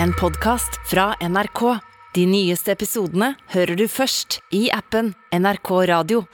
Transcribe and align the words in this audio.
en 0.00 0.12
podkast 0.12 0.80
fra 0.90 1.14
NRK. 1.20 1.78
De 2.14 2.26
nyeste 2.28 2.72
episodene 2.72 3.32
hører 3.54 3.76
du 3.76 3.86
først 3.88 4.40
i 4.52 4.66
appen 4.72 5.14
NRK 5.32 5.70
Radio. 5.88 6.24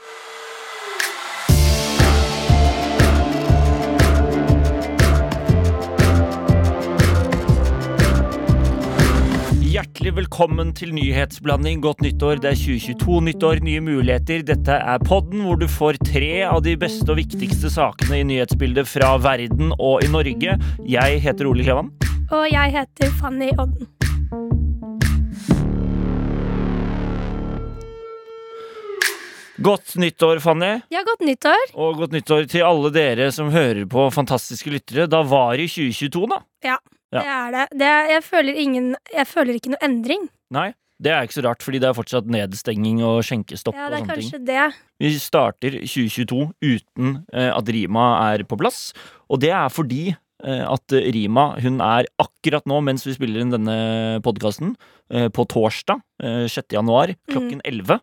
Hjertelig 9.68 10.14
velkommen 10.16 10.72
til 10.75 10.90
nyhetsblanding. 10.96 11.82
Godt 11.84 12.02
nyttår. 12.02 12.40
Det 12.43 12.50
er 12.50 12.59
2022-nyttår, 12.59 13.62
nye 13.62 13.84
muligheter. 13.84 14.43
Dette 14.48 14.80
er 14.80 15.06
podden 15.06 15.45
hvor 15.46 15.61
du 15.61 15.68
får 15.70 16.00
tre 16.09 16.43
av 16.48 16.64
de 16.66 16.75
beste 16.80 17.06
og 17.12 17.20
viktigste 17.20 17.70
sakene 17.70 18.22
i 18.22 18.27
nyhetsbildet 18.27 18.90
fra 18.90 19.14
verden 19.22 19.75
og 19.79 20.02
i 20.02 20.11
Norge. 20.11 20.59
Jeg 20.88 21.22
heter 21.22 21.50
Ole 21.52 21.66
Klevan. 21.68 21.93
Og 22.30 22.50
jeg 22.52 22.72
heter 22.72 23.10
Fanny 23.20 23.48
Odden. 23.58 23.88
Godt 29.58 29.96
nyttår, 29.98 30.39
Fanny. 30.39 30.76
Ja, 30.94 31.00
godt 31.06 31.25
nyttår. 31.26 31.64
Og 31.75 31.96
godt 31.98 32.12
nyttår 32.15 32.45
til 32.51 32.62
alle 32.62 32.93
dere 32.95 33.27
som 33.34 33.48
hører 33.51 33.89
på 33.91 34.05
fantastiske 34.15 34.70
lyttere. 34.70 35.09
Da 35.11 35.25
var 35.27 35.56
det 35.59 35.67
2022, 35.73 36.29
da. 36.30 36.39
Ja, 36.69 36.77
Ja. 37.11 37.19
det 37.20 37.27
er 37.33 37.51
det. 37.56 37.79
det 37.79 37.87
er, 37.89 38.09
jeg, 38.12 38.23
føler 38.23 38.55
ingen, 38.55 38.97
jeg 39.17 39.27
føler 39.27 39.55
ikke 39.59 39.70
noe 39.73 39.83
endring. 39.83 40.29
Nei, 40.53 40.75
det 41.03 41.11
er 41.11 41.23
ikke 41.27 41.39
så 41.41 41.45
rart, 41.48 41.62
fordi 41.65 41.79
det 41.81 41.89
er 41.89 41.97
fortsatt 41.97 42.27
nedstenging 42.31 43.03
og 43.03 43.23
skjenkestopp 43.25 43.75
Ja, 43.75 43.89
det 43.89 43.98
er 44.03 44.06
kanskje 44.06 44.31
ting. 44.39 44.45
det. 44.47 44.67
Vi 45.01 45.11
starter 45.19 45.70
2022 45.81 46.53
uten 46.62 47.25
eh, 47.33 47.51
at 47.51 47.69
Rima 47.73 48.06
er 48.34 48.45
på 48.45 48.59
plass. 48.61 48.92
Og 49.29 49.41
det 49.41 49.51
er 49.51 49.69
fordi 49.73 50.15
at 50.45 50.92
Rima 51.15 51.48
hun 51.60 51.80
er 51.83 52.06
akkurat 52.23 52.65
nå, 52.70 52.80
mens 52.87 53.05
vi 53.06 53.15
spiller 53.16 53.41
inn 53.42 53.51
denne 53.51 54.20
podkasten, 54.23 54.74
eh, 55.11 55.28
på 55.28 55.47
torsdag 55.51 56.01
eh, 56.23 56.45
6. 56.47 56.69
januar 56.77 57.14
klokken 57.30 57.61
11, 57.64 57.98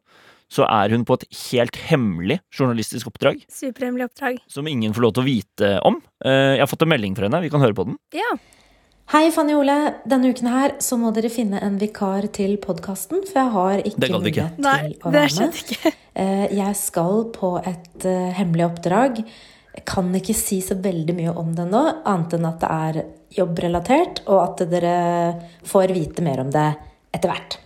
så 0.52 0.66
er 0.70 0.90
hun 0.94 1.06
på 1.08 1.16
et 1.18 1.24
helt 1.52 1.76
hemmelig 1.90 2.40
journalistisk 2.54 3.08
oppdrag 3.10 3.40
Superhemmelig 3.50 4.06
oppdrag. 4.12 4.38
som 4.48 4.68
ingen 4.68 4.94
får 4.94 5.02
lov 5.08 5.14
til 5.16 5.24
å 5.24 5.30
vite 5.30 5.72
om. 5.88 6.02
Eh, 6.24 6.58
jeg 6.58 6.62
har 6.62 6.70
fått 6.70 6.84
en 6.86 6.92
melding 6.94 7.16
fra 7.18 7.26
henne. 7.30 7.42
Vi 7.42 7.50
kan 7.50 7.64
høre 7.64 7.74
på 7.78 7.86
den. 7.88 7.98
Ja. 8.14 8.36
Hei, 9.14 9.30
Fanny 9.30 9.54
Ole. 9.54 9.96
Denne 10.10 10.32
uken 10.34 10.48
her 10.50 10.72
så 10.82 10.98
må 10.98 11.12
dere 11.14 11.30
finne 11.30 11.60
en 11.62 11.76
vikar 11.78 12.26
til 12.34 12.56
podkasten, 12.58 13.22
for 13.28 13.38
jeg 13.38 13.52
har 13.54 13.84
ikke 13.86 14.00
Det 14.02 14.10
gadd 14.10 14.30
ikke. 14.32 14.46
mulighet 14.50 14.64
Nei, 14.66 14.78
til 14.94 14.96
å 15.06 15.12
være 15.14 15.50
med. 15.50 16.00
Eh, 16.16 16.48
Jeg 16.58 16.76
skal 16.80 17.26
på 17.36 17.52
et 17.62 18.06
eh, 18.10 18.32
hemmelig 18.38 18.66
oppdrag. 18.70 19.20
Jeg 19.76 19.84
kan 19.90 20.08
ikke 20.16 20.36
si 20.38 20.62
så 20.64 20.78
veldig 20.80 21.16
mye 21.18 21.34
om 21.36 21.52
det 21.58 21.66
nå, 21.68 21.82
annet 22.08 22.36
enn 22.38 22.48
at 22.48 22.62
det 22.64 22.72
er 22.72 23.00
jobbrelatert, 23.36 24.22
og 24.32 24.42
at 24.46 24.66
dere 24.72 24.98
får 25.68 25.92
vite 25.96 26.24
mer 26.24 26.40
om 26.46 26.52
det 26.54 26.68
etter 27.16 27.32
hvert. 27.34 27.58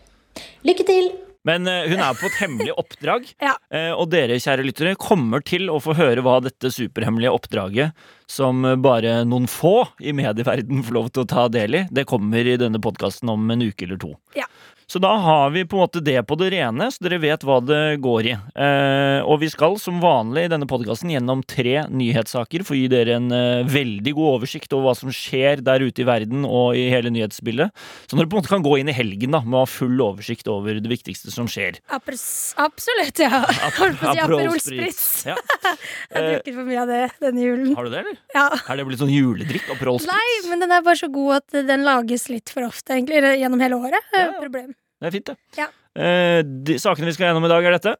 Lykke 0.65 0.85
til! 0.87 1.11
Men 1.47 1.63
eh, 1.71 1.85
hun 1.87 2.01
er 2.03 2.17
på 2.19 2.27
et 2.27 2.39
hemmelig 2.41 2.73
oppdrag, 2.81 3.29
Ja. 3.47 3.53
eh, 3.71 3.91
og 3.93 4.09
dere, 4.11 4.35
kjære 4.43 4.65
lyttere, 4.65 4.95
kommer 4.99 5.39
til 5.45 5.69
å 5.71 5.77
få 5.81 5.93
høre 5.95 6.23
hva 6.25 6.39
dette 6.43 6.71
superhemmelige 6.75 7.31
oppdraget, 7.31 7.93
som 8.29 8.65
bare 8.83 9.21
noen 9.29 9.47
få 9.49 9.85
i 10.03 10.11
medieverden 10.17 10.83
får 10.85 10.97
lov 10.97 11.07
til 11.13 11.23
å 11.23 11.29
ta 11.31 11.45
del 11.53 11.77
i, 11.79 11.85
det 11.95 12.03
kommer 12.09 12.43
i 12.43 12.57
denne 12.59 12.81
podkasten 12.83 13.31
om 13.31 13.47
en 13.55 13.63
uke 13.69 13.87
eller 13.87 14.01
to. 14.01 14.11
Ja. 14.37 14.49
Så 14.89 14.97
da 14.97 15.11
har 15.21 15.51
vi 15.53 15.61
på 15.69 15.77
en 15.77 15.83
måte 15.83 16.01
det 16.01 16.17
på 16.25 16.33
det 16.39 16.47
rene, 16.49 16.87
så 16.89 17.03
dere 17.05 17.19
vet 17.21 17.43
hva 17.45 17.59
det 17.61 17.99
går 18.01 18.25
i. 18.25 18.31
Eh, 18.33 19.19
og 19.21 19.37
vi 19.43 19.49
skal 19.53 19.75
som 19.77 19.99
vanlig 20.01 20.47
i 20.47 20.49
denne 20.49 20.65
podkasten 20.69 21.11
gjennom 21.13 21.43
tre 21.45 21.83
nyhetssaker 21.93 22.63
for 22.65 22.73
å 22.73 22.79
gi 22.79 22.87
dere 22.89 23.19
en 23.19 23.27
eh, 23.29 23.69
veldig 23.69 24.15
god 24.17 24.39
oversikt 24.39 24.73
over 24.73 24.89
hva 24.89 24.95
som 24.97 25.13
skjer 25.13 25.61
der 25.61 25.85
ute 25.85 26.01
i 26.01 26.07
verden 26.09 26.41
og 26.47 26.73
i 26.79 26.87
hele 26.89 27.11
nyhetsbildet. 27.13 27.69
Så 28.09 28.17
dere 28.17 28.25
på 28.31 28.39
en 28.39 28.41
måte 28.41 28.49
kan 28.55 28.65
gå 28.65 28.79
inn 28.81 28.89
i 28.89 28.95
helgen 28.97 29.37
da 29.37 29.43
med 29.45 29.59
å 29.59 29.63
ha 29.67 29.69
full 29.69 30.01
oversikt 30.07 30.49
over 30.49 30.81
det 30.81 30.89
viktigste 30.89 31.29
som 31.35 31.45
skjer. 31.45 31.77
Apres, 31.93 32.25
absolutt, 32.57 33.21
ja. 33.21 33.43
Holdt 33.77 34.01
på 34.01 34.09
å 34.09 34.17
si 34.17 34.25
Aperol 34.25 34.57
Spritz. 34.57 35.05
Ja. 35.29 35.37
Jeg 36.17 36.33
bruker 36.33 36.57
for 36.57 36.65
mye 36.71 36.81
av 36.81 36.89
det 36.89 37.03
denne 37.21 37.45
julen. 37.45 37.71
Har 37.77 37.85
du 37.85 37.93
det, 37.93 38.01
eller? 38.07 38.19
Ja. 38.33 38.47
Er 38.65 38.81
det 38.81 38.89
blitt 38.89 39.05
sånn 39.05 39.13
juledrikk? 39.13 39.69
Aperol 39.77 40.01
Spritz? 40.01 40.17
Nei, 40.17 40.49
men 40.49 40.65
den 40.65 40.73
er 40.73 40.81
bare 40.81 40.97
så 40.97 41.13
god 41.13 41.43
at 41.43 41.61
den 41.69 41.85
lages 41.85 42.25
litt 42.33 42.49
for 42.49 42.65
ofte, 42.65 42.97
egentlig. 42.97 43.21
Gjennom 43.37 43.61
hele 43.61 43.83
året. 43.85 44.13
Ja. 44.17 44.31
problem. 44.41 44.73
Det 44.99 45.07
er 45.07 45.11
fint, 45.15 45.29
det. 45.31 45.37
Ja. 45.57 45.67
Eh, 45.95 46.41
de 46.43 46.75
sakene 46.79 47.07
vi 47.07 47.13
skal 47.15 47.29
gjennom 47.29 47.45
i 47.47 47.51
dag, 47.51 47.63
er 47.65 47.77
dette. 47.77 47.95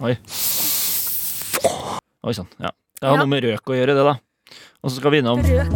Oi. 0.00 0.14
Oi 2.24 2.32
sann. 2.36 2.48
Ja. 2.60 2.70
Det 3.00 3.08
har 3.08 3.16
Ja. 3.16 3.22
noe 3.22 3.26
med 3.28 3.44
røk 3.44 3.64
å 3.68 3.76
gjøre, 3.76 3.94
det, 3.96 4.04
da. 4.04 4.16
Og 4.82 4.90
så 4.90 4.96
skal 4.96 5.10
vi 5.12 5.18
innom 5.20 5.40
Røk. 5.44 5.72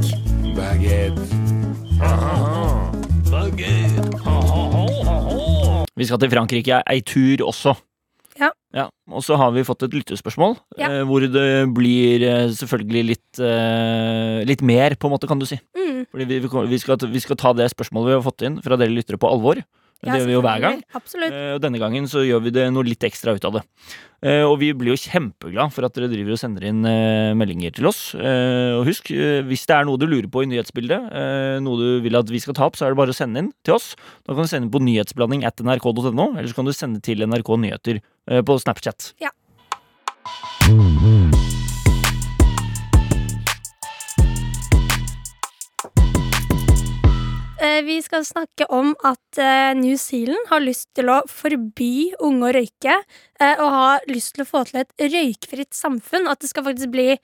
Vi 5.97 6.05
skal 6.09 6.19
til 6.19 6.31
Frankrike 6.31 6.83
ei 6.91 7.01
tur 7.07 7.37
også. 7.47 7.77
Ja. 8.41 8.89
Og 9.15 9.23
så 9.23 9.37
har 9.39 9.53
vi 9.55 9.63
fått 9.67 9.85
et 9.87 9.93
lyttespørsmål, 9.95 10.57
Ja. 10.81 10.89
eh, 10.91 11.03
hvor 11.07 11.23
det 11.23 11.75
blir 11.77 12.23
eh, 12.27 12.49
selvfølgelig 12.51 13.05
litt, 13.13 13.39
eh, 13.39 14.43
litt 14.49 14.63
mer, 14.63 14.97
på 14.99 15.07
en 15.07 15.15
måte, 15.15 15.29
kan 15.31 15.39
du 15.39 15.47
si. 15.47 15.61
Mm. 15.77 16.07
Fordi 16.11 16.25
vi, 16.27 16.39
vi, 16.43 16.49
vi, 16.73 16.79
skal, 16.83 16.97
vi 16.99 17.23
skal 17.23 17.37
ta 17.37 17.53
det 17.55 17.71
spørsmålet 17.71 18.11
vi 18.11 18.17
har 18.19 18.27
fått 18.27 18.43
inn 18.43 18.59
fra 18.65 18.77
dere 18.81 18.91
lyttere 18.91 19.21
på 19.21 19.31
alvor. 19.31 19.63
Det 20.05 20.19
gjør 20.21 20.27
vi 20.29 20.35
jo 20.37 20.43
hver 20.45 20.61
gang. 20.65 20.81
Absolutt. 20.95 21.33
Eh, 21.33 21.53
Og 21.55 21.61
denne 21.65 21.81
gangen 21.83 22.09
så 22.11 22.23
gjør 22.27 22.43
vi 22.45 22.51
det 22.55 22.67
noe 22.73 22.85
litt 22.87 23.05
ekstra 23.09 23.35
ut 23.37 23.45
av 23.49 23.53
det. 23.59 23.63
Eh, 24.25 24.43
Og 24.45 24.59
vi 24.61 24.73
blir 24.73 24.93
jo 24.95 25.01
kjempeglad 25.01 25.73
for 25.73 25.85
at 25.89 25.95
dere 25.97 26.09
driver 26.13 26.33
og 26.37 26.41
sender 26.41 26.65
inn 26.69 26.85
eh, 26.89 27.35
meldinger 27.39 27.75
til 27.77 27.87
oss. 27.91 28.15
Og 28.15 28.85
husk, 28.89 29.11
hvis 29.49 29.67
det 29.69 29.77
er 29.77 29.85
noe 29.89 30.01
du 30.01 30.07
lurer 30.07 30.29
på 30.31 30.43
i 30.45 30.51
nyhetsbildet, 30.51 31.11
noe 31.65 31.77
du 31.81 32.01
vil 32.05 32.17
at 32.17 32.29
vi 32.31 32.41
skal 32.43 32.55
ta 32.57 32.67
opp, 32.69 32.77
så 32.77 32.87
er 32.87 32.95
det 32.95 33.01
bare 33.01 33.15
å 33.15 33.17
sende 33.17 33.39
inn 33.45 33.53
til 33.65 33.75
oss. 33.77 33.95
Da 34.27 34.35
kan 34.35 34.45
du 34.45 34.51
sende 34.51 34.67
inn 34.69 34.75
på 34.75 34.83
nyhetsblanding 34.85 35.45
at 35.49 35.61
nrk.no, 35.65 36.31
eller 36.37 36.49
så 36.49 36.55
kan 36.59 36.69
du 36.69 36.73
sende 36.77 37.01
til 37.05 37.25
NRK 37.27 37.51
Nyheter 37.65 38.01
på 38.45 38.59
Snapchat. 38.61 39.13
Ja. 39.23 39.35
Vi 47.65 47.97
skal 48.05 48.27
snakke 48.29 48.67
om 48.69 48.91
at 49.09 49.39
eh, 49.41 49.73
New 49.79 49.97
Zealand 49.97 50.51
har 50.51 50.61
lyst 50.61 50.91
til 50.97 51.09
å 51.09 51.23
forby 51.31 52.13
unge 52.21 52.51
å 52.51 52.53
røyke, 52.53 52.99
eh, 53.41 53.55
og 53.57 53.71
har 53.73 54.05
lyst 54.11 54.35
til 54.37 54.45
å 54.45 54.49
få 54.49 54.67
til 54.69 54.83
et 54.83 54.93
røykfritt 55.01 55.73
samfunn. 55.73 56.29
At 56.29 56.45
det 56.45 56.51
skal 56.53 56.67
faktisk 56.67 56.93
bli 56.93 57.15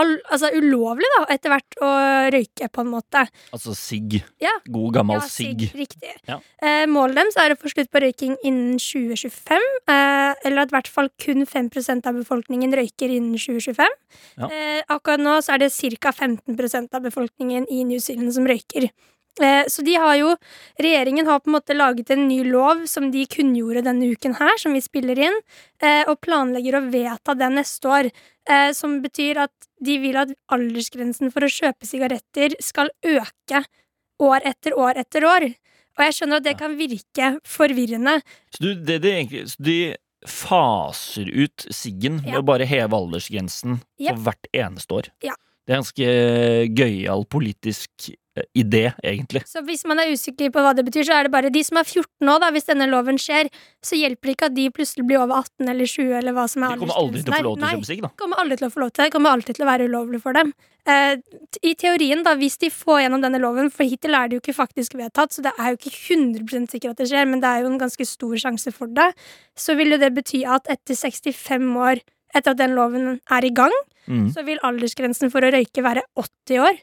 all, 0.00 0.14
altså 0.32 0.48
ulovlig 0.56 1.08
da, 1.16 1.20
etter 1.34 1.52
hvert 1.52 1.76
å 1.84 1.90
røyke, 2.32 2.68
på 2.72 2.84
en 2.84 2.90
måte. 2.94 3.24
Altså 3.52 3.74
sigg. 3.76 4.16
Ja. 4.42 4.54
God 4.64 4.96
gammel 4.96 5.18
Ja, 5.18 5.26
sigg. 5.28 5.66
Riktig. 5.76 6.14
Ja. 6.28 6.38
Eh, 6.62 6.86
målet 6.90 7.20
deres 7.20 7.38
er 7.40 7.52
å 7.52 7.60
få 7.60 7.72
slutt 7.72 7.92
på 7.92 8.02
røyking 8.04 8.38
innen 8.40 8.80
2025. 8.80 9.68
Eh, 9.92 10.32
eller 10.48 10.64
at 10.64 10.72
i 10.72 10.76
hvert 10.78 10.92
fall 10.92 11.12
kun 11.20 11.44
5% 11.48 12.08
av 12.08 12.16
befolkningen 12.16 12.72
røyker 12.80 13.12
innen 13.12 13.36
2025. 13.36 13.96
Ja. 14.40 14.48
Eh, 14.48 14.80
akkurat 14.88 15.22
nå 15.22 15.38
så 15.44 15.56
er 15.56 15.66
det 15.66 15.72
ca. 16.00 16.12
15% 16.16 16.96
av 16.96 17.04
befolkningen 17.04 17.68
i 17.68 17.84
New 17.84 18.00
Zealand 18.00 18.32
som 18.34 18.48
røyker. 18.48 18.88
Eh, 19.40 19.64
så 19.68 19.80
de 19.84 19.94
har 19.96 20.16
jo 20.18 20.34
Regjeringen 20.82 21.24
har 21.26 21.38
på 21.40 21.48
en 21.48 21.54
måte 21.56 21.72
laget 21.76 22.10
en 22.12 22.26
ny 22.28 22.42
lov 22.44 22.82
som 22.90 23.10
de 23.10 23.22
kunngjorde 23.26 23.82
denne 23.86 24.10
uken 24.12 24.34
her, 24.36 24.58
som 24.60 24.74
vi 24.76 24.80
spiller 24.84 25.18
inn, 25.18 25.38
eh, 25.80 26.02
og 26.08 26.20
planlegger 26.20 26.76
å 26.76 26.90
vedta 26.92 27.34
det 27.38 27.48
neste 27.54 27.88
år. 27.88 28.10
Eh, 28.50 28.72
som 28.76 28.98
betyr 29.00 29.38
at 29.44 29.68
de 29.80 29.96
vil 30.02 30.16
at 30.16 30.32
aldersgrensen 30.52 31.32
for 31.32 31.40
å 31.46 31.52
kjøpe 31.52 31.86
sigaretter 31.88 32.56
skal 32.60 32.90
øke 33.06 33.64
år 34.20 34.40
etter 34.44 34.76
år 34.76 34.98
etter 35.00 35.24
år. 35.24 35.48
Og 35.98 36.04
jeg 36.06 36.12
skjønner 36.18 36.36
at 36.40 36.44
det 36.44 36.58
kan 36.58 36.76
virke 36.76 37.38
forvirrende. 37.46 38.20
Så, 38.54 38.60
du, 38.64 38.74
det, 38.74 39.00
de 39.04 39.10
egentlig, 39.12 39.44
så 39.52 39.62
de 39.62 39.78
faser 40.26 41.28
ut 41.30 41.66
siggen 41.74 42.20
ved 42.24 42.32
Ja. 42.34 42.40
å 42.40 42.44
bare 42.46 42.64
heve 42.66 42.94
aldersgrensen 42.96 43.80
Yep. 43.98 44.08
for 44.14 44.22
hvert 44.26 44.46
eneste 44.54 44.92
år. 44.94 45.08
Ja. 45.22 45.34
Det 45.62 45.74
er 45.74 45.78
en 45.78 45.84
ganske 45.84 46.12
gøyal 46.74 47.22
politisk 47.30 48.08
eh, 48.10 48.46
idé, 48.58 48.88
egentlig. 49.06 49.44
Så 49.46 49.62
hvis 49.62 49.84
man 49.86 50.00
er 50.02 50.10
usikker 50.10 50.50
på 50.50 50.64
hva 50.64 50.72
det 50.74 50.82
betyr, 50.88 51.04
så 51.06 51.20
er 51.20 51.28
det 51.28 51.32
bare 51.34 51.52
de 51.54 51.62
som 51.62 51.78
er 51.78 51.86
14 51.86 52.26
nå, 52.26 52.34
da, 52.42 52.48
hvis 52.54 52.66
denne 52.66 52.88
loven 52.90 53.20
skjer, 53.20 53.50
så 53.84 53.98
hjelper 53.98 54.30
det 54.30 54.34
ikke 54.34 54.48
at 54.50 54.56
de 54.56 54.66
plutselig 54.74 55.06
blir 55.06 55.20
over 55.22 55.38
18 55.38 55.70
eller 55.70 55.92
20 55.92 56.16
eller 56.18 56.34
hva 56.34 56.48
som 56.50 56.66
er 56.66 56.74
De 56.74 56.82
kommer 56.82 56.98
aldri 56.98 57.22
til 57.22 57.30
å 57.30 57.38
få 57.38 57.46
lov 57.46 57.60
til 57.60 57.68
å 57.68 57.72
kjøpe 57.76 57.90
sigg, 57.92 58.02
da. 58.02 58.10
kommer 58.24 58.42
aldri 58.42 58.58
til 58.58 58.66
å 58.66 58.72
få 58.74 58.82
lov 58.82 58.90
til. 58.90 59.04
Det 59.04 59.14
kommer 59.14 59.36
alltid 59.36 59.58
til 59.58 59.66
å 59.66 59.70
være 59.70 59.86
ulovlig 59.92 60.22
for 60.24 60.38
dem. 60.38 60.50
Eh, 60.82 61.12
I 61.62 61.74
teorien, 61.78 62.24
da, 62.26 62.32
hvis 62.40 62.58
de 62.58 62.72
får 62.74 63.04
gjennom 63.04 63.22
denne 63.22 63.38
loven, 63.42 63.70
for 63.70 63.86
hittil 63.86 64.18
er 64.18 64.26
det 64.26 64.40
jo 64.40 64.42
ikke 64.42 64.56
faktisk 64.56 64.96
vedtatt, 64.98 65.30
så 65.30 65.44
det 65.46 65.52
er 65.54 65.70
jo 65.70 65.78
ikke 65.78 65.94
100% 65.94 66.74
sikkert 66.74 66.96
at 66.96 67.04
det 67.04 67.12
skjer, 67.12 67.30
men 67.30 67.44
det 67.44 67.52
er 67.52 67.62
jo 67.62 67.70
en 67.70 67.78
ganske 67.84 68.08
stor 68.08 68.34
sjanse 68.48 68.74
for 68.74 68.90
det, 68.90 69.12
så 69.54 69.78
vil 69.78 69.94
jo 69.94 70.00
det 70.02 70.10
bety 70.18 70.42
at 70.42 70.66
etter 70.74 70.98
65 70.98 71.70
år 71.78 72.02
etter 72.34 72.50
at 72.54 72.58
den 72.58 72.74
loven 72.78 73.20
er 73.30 73.44
i 73.44 73.50
gang, 73.50 73.72
Mm. 74.08 74.32
så 74.34 74.42
vil 74.44 74.58
aldersgrensen 74.66 75.30
for 75.30 75.40
å 75.46 75.50
røyke 75.54 75.78
være 75.80 76.02
80 76.18 76.58
år. 76.58 76.78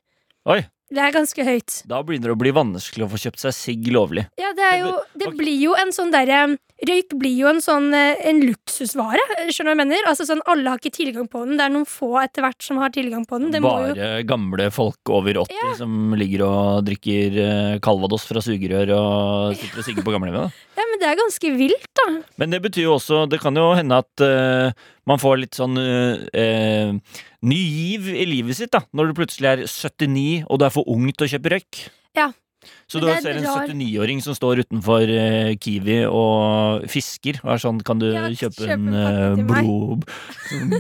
Oi, 0.48 0.62
Det 0.90 0.98
er 1.04 1.12
ganske 1.12 1.44
høyt. 1.44 1.84
da 1.86 2.02
begynner 2.02 2.32
det 2.32 2.36
å 2.38 2.40
bli 2.40 2.52
vanskelig 2.56 3.04
å 3.06 3.10
få 3.12 3.20
kjøpt 3.20 3.40
seg 3.44 3.54
sigg 3.54 3.88
lovlig. 3.92 4.26
Ja, 4.40 4.54
det 4.54 4.64
er 4.64 4.78
jo 4.80 5.02
Det 5.18 5.36
blir 5.38 5.60
jo 5.60 5.74
en 5.76 5.92
sånn 5.92 6.12
derre 6.12 6.58
røyk 6.88 7.14
blir 7.20 7.36
jo 7.42 7.50
en 7.52 7.62
sånn 7.64 7.90
eh, 7.96 8.20
en 8.30 8.42
luksusvare. 8.46 9.22
Skjønner 9.52 9.74
du 9.74 9.74
hva 9.74 9.74
jeg 9.74 9.80
mener? 9.82 10.08
Altså 10.10 10.28
sånn, 10.30 10.44
Alle 10.50 10.72
har 10.72 10.82
ikke 10.82 10.94
tilgang 10.96 11.28
på 11.32 11.44
den. 11.46 11.58
Det 11.60 11.66
er 11.66 11.74
noen 11.74 11.88
få 11.90 12.12
etter 12.22 12.46
hvert 12.46 12.64
som 12.64 12.80
har 12.82 12.94
tilgang 12.96 13.26
på 13.30 13.40
den. 13.42 13.52
Det 13.54 13.62
må 13.64 13.74
jo 13.84 13.94
Bare 13.94 14.24
gamle 14.28 14.70
folk 14.74 15.14
over 15.14 15.42
80 15.44 15.78
som 15.82 16.16
ligger 16.20 16.46
og 16.48 16.88
drikker 16.88 17.40
eh, 17.46 17.78
Calvados 17.84 18.28
fra 18.30 18.44
sugerør 18.44 18.94
og 18.96 19.60
sitter 19.60 19.84
og 19.84 19.88
sigger 19.88 20.08
på 20.08 20.16
gamlehjemmet. 20.16 20.60
Ja, 20.80 20.88
men 20.88 21.02
det 21.02 21.10
er 21.10 21.20
ganske 21.20 21.54
vilt, 21.60 21.90
da. 22.00 22.08
Men 22.40 22.56
det 22.56 22.62
betyr 22.64 22.86
jo 22.86 22.96
også 22.96 23.26
Det 23.30 23.42
kan 23.44 23.58
jo 23.58 23.72
hende 23.76 23.98
at 24.00 24.24
uh, 24.24 24.72
man 25.10 25.20
får 25.22 25.42
litt 25.42 25.58
sånn 25.58 25.76
uh, 25.76 26.22
uh, 26.32 27.24
ny 27.44 27.60
giv 27.60 28.08
i 28.14 28.28
livet 28.30 28.60
sitt, 28.60 28.72
da. 28.76 28.86
Når 28.96 29.10
du 29.10 29.18
plutselig 29.20 29.52
er 29.52 29.66
79 29.68 30.46
og 30.48 30.60
du 30.60 30.68
er 30.68 30.74
for 30.74 30.88
ung 30.92 31.10
til 31.12 31.28
å 31.28 31.32
kjøpe 31.34 31.58
røyk. 31.58 31.82
Ja. 32.18 32.32
Så 32.92 33.00
Men 33.00 33.06
du 33.06 33.10
er 33.14 33.22
ser 33.24 33.38
en 33.40 33.46
rar- 33.46 33.68
79-åring 33.70 34.20
som 34.22 34.36
står 34.36 34.64
utenfor 34.66 35.08
uh, 35.08 35.52
Kiwi 35.64 36.00
og 36.12 36.84
fisker. 36.92 37.40
Og 37.46 37.54
er 37.54 37.62
sånn 37.64 37.80
Kan 37.88 38.02
du 38.02 38.10
Ja, 38.12 38.26
kjøpe 38.28 38.66
kjøpe 38.66 38.74
en 38.76 38.88
en 38.90 38.98
eh, 39.00 39.36
til 39.38 39.46
meg." 39.48 39.64
blod, 39.64 40.04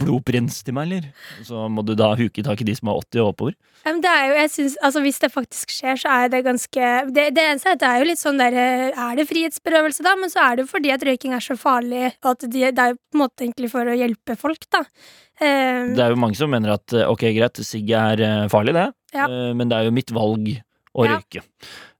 blodprins 0.03 0.59
til 0.65 0.75
meg, 0.75 0.89
eller? 0.89 1.07
Så 1.47 1.65
må 1.71 1.83
du 1.87 1.93
da 1.99 2.11
huke 2.19 2.43
tak 2.45 2.61
i 2.61 2.67
de 2.67 2.75
som 2.77 2.91
er 2.91 2.99
80 3.05 3.21
og 3.23 3.31
oppover. 3.33 3.55
Ja, 3.85 3.93
men 3.93 4.01
det 4.03 4.11
jo, 4.11 4.47
synes, 4.51 4.75
altså 4.83 4.99
Hvis 5.05 5.19
det 5.23 5.29
faktisk 5.31 5.71
skjer, 5.71 5.95
så 6.01 6.11
er 6.11 6.27
det 6.33 6.41
ganske 6.43 6.87
Det, 7.15 7.29
det 7.31 7.45
eneste 7.47 7.69
er 7.71 7.77
at 7.77 7.79
det 7.79 7.87
er 7.87 8.01
jo 8.01 8.07
litt 8.09 8.19
sånn 8.19 8.41
der 8.41 8.57
eh, 8.59 8.89
Er 8.91 9.15
det 9.15 9.27
frihetsberøvelse, 9.29 10.03
da? 10.03 10.17
Men 10.19 10.33
så 10.33 10.43
er 10.43 10.57
det 10.59 10.65
jo 10.65 10.71
fordi 10.73 10.91
at 10.91 11.05
røyking 11.07 11.31
er 11.37 11.45
så 11.45 11.55
farlig, 11.59 12.09
og 12.25 12.33
at 12.33 12.43
de, 12.51 12.65
det 12.75 12.83
er 12.83 12.91
jo 12.91 12.99
på 12.99 13.15
en 13.15 13.23
måte 13.23 13.45
egentlig 13.47 13.71
for 13.71 13.87
å 13.87 13.95
hjelpe 13.95 14.35
folk, 14.39 14.67
da. 14.75 14.83
Um, 15.39 15.93
Det 15.95 16.03
er 16.03 16.11
jo 16.11 16.19
mange 16.19 16.35
som 16.35 16.51
mener 16.51 16.75
at 16.75 16.91
ok, 17.07 17.23
greit, 17.37 17.61
sigg 17.63 17.87
er 17.95 18.25
farlig, 18.51 18.75
det. 18.75 18.89
Ja. 19.15 19.29
Men 19.55 19.71
det 19.71 19.77
er 19.79 19.87
jo 19.87 19.95
mitt 19.95 20.11
valg 20.11 20.49
å 20.95 21.05
Ja. 21.05 21.17
røyke. 21.17 21.43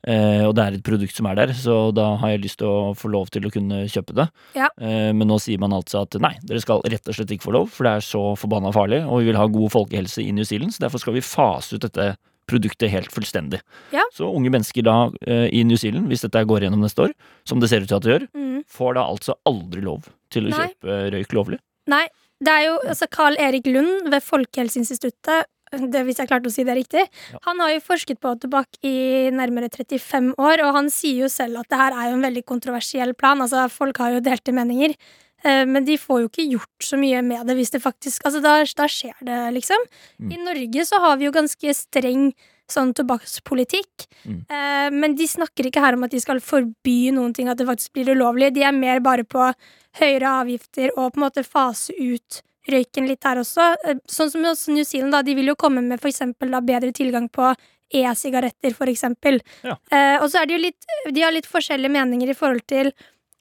Eh, 0.07 0.45
og 0.47 0.55
det 0.55 0.63
er 0.63 0.73
et 0.77 0.83
produkt 0.83 1.15
som 1.15 1.27
er 1.27 1.35
der, 1.35 1.47
så 1.53 1.93
da 1.93 2.15
har 2.17 2.29
jeg 2.29 2.43
lyst 2.45 2.57
til 2.61 2.67
å 2.67 2.95
få 2.95 3.11
lov 3.11 3.29
til 3.29 3.43
å 3.43 3.51
kunne 3.51 3.83
kjøpe 3.85 4.15
det. 4.15 4.29
Ja. 4.55 4.69
Eh, 4.79 5.11
men 5.11 5.27
nå 5.27 5.39
sier 5.39 5.59
man 5.59 5.71
altså 5.75 6.03
at 6.05 6.15
nei, 6.21 6.37
dere 6.41 6.61
skal 6.63 6.81
rett 6.81 7.07
og 7.07 7.15
slett 7.15 7.29
ikke 7.35 7.49
få 7.49 7.55
lov, 7.57 7.69
for 7.69 7.83
det 7.83 7.97
er 7.97 8.05
så 8.07 8.23
forbanna 8.39 8.71
farlig, 8.71 9.03
og 9.05 9.19
vi 9.19 9.25
vil 9.25 9.35
ha 9.35 9.45
god 9.47 9.71
folkehelse 9.75 10.23
i 10.23 10.31
New 10.31 10.47
Zealand, 10.47 10.71
så 10.71 10.87
derfor 10.87 10.99
skal 11.03 11.13
vi 11.13 11.25
fase 11.25 11.75
ut 11.75 11.81
dette 11.81 12.15
produktet 12.49 12.89
helt 12.89 13.11
fullstendig. 13.13 13.59
Ja. 13.93 14.01
Så 14.15 14.25
unge 14.33 14.49
mennesker 14.49 14.81
da 14.87 15.11
eh, 15.27 15.49
i 15.53 15.63
New 15.67 15.77
Zealand, 15.77 16.07
hvis 16.09 16.23
dette 16.25 16.41
går 16.47 16.65
gjennom 16.65 16.81
neste 16.81 17.09
år, 17.09 17.13
som 17.45 17.59
det 17.59 17.69
ser 17.69 17.83
ut 17.83 17.91
til 17.91 17.99
at 17.99 18.07
det 18.07 18.15
gjør, 18.15 18.25
mm. 18.33 18.63
får 18.71 18.97
da 18.97 19.05
altså 19.05 19.35
aldri 19.45 19.83
lov 19.85 20.09
til 20.33 20.47
å 20.47 20.55
Nei. 20.55 20.71
kjøpe 20.71 20.97
røyk 21.13 21.35
lovlig. 21.37 21.59
Nei, 21.89 22.07
det 22.39 22.55
er 22.55 22.65
jo 22.69 22.75
altså 22.87 23.07
Carl 23.11 23.35
Erik 23.41 23.67
Lund 23.67 24.09
ved 24.13 24.23
Folkehelseinstituttet 24.23 25.49
det, 25.71 26.03
hvis 26.07 26.19
jeg 26.21 26.29
klarte 26.29 26.49
å 26.49 26.53
si 26.53 26.65
det 26.67 26.75
riktig. 26.77 27.05
Ja. 27.33 27.39
Han 27.47 27.61
har 27.63 27.73
jo 27.75 27.85
forsket 27.85 28.19
på 28.23 28.33
tobakk 28.41 28.79
i 28.85 29.29
nærmere 29.35 29.69
35 29.69 30.33
år, 30.37 30.63
og 30.65 30.75
han 30.75 30.89
sier 30.93 31.25
jo 31.25 31.31
selv 31.31 31.61
at 31.61 31.69
det 31.69 31.79
her 31.81 31.95
er 31.95 32.11
jo 32.11 32.19
en 32.19 32.27
veldig 32.27 32.45
kontroversiell 32.49 33.13
plan. 33.17 33.41
Altså, 33.41 33.67
folk 33.71 33.97
har 34.01 34.15
jo 34.17 34.23
delte 34.25 34.55
meninger. 34.55 34.95
eh, 35.43 35.65
Men 35.65 35.85
de 35.85 35.97
får 35.97 36.21
jo 36.21 36.29
ikke 36.29 36.49
gjort 36.51 36.83
så 36.83 36.97
mye 36.97 37.21
med 37.23 37.45
det 37.47 37.55
hvis 37.55 37.71
det 37.71 37.81
faktisk 37.81 38.25
Altså, 38.25 38.41
da, 38.41 38.63
da 38.63 38.87
skjer 38.87 39.15
det, 39.21 39.53
liksom. 39.53 39.77
Mm. 40.19 40.31
I 40.31 40.43
Norge 40.43 40.85
så 40.85 40.99
har 40.99 41.17
vi 41.17 41.25
jo 41.25 41.31
ganske 41.31 41.73
streng 41.73 42.33
sånn 42.69 42.93
tobakkspolitikk. 42.93 44.05
Mm. 44.25 44.41
Eh, 44.49 44.89
men 44.93 45.15
de 45.15 45.25
snakker 45.27 45.65
ikke 45.69 45.81
her 45.81 45.97
om 45.97 46.03
at 46.05 46.11
de 46.13 46.19
skal 46.21 46.39
forby 46.39 47.11
noen 47.15 47.33
ting, 47.33 47.49
at 47.49 47.57
det 47.57 47.67
faktisk 47.69 47.93
blir 47.93 48.11
ulovlig. 48.13 48.53
De 48.53 48.61
er 48.61 48.75
mer 48.75 48.99
bare 48.99 49.25
på 49.25 49.51
høyere 49.99 50.35
avgifter 50.43 50.91
og 50.95 51.13
på 51.13 51.17
en 51.19 51.25
måte 51.25 51.45
fase 51.45 51.93
ut 51.97 52.41
røyken 52.67 53.07
litt 53.07 53.23
her 53.23 53.37
også. 53.41 53.75
Eh, 53.85 53.95
Sånn 54.09 54.31
som 54.31 54.41
også 54.43 54.73
New 54.73 54.83
Zealand, 54.83 55.11
da. 55.15 55.21
De 55.23 55.35
vil 55.35 55.47
jo 55.47 55.55
komme 55.55 55.81
med 55.85 56.01
for 56.01 56.09
eksempel 56.11 56.51
da 56.51 56.59
bedre 56.61 56.91
tilgang 56.91 57.29
på 57.29 57.53
e-sigaretter, 57.93 58.73
for 58.77 58.85
eksempel. 58.91 59.39
Ja. 59.65 59.77
Eh, 59.91 60.17
og 60.21 60.29
så 60.29 60.41
er 60.41 60.45
det 60.49 60.57
jo 60.57 60.65
litt 60.67 60.85
De 61.13 61.21
har 61.23 61.31
litt 61.33 61.47
forskjellige 61.49 61.89
meninger 61.91 62.29
i 62.29 62.37
forhold 62.37 62.65
til 62.69 62.91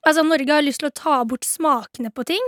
Altså, 0.06 0.22
Norge 0.24 0.54
har 0.54 0.62
lyst 0.62 0.78
til 0.80 0.88
å 0.88 0.94
ta 0.94 1.24
bort 1.24 1.44
smakene 1.44 2.08
på 2.14 2.24
ting. 2.24 2.44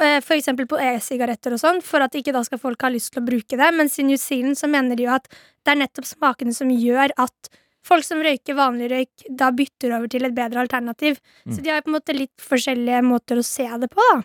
eh, 0.00 0.20
For 0.20 0.34
eksempel 0.36 0.68
på 0.68 0.78
e-sigaretter 0.78 1.52
og 1.56 1.58
sånn, 1.58 1.80
for 1.82 2.00
at 2.04 2.12
ikke 2.14 2.32
da 2.32 2.42
skal 2.44 2.58
folk 2.58 2.80
ha 2.82 2.88
lyst 2.92 3.12
til 3.14 3.22
å 3.22 3.26
bruke 3.26 3.56
det. 3.58 3.70
Mens 3.74 3.98
i 3.98 4.04
New 4.04 4.16
Zealand 4.20 4.56
så 4.60 4.68
mener 4.70 4.94
de 4.96 5.04
jo 5.04 5.10
at 5.14 5.26
det 5.64 5.72
er 5.72 5.80
nettopp 5.80 6.04
smakene 6.06 6.54
som 6.54 6.68
gjør 6.70 7.10
at 7.18 7.48
folk 7.82 8.04
som 8.04 8.20
røyker 8.22 8.54
vanlig 8.54 8.90
røyk, 8.92 9.24
da 9.34 9.50
bytter 9.50 9.96
over 9.96 10.06
til 10.12 10.24
et 10.28 10.34
bedre 10.36 10.60
alternativ. 10.62 11.18
Mm. 11.46 11.56
Så 11.56 11.62
de 11.64 11.70
har 11.70 11.80
på 11.82 11.90
en 11.90 11.96
måte 11.98 12.14
litt 12.14 12.36
forskjellige 12.38 13.02
måter 13.02 13.40
å 13.40 13.42
se 13.44 13.66
det 13.66 13.88
på, 13.90 14.04
da. 14.12 14.22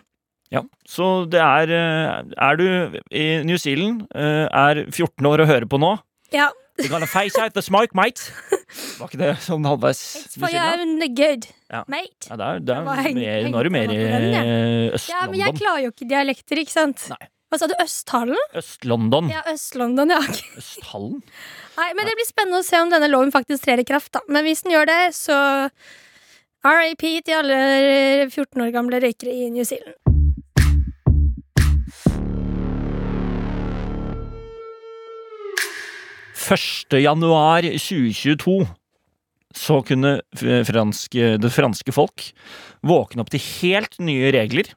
Ja, 0.50 0.62
så 0.88 1.26
det 1.28 1.40
er 1.44 1.68
eh, 1.76 2.22
Er 2.40 2.56
du 2.56 2.64
i 3.12 3.24
New 3.44 3.58
Zealand, 3.60 4.06
eh, 4.14 4.46
er 4.48 4.84
14 4.90 5.26
år 5.28 5.42
og 5.44 5.50
hører 5.50 5.66
på 5.68 5.78
nå 5.82 5.98
Ja. 6.32 6.50
You're 6.78 6.92
gonna 6.92 7.06
face 7.10 7.34
out 7.42 7.54
the 7.56 7.62
smoke, 7.62 7.90
mate. 7.98 8.22
Var 9.00 9.08
ikke 9.08 9.18
det 9.18 9.30
sånn 9.42 9.64
halvveis 9.66 9.98
It's 10.20 10.36
own 10.38 11.00
good, 11.16 11.48
Ja. 11.72 11.82
mate. 11.90 12.28
Ja, 12.30 12.36
det 12.38 12.46
er, 12.46 12.60
det 12.60 12.76
er 12.76 12.84
var 12.86 13.00
heng- 13.02 13.18
mer, 13.18 13.48
nå 13.50 13.58
er 13.58 13.64
du 13.66 13.70
mer 13.74 13.82
i 13.90 13.96
på 13.98 14.06
den, 14.12 14.28
eh, 14.38 15.08
Ja, 15.10 15.24
men 15.26 15.40
jeg 15.40 15.56
klarer 15.58 15.82
jo 15.82 15.90
ikke 15.90 16.08
dialekter, 16.08 16.60
ikke 16.62 16.70
sant? 16.76 17.08
Nei. 17.10 17.28
Hva 17.50 17.58
sa 17.58 17.66
du? 17.66 17.74
Østhallen? 17.80 18.36
Øst-London. 18.60 19.30
Ja, 19.32 19.40
Øst-London, 19.48 20.10
ja. 20.12 20.20
Østhallen? 20.60 21.22
Nei, 21.78 21.88
men 21.96 22.06
det 22.06 22.14
blir 22.18 22.28
spennende 22.28 22.60
å 22.60 22.66
se 22.66 22.76
om 22.84 22.90
denne 22.92 23.08
loven 23.10 23.32
faktisk 23.32 23.64
trer 23.64 23.80
i 23.80 23.86
kraft, 23.88 24.12
da. 24.12 24.20
Men 24.28 24.44
hvis 24.44 24.62
den 24.62 24.72
gjør 24.76 24.86
det, 24.86 25.00
så 25.16 25.38
RAP 26.64 27.04
til 27.24 27.34
alle 27.40 28.28
14 28.30 28.60
år 28.66 28.72
gamle 28.74 29.00
røykere 29.02 29.32
i 29.32 29.48
New 29.50 29.64
Zealand. 29.64 29.96
Første 36.48 37.00
januar 37.02 37.66
2022 37.76 38.62
så 39.58 39.78
kunne 39.84 40.18
f- 40.36 40.64
franske, 40.68 41.34
det 41.40 41.50
franske 41.52 41.92
folk 41.94 42.28
våkne 42.86 43.24
opp 43.24 43.30
til 43.32 43.42
helt 43.60 43.96
nye 44.04 44.30
regler 44.34 44.68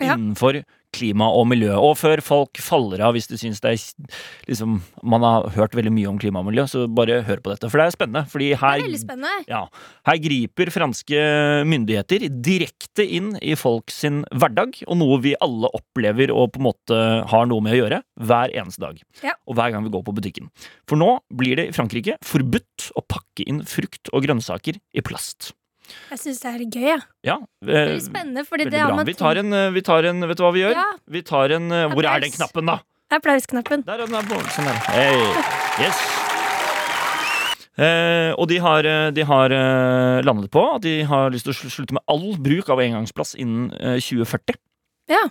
Ja. 0.00 0.14
innenfor 0.14 0.58
klima 0.96 1.28
og 1.36 1.46
miljø. 1.50 1.74
Og 1.78 1.96
før 2.00 2.22
folk 2.24 2.60
faller 2.62 3.02
av 3.04 3.14
hvis 3.16 3.28
du 3.30 3.36
syns 3.38 3.60
det 3.64 3.74
er 3.74 4.14
liksom, 4.48 4.78
Man 5.06 5.24
har 5.26 5.50
hørt 5.56 5.76
veldig 5.76 5.92
mye 5.94 6.10
om 6.10 6.20
klima 6.20 6.40
og 6.42 6.48
miljø, 6.48 6.66
så 6.70 6.86
bare 6.88 7.20
hør 7.26 7.42
på 7.44 7.52
dette. 7.52 7.70
For 7.72 7.80
det 7.80 7.86
er 7.86 7.96
spennende. 7.96 8.24
Fordi 8.32 8.50
Det 8.54 8.60
er 8.62 9.02
spennende. 9.02 9.34
Ja, 9.50 9.62
her 10.08 10.20
griper 10.22 10.72
franske 10.74 11.20
myndigheter 11.68 12.26
direkte 12.30 13.04
inn 13.04 13.34
i 13.42 13.54
folk 13.58 13.92
sin 13.94 14.24
hverdag, 14.32 14.80
og 14.86 15.00
noe 15.00 15.20
vi 15.24 15.36
alle 15.44 15.70
opplever 15.76 16.32
og 16.34 16.54
på 16.54 16.62
en 16.62 16.68
måte 16.68 17.00
har 17.30 17.46
noe 17.50 17.64
med 17.64 17.76
å 17.76 17.80
gjøre 17.82 18.00
hver 18.26 18.54
eneste 18.56 18.82
dag. 18.82 19.00
Ja. 19.24 19.36
Og 19.46 19.58
hver 19.58 19.74
gang 19.74 19.86
vi 19.86 19.92
går 19.94 20.04
på 20.06 20.16
butikken. 20.16 20.50
For 20.88 20.98
nå 21.00 21.18
blir 21.36 21.60
det 21.60 21.70
i 21.70 21.76
Frankrike 21.76 22.18
forbudt 22.24 22.90
å 22.96 23.04
pakke 23.06 23.46
inn 23.46 23.62
frukt 23.68 24.10
og 24.12 24.26
grønnsaker 24.26 24.80
i 24.96 25.04
plast. 25.04 25.52
Jeg 26.10 26.18
syns 26.22 26.42
det 26.42 26.50
er 26.50 26.58
litt 26.62 26.74
gøy, 26.76 26.86
jeg. 26.90 27.06
Ja, 27.26 27.38
Det 27.64 27.78
er 27.78 27.94
eh, 27.94 28.02
spennende, 28.04 28.44
fordi 28.48 28.68
det 28.70 28.80
har 28.80 28.94
man 28.94 29.06
Vi 29.08 29.14
tar 29.18 29.40
en, 29.42 29.52
eh, 29.52 29.70
vi 29.74 29.82
tar 29.86 30.06
en 30.10 30.28
Vet 30.28 30.38
du 30.38 30.44
hva 30.46 30.52
vi 30.54 30.62
gjør? 30.64 30.76
Ja, 30.78 30.86
Vi 31.08 31.22
tar 31.22 31.56
en 31.56 31.70
Applaus. 31.72 31.96
Hvor 31.96 32.10
er 32.12 32.20
den 32.26 32.36
knappen, 32.36 32.72
da? 32.72 32.78
applausknappen. 33.16 33.84
Der 33.86 34.00
er 34.02 34.06
den. 34.06 34.28
der 34.28 34.48
Sånn 34.50 34.66
der. 34.66 34.80
Hey. 34.90 35.20
Yes. 35.84 36.00
Eh, 37.76 38.32
og 38.40 38.48
de 38.48 38.56
har, 38.64 38.86
eh, 38.88 39.10
de 39.12 39.24
har 39.28 39.52
eh, 39.52 40.22
landet 40.24 40.50
på 40.50 40.62
at 40.74 40.82
de 40.82 41.02
har 41.04 41.28
lyst 41.30 41.44
til 41.44 41.52
å 41.52 41.70
slutte 41.70 41.92
med 41.92 42.02
all 42.08 42.36
bruk 42.40 42.70
av 42.72 42.80
engangsplass 42.80 43.34
innen 43.36 43.68
eh, 43.76 43.98
2040. 44.00 44.56
Ja. 45.12 45.28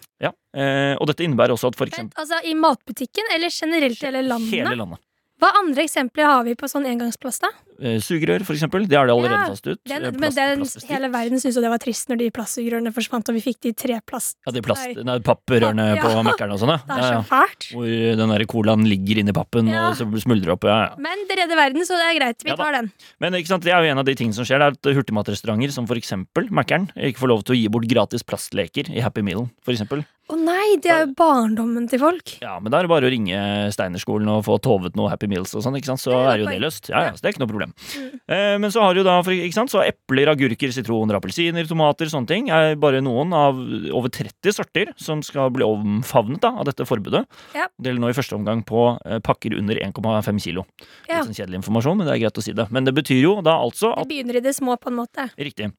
Eh, 0.55 0.93
og 0.95 1.09
dette 1.09 1.25
innebærer 1.25 1.55
også 1.55 1.71
at 1.73 1.75
for 1.75 1.89
Vent, 1.89 1.97
eksempel 1.97 2.21
altså 2.21 2.37
i 2.47 2.53
matbutikken, 2.55 3.27
eller 3.35 3.51
generelt 3.51 3.97
i 3.99 4.05
hele 4.07 4.21
landet? 4.23 4.53
hele 4.53 4.77
landet. 4.77 5.01
Hva 5.35 5.49
andre 5.59 5.83
eksempler 5.83 6.23
har 6.29 6.43
vi 6.47 6.53
på 6.55 6.67
sånn 6.71 6.85
engangsplast, 6.87 7.41
da? 7.43 7.49
Eh, 7.75 7.97
sugerør, 7.99 8.45
for 8.47 8.55
eksempel. 8.55 8.85
Det 8.87 8.95
har 8.95 9.05
de 9.09 9.11
allerede 9.11 9.35
Ja, 9.35 9.47
tatt 9.51 9.67
ut. 9.67 9.79
Den, 9.83 10.05
plast, 10.15 10.19
men 10.21 10.31
den, 10.31 10.61
hele 10.87 11.09
verden 11.11 11.41
syntes 11.41 11.57
jo 11.57 11.63
det 11.65 11.71
var 11.73 11.81
trist 11.83 12.07
når 12.07 12.19
de 12.21 12.29
plastsugerørene 12.31 12.93
forsvant, 12.95 13.27
og 13.27 13.35
vi 13.35 13.41
fikk 13.43 13.59
de 13.67 13.73
tre 13.75 13.97
plast. 14.07 14.37
Ja, 14.47 14.53
de 14.55 14.61
plast, 14.63 14.95
Nei. 15.03 15.17
papprørene 15.19 15.97
Ja. 15.97 16.01
på 16.05 16.23
Mækkern 16.29 16.53
og 16.55 16.61
sånn, 16.63 16.71
ja. 16.71 16.79
Det 16.87 16.95
er 17.03 17.17
så 17.19 17.25
fælt. 17.27 17.67
Hvor 17.75 17.91
den 18.21 18.29
der 18.31 18.45
colaen 18.47 18.87
ligger 18.87 19.19
inni 19.19 19.33
pappen 19.35 19.67
Ja. 19.67 19.89
og 19.89 19.99
så 19.99 20.07
smuldrer 20.23 20.55
opp. 20.55 20.63
Ja, 20.63 20.77
ja. 20.87 20.95
Men 20.97 21.27
det 21.27 21.35
redder 21.37 21.59
verden, 21.59 21.83
så 21.83 21.99
det 21.99 22.07
er 22.15 22.19
greit. 22.21 22.39
Vi 22.47 22.55
tar 22.55 22.71
den. 22.79 22.91
Men 23.19 23.33
ikke 23.35 23.51
sant, 23.51 23.63
det 23.67 23.73
er 23.75 23.83
jo 23.83 23.91
en 23.91 23.99
av 23.99 24.05
de 24.07 24.15
tingene 24.15 24.33
som 24.39 24.45
skjer. 24.47 24.63
Det 24.63 24.71
er 24.71 24.79
at 24.79 24.95
hurtigmatrestauranter 24.95 25.71
som 25.75 25.85
for 25.85 25.95
eksempel 25.99 26.47
Mækkern 26.49 26.87
ikke 26.95 27.19
får 27.19 27.27
lov 27.35 27.43
til 27.43 27.55
å 27.55 27.59
gi 27.59 27.67
bort 27.67 27.87
gratis 27.91 28.23
plastleker 28.23 28.87
i 28.95 29.01
Happy 29.03 29.21
Meal, 29.21 29.49
for 29.61 29.75
eksempel. 29.75 30.05
Å 30.25 30.35
nei, 30.41 30.79
det 30.81 30.89
er 30.89 31.03
jo 31.03 31.11
barndommen 31.19 31.85
til 31.89 31.99
folk. 32.01 32.31
Ja, 32.41 32.55
men 32.57 32.73
da 32.73 32.79
er 32.79 32.87
det 32.87 32.89
bare 32.89 33.05
å 33.05 33.11
ringe 33.13 33.37
Steinerskolen 33.75 34.29
og 34.33 34.41
få 34.47 34.55
tovet 34.63 34.95
noe 34.97 35.11
Happy 35.11 35.27
Meals 35.29 35.53
og 35.53 35.61
sånn, 35.61 35.77
ikke 35.77 35.91
sant. 35.91 36.01
Så 36.01 36.15
er 36.17 36.41
jo 36.41 36.47
det 36.49 36.57
løst. 36.63 36.89
Ja, 36.89 37.03
ja, 37.05 37.11
så 37.13 37.21
det 37.21 37.29
er 37.29 37.35
ikke 37.35 37.43
noe 37.43 37.51
problem. 37.51 37.75
Mm. 37.93 38.07
Eh, 38.33 38.55
men 38.63 38.73
så 38.73 38.81
har 38.81 38.97
du 38.97 39.03
da, 39.05 39.19
for, 39.21 39.35
ikke 39.37 39.57
sant, 39.59 39.69
så 39.69 39.83
epler, 39.85 40.31
agurker, 40.33 40.73
sitroner, 40.73 41.19
appelsiner, 41.19 41.69
tomater, 41.69 42.09
sånne 42.09 42.31
ting 42.31 42.49
er 42.49 42.73
bare 42.81 43.03
noen 43.05 43.37
av 43.37 43.61
over 43.93 44.09
30 44.17 44.57
sorter 44.57 44.95
som 44.97 45.21
skal 45.25 45.53
bli 45.53 45.67
omfavnet 45.67 46.41
da, 46.41 46.55
av 46.57 46.65
dette 46.71 46.89
forbudet. 46.89 47.21
Ja. 47.53 47.69
Det 47.77 47.93
gjelder 47.93 48.07
nå 48.07 48.09
i 48.09 48.17
første 48.17 48.39
omgang 48.39 48.65
på 48.65 48.87
eh, 49.05 49.21
pakker 49.21 49.59
under 49.61 49.77
1,5 49.77 50.41
kilo. 50.41 50.65
Ja. 51.05 51.19
Litt 51.19 51.29
sånn 51.29 51.37
kjedelig 51.37 51.61
informasjon, 51.61 52.01
men 52.01 52.09
det 52.09 52.17
er 52.17 52.25
greit 52.25 52.41
å 52.41 52.49
si 52.49 52.57
det. 52.57 52.71
Men 52.73 52.89
det 52.89 52.97
betyr 52.97 53.21
jo 53.21 53.37
da 53.45 53.59
altså 53.61 53.93
Det 54.01 54.09
begynner 54.09 54.41
i 54.41 54.47
det 54.49 54.57
små, 54.57 54.81
på 54.81 54.89
en 54.89 55.03
måte. 55.05 55.29
Riktig. 55.37 55.69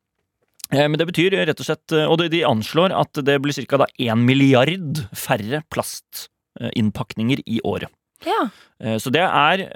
Eh, 0.73 0.87
Men 0.89 0.99
det 0.99 1.07
betyr 1.11 1.37
rett 1.47 1.61
og 1.63 1.69
slett 1.69 1.95
eh, 1.95 2.09
Og 2.11 2.19
de, 2.23 2.43
anslår 2.47 2.95
at 2.97 3.23
det 3.27 3.39
blir 3.43 3.55
ca. 3.71 3.87
1 3.87 4.19
milliard 4.19 5.05
færre 5.15 5.63
plastinnpakninger 5.73 7.45
i 7.47 7.61
året. 7.65 7.93
Ja. 8.27 8.49
Eh, 8.81 8.97
Så 9.03 9.13
det 9.15 9.23
er 9.23 9.67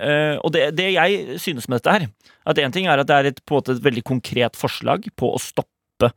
Og 0.42 0.52
det, 0.52 0.70
det 0.78 0.92
jeg 0.96 1.40
synes 1.40 1.68
med 1.68 1.80
dette 1.80 1.96
her, 1.96 2.08
at 2.46 2.58
én 2.58 2.72
ting 2.72 2.86
er 2.88 2.98
at 2.98 3.06
det 3.10 3.16
er 3.16 3.30
et, 3.30 3.42
på 3.44 3.54
en 3.56 3.62
måte 3.62 3.76
et 3.76 3.84
veldig 3.84 4.04
konkret 4.04 4.56
forslag 4.58 5.10
på 5.16 5.34
å 5.34 5.40
stoppe 5.40 6.10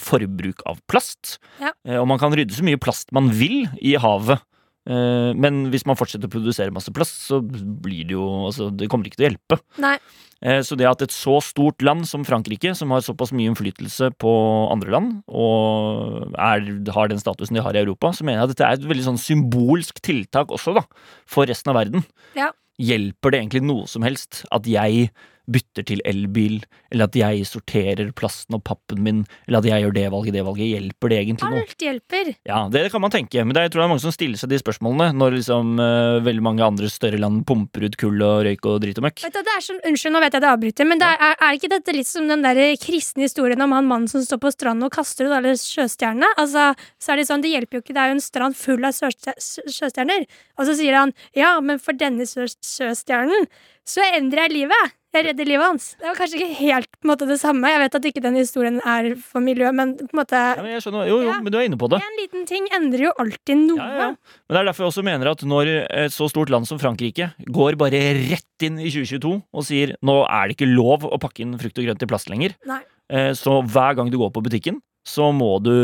forbruk 0.00 0.62
av 0.66 0.78
plast. 0.88 1.36
Ja. 1.60 1.70
Og 2.00 2.06
man 2.08 2.18
kan 2.18 2.32
rydde 2.34 2.54
så 2.54 2.62
mye 2.66 2.78
plast 2.80 3.10
man 3.14 3.28
vil 3.34 3.68
i 3.78 3.92
havet. 3.98 4.40
Eh, 4.88 5.30
men 5.36 5.66
hvis 5.72 5.84
man 5.88 5.98
fortsetter 5.98 6.30
å 6.30 6.32
produsere 6.32 6.72
masse 6.72 6.92
plast, 6.94 7.18
så 7.28 7.40
blir 7.44 8.06
det 8.08 8.16
jo 8.16 8.26
altså, 8.48 8.70
Det 8.72 8.88
kommer 8.88 9.10
ikke 9.10 9.20
til 9.20 9.26
å 9.26 9.30
hjelpe. 9.30 9.58
Nei. 9.82 9.96
Eh, 10.40 10.62
Så 10.64 10.76
det 10.78 10.88
at 10.88 11.02
et 11.04 11.12
så 11.12 11.36
stort 11.44 11.82
land 11.84 12.06
som 12.08 12.24
Frankrike, 12.24 12.72
som 12.74 12.90
har 12.94 13.04
såpass 13.04 13.32
mye 13.36 13.50
innflytelse 13.52 14.08
på 14.16 14.32
andre 14.72 14.94
land, 14.94 15.10
og 15.28 16.32
er, 16.32 16.64
har 16.96 17.12
den 17.12 17.20
statusen 17.20 17.58
de 17.58 17.64
har 17.64 17.76
i 17.76 17.82
Europa, 17.82 18.14
så 18.16 18.24
mener 18.24 18.40
jeg 18.40 18.48
at 18.48 18.54
dette 18.54 18.68
er 18.70 18.78
et 18.78 18.88
veldig 18.88 19.04
sånn 19.10 19.20
symbolsk 19.20 20.00
tiltak 20.00 20.48
også, 20.56 20.74
da, 20.80 20.86
for 21.28 21.44
resten 21.50 21.74
av 21.74 21.80
verden. 21.82 22.06
Ja. 22.38 22.48
Hjelper 22.80 23.34
det 23.34 23.42
egentlig 23.42 23.66
noe 23.68 23.84
som 23.90 24.02
helst 24.06 24.46
at 24.50 24.64
jeg 24.64 25.10
bytter 25.50 25.84
til 25.88 26.00
elbil, 26.08 26.60
eller 26.92 27.08
at 27.10 27.16
jeg 27.18 27.44
sorterer 27.48 28.12
plasten 28.16 28.56
og 28.56 28.62
pappen 28.66 29.02
min, 29.04 29.22
eller 29.48 29.58
at 29.60 29.68
jeg 29.68 29.84
gjør 29.84 29.94
det 29.96 30.04
valget, 30.14 30.36
det 30.38 30.44
valget? 30.46 30.70
Hjelper 30.70 31.12
det 31.12 31.18
egentlig 31.24 31.50
noe? 31.52 31.62
Alt 31.66 31.84
hjelper. 31.86 32.30
Ja, 32.48 32.60
det 32.72 32.84
kan 32.94 33.02
man 33.04 33.12
tenke, 33.14 33.42
men 33.44 33.54
det, 33.56 33.60
er- 33.62 33.68
jeg 33.70 33.74
tror 33.74 33.82
det 33.82 33.86
er 33.88 33.92
mange 33.94 34.04
som 34.04 34.14
stiller 34.14 34.40
seg 34.40 34.50
de 34.54 34.60
spørsmålene 34.62 35.10
når 35.18 35.36
liksom 35.40 35.74
uh, 35.82 36.20
veldig 36.26 36.44
mange 36.46 36.64
andre 36.66 36.90
større 36.92 37.18
land 37.20 37.42
pumper 37.48 37.88
ut 37.88 37.98
kull 38.00 38.22
og 38.26 38.44
røyk 38.46 38.70
og 38.70 38.80
drit 38.84 38.98
og 39.02 39.06
møkk. 39.08 39.24
Vet 39.26 39.36
du, 39.36 39.42
det 39.46 39.54
er 39.56 39.66
sånn, 39.66 39.82
unnskyld, 39.90 40.14
nå 40.16 40.22
vet 40.24 40.36
jeg 40.38 40.44
det 40.46 40.50
avbryter, 40.54 40.88
men 40.90 41.02
det 41.02 41.08
er, 41.10 41.24
er, 41.30 41.36
er 41.48 41.58
ikke 41.58 41.72
dette 41.74 41.96
litt 41.96 42.10
som 42.10 42.28
den 42.30 42.46
der 42.46 42.62
kristne 42.82 43.26
historien 43.26 43.60
om 43.66 43.74
han 43.76 43.88
mannen 43.90 44.08
som 44.10 44.22
står 44.24 44.40
på 44.42 44.52
stranden 44.54 44.86
og 44.88 44.94
kaster 44.94 45.26
ut 45.30 45.36
alle 45.36 45.56
sjøstjernene? 45.58 46.30
Altså, 46.40 46.70
så 47.02 47.12
er 47.14 47.20
det 47.20 47.26
sånn, 47.30 47.42
det 47.44 47.52
hjelper 47.54 47.78
jo 47.80 47.84
ikke, 47.84 47.96
det 47.96 48.04
er 48.04 48.12
jo 48.12 48.18
en 48.18 48.24
strand 48.24 48.56
full 48.58 48.86
av 48.86 48.94
sjøstjerner. 48.96 50.24
Og 50.60 50.68
så 50.68 50.76
sier 50.78 50.96
han, 50.98 51.12
ja, 51.36 51.56
men 51.64 51.80
for 51.82 51.96
denne 51.98 52.26
sjøstjernen, 52.28 53.46
så 53.88 54.04
endrer 54.14 54.46
jeg 54.46 54.54
livet. 54.60 54.96
Jeg 55.10 55.24
redder 55.26 55.48
livet 55.48 55.66
hans. 55.66 55.84
Det 55.98 56.06
var 56.06 56.14
kanskje 56.20 56.38
ikke 56.38 56.56
helt 56.60 56.86
på 56.94 57.02
en 57.02 57.10
måte 57.10 57.26
det 57.26 57.36
samme. 57.40 57.66
Jeg 57.72 57.80
vet 57.82 57.96
at 57.98 58.04
ikke 58.06 58.22
den 58.22 58.36
historien 58.38 58.76
er 58.86 59.08
for 59.18 59.42
miljø, 59.42 59.72
men 59.74 59.96
på 59.98 60.06
en 60.06 60.20
måte 60.20 60.38
Ja, 60.38 60.62
men 60.62 60.70
jeg 60.70 60.84
skjønner, 60.84 61.08
jo, 61.08 61.16
jo, 61.24 61.32
Ja. 61.32 61.40
men 61.42 61.50
du 61.50 61.58
er 61.58 61.66
inne 61.66 61.78
på 61.80 61.88
det. 61.90 61.98
En 61.98 62.18
liten 62.20 62.46
ting 62.46 62.68
endrer 62.78 63.02
jo 63.08 63.12
alltid 63.18 63.58
noe. 63.64 63.78
Ja, 63.82 63.96
ja. 63.98 64.08
Men 64.14 64.54
det 64.54 64.60
er 64.60 64.68
derfor 64.70 64.84
jeg 64.86 64.92
også 64.92 65.04
mener 65.04 65.30
at 65.32 65.42
når 65.42 65.72
et 65.90 66.14
så 66.14 66.28
stort 66.30 66.48
land 66.54 66.68
som 66.70 66.78
Frankrike 66.78 67.32
går 67.50 67.74
bare 67.80 67.98
rett 68.30 68.62
inn 68.62 68.78
i 68.78 68.86
2022 68.92 69.34
og 69.52 69.64
sier 69.66 69.96
nå 70.00 70.20
er 70.30 70.46
det 70.46 70.56
ikke 70.58 70.70
lov 70.70 71.02
å 71.10 71.18
pakke 71.18 71.42
inn 71.42 71.58
frukt 71.58 71.78
og 71.82 71.84
grønt 71.90 72.02
i 72.06 72.06
plast 72.06 72.30
lenger, 72.30 72.54
Nei. 72.70 72.80
eh, 73.10 73.32
så 73.34 73.58
hver 73.66 73.96
gang 73.98 74.10
du 74.14 74.18
går 74.20 74.30
på 74.30 74.42
butikken, 74.46 74.78
så 75.10 75.30
må 75.34 75.50
du 75.64 75.74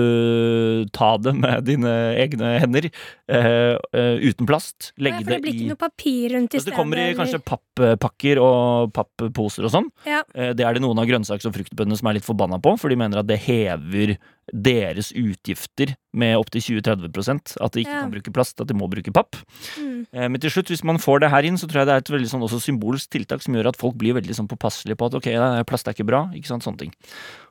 ta 0.94 1.16
det 1.18 1.34
med 1.36 1.66
dine 1.68 1.92
egne 2.22 2.56
hender 2.62 2.90
Uh, 3.26 3.74
uten 4.22 4.46
plast. 4.46 4.92
Ja, 4.94 5.08
Legge 5.08 5.24
for 5.24 5.32
det 5.32 5.40
blir 5.42 5.54
ikke 5.56 5.70
noe 5.72 5.80
papir 5.80 6.34
rundt 6.36 6.52
i 6.54 6.60
Altså, 6.60 6.62
stedet. 6.62 6.70
det 6.70 6.76
kommer 6.78 7.00
i 7.02 7.16
kanskje 7.18 7.40
pappakker 7.42 8.38
og 8.38 8.92
papposer 8.94 9.66
og 9.66 9.72
sånn. 9.74 9.88
Ja. 10.06 10.20
Uh, 10.30 10.52
Det 10.54 10.62
er 10.62 10.78
det 10.78 10.82
noen 10.84 11.00
av 11.02 11.08
grønnsaks- 11.10 11.48
og 11.50 11.56
fruktbøndene 11.56 11.98
som 11.98 12.06
er 12.06 12.20
litt 12.20 12.28
forbanna 12.28 12.60
på, 12.62 12.76
for 12.78 12.88
de 12.94 13.00
mener 13.02 13.18
at 13.18 13.26
det 13.26 13.40
hever 13.48 14.14
deres 14.54 15.08
utgifter 15.16 15.94
med 16.16 16.36
opptil 16.38 16.62
20-30% 16.62 17.56
At 17.60 17.72
de 17.74 17.82
ikke 17.82 17.90
Ja. 17.92 18.00
kan 18.04 18.12
bruke 18.12 18.32
plast, 18.32 18.60
at 18.60 18.68
de 18.68 18.74
må 18.74 18.88
bruke 18.88 19.12
papp. 19.12 19.36
Mm. 19.78 20.06
Eh, 20.12 20.28
Men 20.28 20.40
til 20.40 20.50
slutt, 20.50 20.68
hvis 20.70 20.84
man 20.84 20.98
får 20.98 21.20
det 21.20 21.30
her 21.30 21.42
inn, 21.44 21.56
så 21.58 21.66
tror 21.66 21.80
jeg 21.82 21.86
det 21.86 21.94
er 21.94 22.02
et 22.04 22.12
veldig 22.14 22.30
sånn 22.30 22.42
også 22.46 22.60
symbolsk 22.62 23.10
tiltak 23.10 23.42
som 23.42 23.54
gjør 23.54 23.68
at 23.68 23.76
folk 23.76 23.96
blir 23.98 24.14
veldig 24.14 24.34
sånn 24.34 24.48
påpasselige 24.48 24.96
på 24.96 25.06
at 25.06 25.14
ok, 25.18 25.64
plast 25.66 25.88
er 25.88 25.92
ikke 25.94 26.06
bra. 26.06 26.30
ikke 26.32 26.46
sant, 26.46 26.62
sånne 26.62 26.78
ting. 26.78 26.92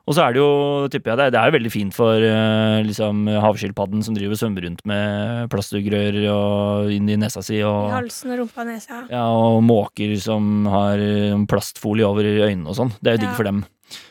Og 0.08 0.14
så 0.14 0.22
er 0.26 0.32
det 0.32 0.38
jo, 0.40 0.88
tipper 0.88 1.10
jeg, 1.12 1.16
det 1.18 1.24
er, 1.26 1.30
det 1.30 1.40
er 1.42 1.50
veldig 1.58 1.72
fint 1.72 1.92
for 1.94 2.14
eh, 2.22 2.82
liksom 2.86 3.26
havskilpadden 3.42 4.02
som 4.06 4.14
driver 4.14 4.32
og 4.32 4.38
svømmer 4.38 4.62
rundt 4.64 4.84
med 4.86 5.50
plastugrør 5.50 6.18
og 6.32 6.90
inn 6.94 7.08
i 7.10 7.16
nesa 7.16 7.42
si, 7.42 7.58
I 7.58 7.62
og 7.66 7.90
halsen 7.90 8.30
og 8.32 8.38
rumpa 8.44 8.62
og 8.62 8.66
nesa. 8.70 9.04
ja, 9.10 9.24
og 9.26 9.62
måker 9.66 10.16
som 10.18 10.64
har 10.66 10.96
eh, 10.98 11.36
plastfolie 11.46 12.06
over 12.06 12.22
øynene 12.24 12.68
og 12.70 12.76
sånn. 12.78 12.92
Det 13.02 13.12
er 13.12 13.16
jo 13.18 13.24
digg 13.26 13.30
Ja. 13.30 13.34
for 13.36 13.44
dem. 13.44 13.64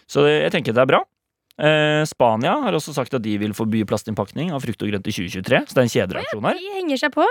Så 0.08 0.22
det, 0.24 0.36
jeg 0.44 0.52
tenker 0.52 0.74
det 0.76 0.82
er 0.84 0.86
bra. 0.92 1.04
Eh, 1.56 2.04
Spania 2.10 2.58
har 2.66 2.76
også 2.76 2.94
sagt 2.96 3.14
at 3.16 3.24
de 3.24 3.38
vil 3.40 3.54
forby 3.56 3.86
plastinnpakning 3.88 4.52
av 4.52 4.64
frukt 4.66 4.82
og 4.84 4.92
grønt 4.92 5.08
i 5.08 5.14
2023. 5.16 5.62
Så 5.70 5.76
det 5.78 5.82
er 5.82 5.88
en 5.88 5.94
kjedereaksjon 5.94 6.48
her. 6.50 6.60
De 6.60 6.74
henger 6.76 7.02
seg 7.06 7.14
på. 7.16 7.28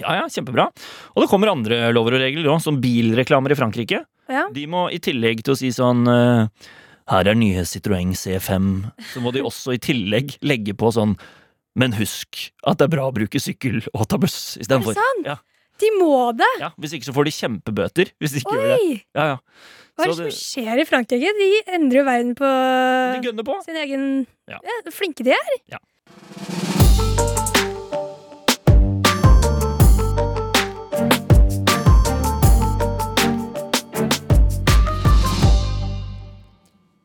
Ja, 0.00 0.16
ja, 0.20 0.24
kjempebra. 0.32 0.68
Og 1.14 1.24
det 1.24 1.30
kommer 1.30 1.52
andre 1.52 1.86
lover 1.94 2.16
og 2.18 2.24
regler 2.24 2.48
òg, 2.52 2.60
som 2.64 2.80
bilreklamer 2.82 3.52
i 3.52 3.58
Frankrike. 3.58 4.02
Ja. 4.32 4.46
De 4.52 4.66
må 4.68 4.86
i 4.92 5.00
tillegg 5.02 5.44
til 5.46 5.54
å 5.54 5.58
si 5.58 5.70
sånn 5.74 6.06
eh, 6.10 6.70
Her 7.12 7.28
er 7.30 7.36
nye 7.38 7.62
Citroën 7.68 8.16
C5. 8.18 8.70
Så 9.12 9.22
må 9.22 9.30
de 9.32 9.44
også 9.46 9.76
i 9.76 9.82
tillegg 9.82 10.38
legge 10.42 10.74
på 10.74 10.90
sånn 10.90 11.12
Men 11.78 11.94
husk 11.94 12.48
at 12.66 12.80
det 12.80 12.88
er 12.88 12.94
bra 12.96 13.04
å 13.06 13.14
bruke 13.14 13.38
sykkel 13.38 13.84
og 13.92 14.08
ta 14.10 14.18
buss 14.18 14.56
istedenfor. 14.58 14.98
Ja. 15.26 15.36
De 15.82 15.90
må 15.98 16.12
det! 16.36 16.52
Ja, 16.62 16.70
hvis 16.80 16.94
ikke 16.96 17.08
så 17.08 17.14
får 17.16 17.28
de 17.28 17.34
kjempebøter. 17.36 18.12
Hvis 18.22 18.32
de 18.36 18.42
ikke 18.42 18.56
gjør 18.56 18.70
det. 18.72 19.00
Ja, 19.16 19.26
ja. 19.34 19.36
Hva 19.96 20.04
er 20.04 20.12
det 20.12 20.16
som 20.18 20.34
skjer 20.36 20.82
i 20.82 20.84
Frankrike? 20.88 21.32
De 21.40 21.50
endrer 21.72 22.02
jo 22.02 22.04
verden 22.04 22.34
på 22.36 22.50
De 23.24 23.44
på. 23.48 23.58
sin 23.64 23.80
egen 23.80 24.06
Ja. 24.48 24.60
ja. 24.60 24.78
Flinke 24.92 25.24
de 25.24 25.32
er. 25.36 25.56
Ja. 25.72 25.80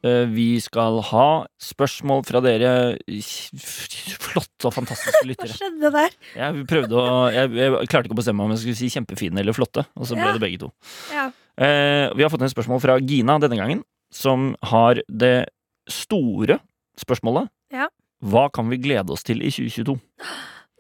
Vi 0.04 0.48
skal 0.64 0.98
ha 1.12 1.26
spørsmål 1.62 2.24
fra 2.26 2.40
dere 2.42 2.72
flotte 4.22 4.70
og 4.70 4.74
fantastiske 4.74 5.22
lyttere. 5.30 5.52
Hva 5.52 5.60
skjedde 5.60 5.92
der? 5.94 6.16
Jeg 6.40 6.66
prøvde 6.72 6.98
å 6.98 7.12
Jeg, 7.34 7.52
jeg 7.60 7.90
klarte 7.92 8.10
ikke 8.10 8.18
å 8.18 8.22
bestemme 8.22 8.46
om 8.48 8.54
jeg 8.56 8.64
skulle 8.64 8.80
si 8.80 8.90
kjempefine 8.94 9.44
eller 9.44 9.54
flotte, 9.58 9.84
og 9.96 10.08
så 10.10 10.18
ble 10.18 10.26
Ja. 10.26 10.34
det 10.38 10.44
begge 10.44 10.62
to. 10.64 10.72
Ja. 11.14 11.28
Eh, 11.62 12.08
vi 12.18 12.24
har 12.26 12.32
fått 12.34 12.42
en 12.48 12.54
spørsmål 12.54 12.82
fra 12.82 12.98
Gina 13.04 13.38
denne 13.44 13.60
gangen, 13.60 13.84
som 14.12 14.56
har 14.72 15.02
det 15.08 15.36
store 15.92 16.58
spørsmålet. 17.00 17.52
Ja. 17.74 17.88
Hva 18.26 18.48
kan 18.54 18.70
vi 18.70 18.78
glede 18.82 19.14
oss 19.14 19.24
til 19.28 19.42
i 19.46 19.50
2022? 19.54 20.00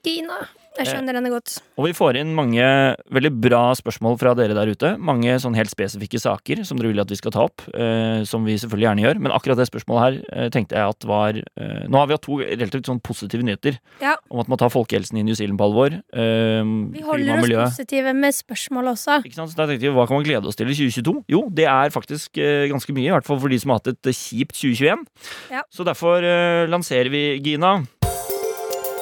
Gina. 0.06 0.42
Jeg 0.80 0.88
skjønner 0.88 1.18
henne 1.18 1.30
godt. 1.34 1.58
Og 1.78 1.84
vi 1.90 1.92
får 1.98 2.16
inn 2.22 2.30
mange 2.38 2.64
veldig 3.12 3.32
bra 3.44 3.60
spørsmål 3.76 4.16
fra 4.22 4.32
dere 4.40 4.56
der 4.56 4.70
ute. 4.72 4.94
Mange 5.04 5.34
sånn 5.44 5.56
helt 5.58 5.70
spesifikke 5.74 6.20
saker 6.24 6.62
som 6.68 6.80
dere 6.80 6.94
vil 6.94 7.02
at 7.04 7.12
vi 7.12 7.18
skal 7.20 7.34
ta 7.36 7.44
opp. 7.44 7.66
Eh, 7.76 8.22
som 8.30 8.46
vi 8.48 8.56
selvfølgelig 8.56 8.88
gjerne 8.88 9.04
gjør. 9.04 9.20
Men 9.26 9.34
akkurat 9.36 9.60
det 9.60 9.68
spørsmålet 9.68 10.02
her 10.06 10.46
eh, 10.46 10.50
tenkte 10.54 10.78
jeg 10.80 10.94
at 10.96 11.08
var 11.10 11.36
eh, 11.42 11.82
Nå 11.92 12.00
har 12.00 12.08
vi 12.08 12.16
hatt 12.16 12.24
to 12.24 12.40
relativt 12.40 12.88
sånn 12.88 13.02
positive 13.04 13.44
nyheter 13.44 13.78
Ja. 14.02 14.16
om 14.32 14.40
at 14.40 14.48
man 14.48 14.62
tar 14.62 14.72
folkehelsen 14.72 15.20
i 15.20 15.26
New 15.28 15.36
Zealand 15.36 15.60
på 15.60 15.68
alvor. 15.68 15.98
Eh, 16.16 16.64
Vi 16.96 17.04
holder 17.04 17.36
oss 17.66 17.76
positive 17.76 18.16
med 18.16 18.38
spørsmål 18.40 18.94
også. 18.96 19.20
Ikke 19.28 19.42
sant? 19.42 19.52
Så 19.52 19.60
da 19.60 19.68
tenkte 19.68 19.90
vi, 19.90 19.94
Hva 19.98 20.08
kan 20.08 20.22
man 20.22 20.28
glede 20.28 20.48
oss 20.48 20.56
til 20.56 20.72
i 20.72 20.78
2022? 20.78 21.26
Jo, 21.36 21.44
det 21.52 21.68
er 21.68 21.92
faktisk 21.92 22.40
eh, 22.40 22.70
ganske 22.72 22.96
mye. 22.96 23.10
I 23.12 23.16
hvert 23.18 23.28
fall 23.28 23.44
for 23.44 23.52
de 23.52 23.60
som 23.60 23.76
har 23.76 23.84
hatt 23.84 23.92
et 23.92 24.12
eh, 24.14 24.16
kjipt 24.16 24.56
2021. 24.56 25.04
Ja. 25.52 25.66
Så 25.68 25.84
derfor 25.88 26.24
eh, 26.24 26.64
lanserer 26.72 27.12
vi, 27.12 27.26
Gina, 27.44 27.82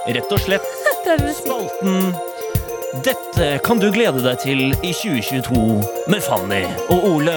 rett 0.10 0.34
og 0.34 0.42
slett. 0.42 0.79
Spalten 1.06 2.14
Dette 3.04 3.60
kan 3.64 3.80
du 3.80 3.90
glede 3.94 4.22
deg 4.24 4.40
til 4.42 4.62
i 4.84 4.92
2022 4.94 5.84
med 6.10 6.22
Fanny 6.26 6.64
og 6.90 7.06
Ole. 7.14 7.36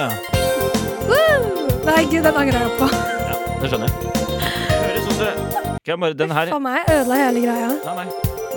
Woo! 1.07 1.67
Nei, 1.85 2.03
gud, 2.09 2.23
den 2.25 2.35
angrer 2.35 2.59
jeg 2.65 2.71
på. 2.79 2.87
Ja, 2.89 3.35
det 3.61 3.69
skjønner 3.69 3.87
jeg. 3.87 3.95
Høres 4.83 5.07
også 5.13 5.29
jeg 5.85 5.99
bare, 5.99 6.13
Den 6.13 6.31
her 6.31 6.47
For 6.49 6.59
meg 6.63 6.89
ødela 6.89 7.15
hele 7.21 7.45
greia. 7.45 7.69
Nei, 7.85 7.95
nei. 8.01 8.07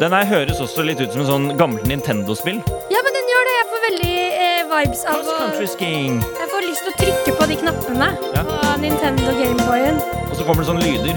Den 0.00 0.12
her 0.12 0.24
høres 0.32 0.60
også 0.60 0.82
litt 0.86 1.00
ut 1.00 1.12
som 1.12 1.22
en 1.22 1.30
sånn 1.30 1.46
gammel 1.60 1.86
Nintendo-spill. 1.88 2.58
Ja, 2.92 3.00
men 3.06 3.16
den 3.16 3.30
gjør 3.32 3.48
det. 3.50 3.54
Jeg 3.60 3.68
får 3.72 3.82
veldig 3.86 4.12
eh, 4.42 4.60
vibes 4.72 5.06
av 5.06 5.16
å 5.16 5.38
Jeg 5.56 6.52
får 6.52 6.68
lyst 6.68 6.86
til 6.86 6.92
å 6.92 6.98
trykke 7.02 7.38
på 7.40 7.50
de 7.52 7.60
knappene 7.62 8.10
Ja. 8.34 8.44
på 8.50 8.76
Nintendo 8.82 9.36
Gameboyen. 9.38 10.00
Og 10.30 10.34
så 10.36 10.42
kommer 10.44 10.64
det 10.64 10.70
sånne 10.72 10.84
lyder. 10.86 11.14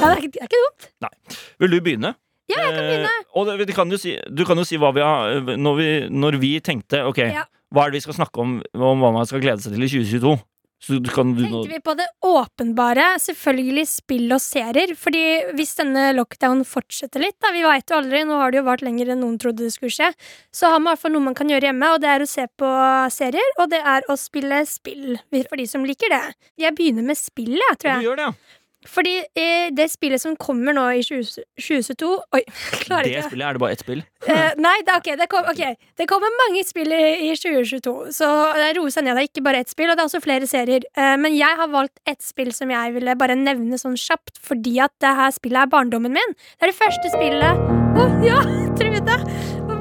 Ja, 0.02 0.10
det 0.10 0.18
er 0.18 0.22
ikke, 0.26 0.34
det 0.34 0.42
er 0.42 0.50
ikke 0.50 0.62
dumt. 0.66 1.40
Vil 1.62 1.74
du 1.76 1.80
begynne? 1.80 2.14
Ja, 2.50 2.58
jeg 2.58 2.74
kan 2.74 2.84
begynne. 2.84 3.10
Eh, 3.22 3.32
og 3.38 3.66
det, 3.66 3.74
kan 3.76 3.88
du, 3.92 3.96
si, 4.02 4.16
du 4.28 4.44
kan 4.48 4.58
jo 4.58 4.64
si 4.66 4.76
hva 4.80 4.90
vi 4.92 5.00
har 5.04 5.56
Når 5.56 5.76
vi, 5.78 5.90
når 6.10 6.36
vi 6.42 6.56
tenkte 6.60 7.04
Ok, 7.06 7.22
Ja. 7.30 7.44
hva 7.72 7.86
er 7.86 7.92
det 7.92 8.00
vi 8.02 8.06
skal 8.08 8.18
snakke 8.18 8.42
om 8.42 8.56
Om 8.74 9.04
hva 9.04 9.12
man 9.14 9.28
skal 9.30 9.40
glede 9.40 9.62
seg 9.62 9.76
til 9.76 9.86
i 9.86 9.88
2022? 9.88 10.34
Så 10.82 10.98
du 10.98 11.10
kan 11.14 11.30
du 11.36 11.44
Tenkte 11.44 11.70
vi 11.70 11.78
på 11.78 11.92
det 11.94 12.08
åpenbare, 12.26 13.04
selvfølgelig 13.22 13.84
spill 13.86 14.32
og 14.34 14.40
serier. 14.42 14.96
Fordi 14.98 15.20
hvis 15.54 15.76
denne 15.78 16.08
lockdown 16.16 16.64
fortsetter 16.66 17.22
litt, 17.22 17.36
da, 17.38 17.52
vi 17.54 17.62
veit 17.62 17.86
jo 17.86 18.00
aldri, 18.00 18.24
nå 18.26 18.40
har 18.40 18.50
det 18.50 18.58
jo 18.58 18.64
vart 18.66 18.82
lenger 18.82 19.12
enn 19.14 19.22
noen 19.22 19.36
trodde 19.38 19.62
det 19.62 19.70
skulle 19.76 19.94
skje, 19.94 20.08
så 20.50 20.72
har 20.72 20.82
man 20.82 20.90
i 20.90 20.96
hvert 20.96 21.04
fall 21.04 21.14
noe 21.14 21.26
man 21.28 21.38
kan 21.38 21.52
gjøre 21.54 21.70
hjemme, 21.70 21.92
og 21.94 22.02
det 22.02 22.10
er 22.10 22.24
å 22.24 22.26
se 22.26 22.48
på 22.58 22.72
serier, 23.14 23.54
og 23.62 23.70
det 23.70 23.78
er 23.94 24.10
å 24.10 24.18
spille 24.18 24.58
spill. 24.66 25.20
For 25.46 25.62
de 25.62 25.68
som 25.70 25.86
liker 25.86 26.10
det. 26.10 26.22
Jeg 26.66 26.74
begynner 26.74 27.06
med 27.12 27.20
spill, 27.20 27.54
jeg, 27.54 27.78
tror 27.78 27.92
jeg. 27.92 28.02
Du 28.02 28.08
gjør 28.10 28.18
det, 28.18 28.26
ja. 28.32 28.58
Fordi 28.88 29.14
eh, 29.38 29.68
det 29.74 29.86
spillet 29.92 30.20
som 30.22 30.34
kommer 30.40 30.74
nå 30.76 30.84
i 30.98 31.02
20, 31.06 31.44
2022 31.60 32.08
Oi, 32.34 32.40
jeg 32.42 32.80
klarer 32.86 33.06
Det 33.06 33.12
ikke. 33.14 33.28
spillet 33.30 33.46
er 33.48 33.56
det 33.58 33.62
bare 33.62 33.76
ett 33.76 33.84
spill. 33.84 34.02
Eh, 34.26 34.50
nei, 34.62 34.74
det, 34.86 34.96
okay, 34.98 35.16
det, 35.20 35.28
kom, 35.30 35.46
ok, 35.50 35.62
det 36.00 36.06
kommer 36.10 36.32
mange 36.40 36.64
spill 36.66 36.90
i, 36.94 37.02
i 37.28 37.32
2022, 37.38 37.94
så 38.16 38.28
det 38.58 38.72
roer 38.78 38.94
seg 38.94 39.06
ned. 39.06 39.16
Det 39.18 39.24
er 39.26 39.30
ikke 39.30 39.44
bare 39.46 39.62
ett 39.64 39.72
spill, 39.72 39.90
og 39.92 39.98
det 39.98 40.04
er 40.04 40.10
også 40.10 40.22
flere 40.24 40.48
serier. 40.50 40.86
Eh, 40.98 41.14
men 41.22 41.36
jeg 41.38 41.58
har 41.62 41.70
valgt 41.72 41.98
ett 42.08 42.22
spill 42.24 42.52
som 42.56 42.70
jeg 42.74 42.94
ville 42.96 43.16
bare 43.18 43.36
nevne 43.38 43.78
sånn 43.80 43.98
kjapt, 43.98 44.38
fordi 44.42 44.78
at 44.82 44.94
det 45.02 45.14
her 45.18 45.34
spillet 45.34 45.64
er 45.66 45.72
barndommen 45.72 46.14
min. 46.14 46.36
Det 46.58 46.66
er 46.68 46.72
det 46.74 46.78
første 46.78 47.12
spillet 47.14 47.66
Å, 47.98 48.06
ja, 48.30 48.40
Trude! 48.78 49.18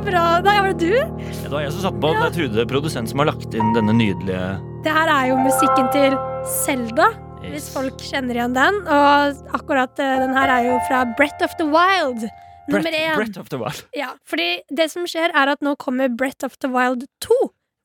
Bra. 0.02 0.40
Da 0.42 0.56
var 0.64 0.72
det 0.74 0.88
du. 0.90 0.96
Det 1.44 1.50
var 1.52 1.62
jeg 1.62 1.74
som 1.76 1.84
satte 1.86 2.00
på 2.02 2.10
den. 2.10 2.24
Jeg 2.26 2.34
trodde 2.40 2.64
produsent 2.72 3.12
som 3.12 3.22
har 3.22 3.30
lagt 3.30 3.54
inn 3.54 3.70
denne 3.76 3.94
nydelige 3.94 4.48
Det 4.82 4.94
her 4.96 5.12
er 5.14 5.28
jo 5.30 5.36
musikken 5.44 5.92
til 5.94 6.16
Selda, 6.64 7.12
hvis 7.50 7.70
folk 7.74 7.98
kjenner 8.06 8.38
igjen 8.38 8.54
den. 8.56 8.78
Og 8.86 9.42
akkurat 9.58 10.00
eh, 10.02 10.18
den 10.24 10.36
her 10.38 10.52
er 10.58 10.68
jo 10.70 10.76
fra 10.88 11.04
Brett 11.18 11.42
of 11.46 11.56
the 11.60 11.66
Wild. 11.68 12.28
Nummer 12.70 12.86
Brett, 12.86 13.00
én. 13.00 13.16
Brett 13.18 13.38
of 13.42 13.50
the 13.52 13.58
Wild. 13.62 13.82
Ja, 13.98 14.12
fordi 14.30 14.50
det 14.70 14.90
som 14.94 15.08
skjer, 15.10 15.34
er 15.36 15.52
at 15.56 15.64
nå 15.66 15.74
kommer 15.82 16.12
Brett 16.14 16.46
of 16.48 16.56
the 16.62 16.70
Wild 16.72 17.08
2 17.26 17.40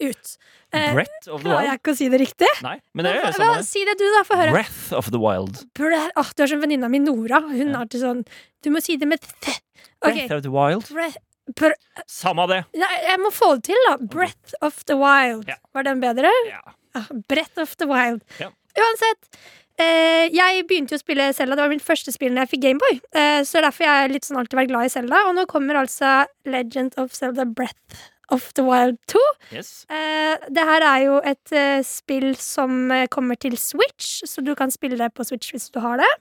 ut. 0.07 0.35
Eh, 0.77 0.91
Brett 0.93 1.29
of 1.33 1.41
the 1.43 1.49
Wild? 1.49 1.65
jeg 1.71 1.81
ikke 1.81 1.95
å 1.95 1.99
si 1.99 2.09
det 2.13 2.21
riktig? 2.21 2.51
Nei, 2.67 2.77
men 2.95 3.07
det 3.09 3.15
er 3.15 3.23
jo 3.23 3.31
samme 3.39 3.55
hva- 3.57 3.65
Si 3.65 3.85
det 3.89 3.97
du, 3.99 4.05
da. 4.19 4.25
Få 4.29 4.37
høre. 4.43 4.53
Breath 4.59 4.93
of 4.99 5.09
the 5.15 5.21
Wild. 5.23 5.63
Bre- 5.79 6.11
oh, 6.21 6.33
du 6.37 6.43
er 6.45 6.51
som 6.53 6.61
venninna 6.61 6.91
mi 6.93 7.01
Nora. 7.01 7.41
Hun 7.49 7.73
Ja. 7.73 7.85
til 7.89 8.01
sånn 8.05 8.27
Du 8.63 8.71
må 8.75 8.83
si 8.83 8.97
det 9.01 9.09
med 9.09 9.21
th. 9.23 9.61
Okay. 10.05 10.27
Breath 10.29 10.37
of 10.37 10.43
the 10.43 10.51
Wild. 10.53 10.89
Breath 10.93 11.17
Br 11.57 11.73
Samme 12.11 12.45
det. 12.51 12.65
Nei, 12.75 12.95
jeg 13.07 13.19
må 13.23 13.31
få 13.33 13.55
det 13.57 13.69
til, 13.71 13.77
da. 13.89 13.97
Breath 14.03 14.55
of 14.61 14.85
the 14.91 14.97
Wild. 14.99 15.47
Ja. 15.49 15.55
Var 15.73 15.83
den 15.87 16.01
bedre? 16.03 16.29
Ja. 16.51 16.61
Ah, 16.99 17.07
Breath 17.31 17.57
of 17.63 17.77
the 17.79 17.87
Wild. 17.87 18.21
Ja. 18.41 18.51
Uansett. 18.77 19.31
Eh, 19.77 20.33
jeg 20.33 20.65
begynte 20.69 20.95
jo 20.95 21.01
å 21.01 21.05
spille 21.05 21.29
Zelda. 21.37 21.57
Det 21.57 21.65
var 21.67 21.73
mitt 21.75 21.85
første 21.85 22.13
spill 22.15 22.33
når 22.33 22.47
jeg 22.47 22.53
fikk 22.55 22.65
Gameboy. 22.65 23.01
Eh, 23.13 23.41
så 23.45 23.61
derfor 23.65 23.85
jeg 23.85 24.13
litt 24.15 24.29
sånn 24.29 24.41
alltid 24.41 24.61
vært 24.63 24.73
glad 24.73 24.89
i 24.89 24.93
Zelda. 24.95 25.23
Og 25.29 25.37
nå 25.37 25.47
kommer 25.51 25.81
altså 25.83 26.19
Legend 26.49 26.97
of 27.01 27.17
Zelda 27.17 27.45
Breath 27.45 28.01
of 28.33 28.53
the 28.55 28.65
Wild 28.65 28.99
2. 29.13 29.21
Yes. 29.53 29.87
Eh, 29.91 30.37
det 30.51 30.65
her 30.67 30.85
er 30.87 31.03
jo 31.05 31.19
et 31.21 31.53
eh, 31.55 31.83
spill 31.87 32.33
som 32.41 32.91
eh, 32.91 33.07
kommer 33.13 33.39
til 33.39 33.57
Switch, 33.61 34.23
så 34.27 34.43
du 34.45 34.55
kan 34.59 34.73
spille 34.75 34.99
det 34.99 35.13
på 35.15 35.27
Switch 35.29 35.53
hvis 35.55 35.69
du 35.75 35.81
har 35.85 36.01
det. 36.03 36.13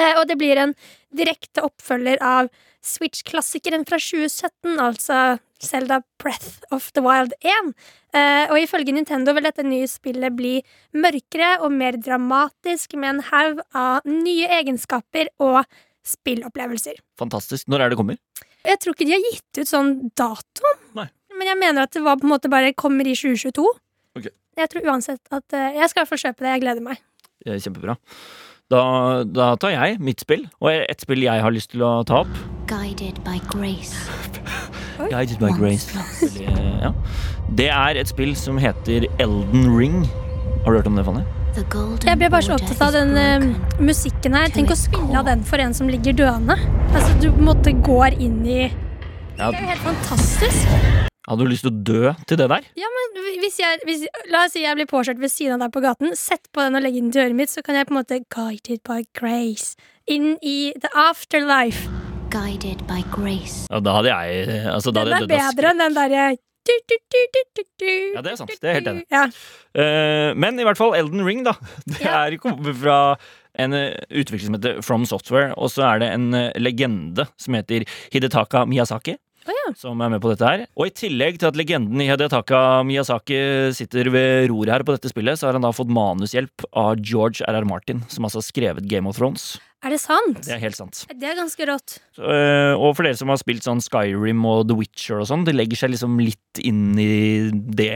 Eh, 0.00 0.16
og 0.16 0.26
det 0.30 0.38
blir 0.40 0.60
en 0.60 0.74
direkte 1.16 1.64
oppfølger 1.66 2.20
av 2.24 2.48
Switch-klassikeren 2.80 3.84
fra 3.84 3.98
2017, 4.00 4.78
altså 4.80 5.18
Zelda 5.60 6.00
Breath 6.22 6.64
of 6.72 6.86
the 6.96 7.02
Wild 7.04 7.34
1. 7.44 7.74
Eh, 8.16 8.46
og 8.48 8.56
ifølge 8.62 8.94
Nintendo 8.96 9.34
vil 9.36 9.44
dette 9.44 9.66
nye 9.66 9.88
spillet 9.90 10.32
bli 10.36 10.54
mørkere 10.96 11.58
og 11.60 11.74
mer 11.76 11.98
dramatisk, 12.00 12.96
med 12.96 13.16
en 13.18 13.22
haug 13.28 13.60
av 13.76 14.08
nye 14.08 14.48
egenskaper 14.60 15.28
og 15.44 15.60
spillopplevelser. 16.06 17.02
Fantastisk. 17.20 17.68
Når 17.68 17.84
er 17.84 17.92
det 17.92 18.00
kommer? 18.00 18.18
Jeg 18.64 18.80
tror 18.80 18.96
ikke 18.96 19.08
de 19.08 19.16
har 19.16 19.28
gitt 19.28 19.60
ut 19.60 19.68
sånn 19.68 19.94
dato. 20.16 20.74
Nei. 20.96 21.08
Men 21.36 21.52
jeg 21.52 21.60
mener 21.60 21.86
at 21.86 21.94
det 21.96 22.02
var 22.04 22.18
på 22.20 22.26
en 22.28 22.34
måte 22.34 22.50
bare 22.52 22.72
kommer 22.76 23.08
i 23.08 23.14
2022. 23.16 23.64
Ok. 24.18 24.28
Jeg 24.60 24.72
tror 24.72 24.88
uansett 24.92 25.20
at 25.32 25.54
eh, 25.56 25.76
Jeg 25.78 25.92
skal 25.92 26.00
i 26.00 26.02
hvert 26.02 26.10
fall 26.14 26.24
kjøpe 26.24 26.44
det. 26.44 26.54
Jeg 26.56 26.64
gleder 26.64 26.84
meg. 26.84 27.04
Kjempebra. 27.44 27.96
Da, 28.70 28.82
da 29.26 29.54
tar 29.58 29.72
jeg 29.74 29.98
mitt 29.98 30.22
spill, 30.22 30.44
og 30.62 30.70
et 30.70 31.02
spill 31.02 31.24
jeg 31.24 31.42
har 31.42 31.50
lyst 31.50 31.72
til 31.72 31.82
å 31.82 32.04
ta 32.06 32.22
opp. 32.22 32.36
Guided 32.70 33.18
by 33.26 33.40
grace. 33.50 33.96
Guided 35.10 35.38
by 35.40 35.50
Grace. 35.56 35.90
Ja. 36.82 36.92
Det 37.56 37.68
er 37.72 37.98
et 38.00 38.10
spill 38.10 38.34
som 38.36 38.60
heter 38.60 39.08
Elden 39.18 39.70
Ring. 39.74 40.04
Har 40.64 40.72
du 40.72 40.78
hørt 40.78 40.86
om 40.86 40.98
det, 40.98 41.04
Fanny? 41.08 41.24
Jeg 41.56 42.18
ble 42.20 42.30
bare 42.30 42.44
så 42.46 42.54
opptatt 42.54 42.82
av 42.84 42.94
den 42.94 43.16
uh, 43.18 43.80
musikken 43.82 44.36
her. 44.38 44.52
Tenk 44.54 44.70
å 44.70 44.78
spille 44.78 45.18
av 45.18 45.26
den 45.26 45.42
for 45.46 45.62
en 45.62 45.74
som 45.74 45.90
ligger 45.90 46.14
døende. 46.22 46.58
Altså, 46.92 47.10
du 47.18 47.30
på 47.32 47.40
en 47.40 47.50
måte 47.50 47.74
går 47.74 48.20
inn 48.20 48.42
i 48.46 48.60
Det 48.70 49.46
er 49.50 49.56
jo 49.56 49.70
helt 49.74 49.86
fantastisk. 49.90 51.09
Hadde 51.30 51.46
du 51.46 51.52
lyst 51.52 51.62
til 51.62 51.70
å 51.70 51.80
dø 51.86 52.12
til 52.26 52.40
det 52.40 52.48
der? 52.50 52.64
Ja, 52.80 52.88
men 52.90 53.20
hvis 53.38 53.60
jeg, 53.60 53.78
hvis, 53.86 54.02
La 54.32 54.44
oss 54.48 54.56
si 54.56 54.64
jeg 54.64 54.74
blir 54.78 54.88
påkjørt 54.90 55.20
ved 55.22 55.30
siden 55.30 55.54
av 55.56 55.68
deg 55.68 55.74
på 55.76 55.82
gaten. 55.84 56.10
Sett 56.18 56.50
på 56.50 56.64
den 56.64 56.78
og 56.78 56.82
legg 56.82 56.98
den 56.98 57.12
til 57.14 57.22
øret 57.28 57.38
mitt, 57.38 57.52
så 57.52 57.62
kan 57.62 57.78
jeg 57.78 57.86
på 57.86 57.94
en 57.94 58.00
måte 58.00 58.18
guided 58.34 58.82
by 58.88 59.04
grace 59.14 59.78
inn 60.10 60.34
i 60.42 60.72
the 60.82 60.90
afterlife. 60.98 61.86
Guided 62.34 62.82
by 62.90 63.04
grace. 63.14 63.64
Ja, 63.70 63.78
da 63.82 63.96
hadde 64.00 64.10
jeg 64.10 64.62
altså, 64.70 64.92
da 64.94 65.06
Den 65.06 65.20
hadde 65.20 65.34
er 65.38 65.50
bedre 65.54 65.72
enn 65.74 65.84
den 65.86 65.98
derre 65.98 66.30
du, 66.68 66.72
du, 66.90 66.96
du, 67.10 67.20
du, 67.34 67.40
du, 67.56 67.62
du. 67.80 67.92
Ja, 68.14 68.22
det 68.22 68.34
er 68.34 68.38
sant. 68.38 68.52
Det 68.60 68.68
er 68.68 68.76
helt 68.76 68.90
enig. 68.90 69.04
Ja. 69.10 69.22
Uh, 69.72 70.30
men 70.38 70.60
i 70.60 70.66
hvert 70.66 70.78
fall 70.78 70.92
Elden 70.98 71.22
Ring, 71.26 71.40
da. 71.46 71.54
Det 71.86 72.02
Ja. 72.04 72.26
er 72.26 72.36
kommer 72.42 72.74
fra 72.76 72.98
en 73.58 73.74
eh, 73.74 73.96
utvikler 74.10 74.46
som 74.46 74.54
heter 74.54 74.82
From 74.86 75.06
Software, 75.08 75.54
og 75.58 75.72
så 75.72 75.82
er 75.88 76.02
det 76.02 76.10
en 76.14 76.28
eh, 76.38 76.52
legende 76.60 77.26
som 77.40 77.56
heter 77.58 77.82
Hidetaka 78.12 78.62
Miyazaki. 78.68 79.16
Å 79.50 79.56
ja. 79.56 79.70
Som 79.78 80.02
er 80.04 80.12
med 80.12 80.22
på 80.22 80.30
dette 80.32 80.46
her. 80.46 80.66
Og 80.78 80.88
i 80.88 80.94
tillegg 80.94 81.40
til 81.40 81.50
at 81.50 81.58
legenden 81.58 82.02
i 82.02 82.08
Hedetaka 82.10 82.82
Miyazaki 82.86 83.40
sitter 83.76 84.10
ved 84.14 84.50
roret 84.52 84.76
her 84.76 84.86
på 84.86 84.94
dette 84.94 85.10
spillet, 85.10 85.40
så 85.40 85.48
har 85.48 85.58
han 85.58 85.66
da 85.66 85.72
fått 85.74 85.90
manushjelp 85.92 86.68
av 86.78 87.00
George 87.02 87.44
R.R. 87.48 87.66
Martin, 87.68 88.04
som 88.12 88.28
altså 88.28 88.40
har 88.42 88.46
skrevet 88.46 88.88
Game 88.90 89.10
of 89.10 89.18
Thrones. 89.18 89.56
Er 89.80 89.94
det 89.94 90.00
sant? 90.02 90.42
Det 90.44 90.52
er 90.52 90.60
helt 90.60 90.76
sant. 90.76 91.04
Det 91.08 91.24
er 91.24 91.38
ganske 91.38 91.66
rått. 91.70 91.96
Så, 92.12 92.20
øh, 92.20 92.74
og 92.76 92.92
for 92.98 93.06
dere 93.06 93.16
som 93.16 93.32
har 93.32 93.40
spilt 93.40 93.64
sånn 93.64 93.80
Skyrim 93.80 94.42
og 94.44 94.66
The 94.68 94.76
Witcher 94.76 95.22
og 95.22 95.30
sånn, 95.30 95.46
det 95.48 95.56
legger 95.56 95.80
seg 95.80 95.94
liksom 95.94 96.20
litt 96.20 96.60
inn 96.60 96.98
i 97.00 97.48
det 97.50 97.94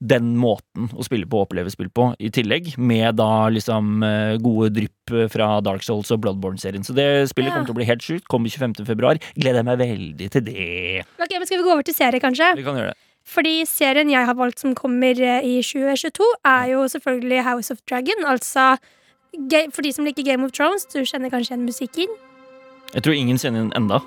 den 0.00 0.36
måten 0.38 0.86
å 0.94 1.02
spille 1.02 1.26
på 1.26 1.40
og 1.40 1.48
oppleve 1.48 1.72
spill 1.74 1.88
på, 1.90 2.12
i 2.22 2.28
tillegg, 2.30 2.76
med 2.78 3.16
da 3.18 3.48
liksom 3.50 4.02
øh, 4.06 4.36
gode 4.44 4.68
drypp 4.76 5.14
fra 5.32 5.48
Dark 5.64 5.82
Souls 5.82 6.12
og 6.14 6.20
Bloodborne-serien. 6.22 6.84
Så 6.86 6.94
det 6.94 7.28
spillet 7.32 7.50
Ja. 7.50 7.54
kommer 7.56 7.66
til 7.66 7.74
å 7.74 7.78
bli 7.80 7.88
helt 7.88 8.04
sjukt. 8.06 8.28
Kommer 8.30 8.48
25. 8.52 8.84
februar. 8.86 9.18
Gleder 9.34 9.58
jeg 9.64 9.66
meg 9.66 9.78
veldig 9.82 10.30
til 10.30 10.44
det. 10.46 11.04
Ok, 11.18 11.32
men 11.34 11.46
Skal 11.46 11.58
vi 11.58 11.64
gå 11.66 11.72
over 11.72 11.82
til 11.82 11.94
serie, 11.98 12.20
kanskje? 12.22 12.52
Vi 12.56 12.62
kan 12.62 12.76
gjøre 12.78 12.92
det. 12.94 12.98
Fordi 13.28 13.56
serien 13.66 14.08
jeg 14.08 14.24
har 14.24 14.34
valgt 14.38 14.62
som 14.62 14.74
kommer 14.78 15.18
eh, 15.20 15.42
i 15.44 15.58
2022, 15.60 16.28
er 16.46 16.70
jo 16.72 16.84
selvfølgelig 16.88 17.42
House 17.44 17.70
of 17.74 17.82
Dragon. 17.90 18.22
Altså 18.24 18.76
For 19.74 19.82
de 19.84 19.92
som 19.92 20.06
liker 20.06 20.24
Game 20.24 20.44
of 20.46 20.52
Thrones, 20.52 20.86
du 20.88 21.02
kjenner 21.04 21.28
kanskje 21.28 21.52
igjen 21.52 21.66
musikken? 21.66 22.14
Jeg 22.94 23.02
tror 23.04 23.12
ingen 23.18 23.36
kjenner 23.36 23.66
den 23.66 23.74
enda. 23.76 23.98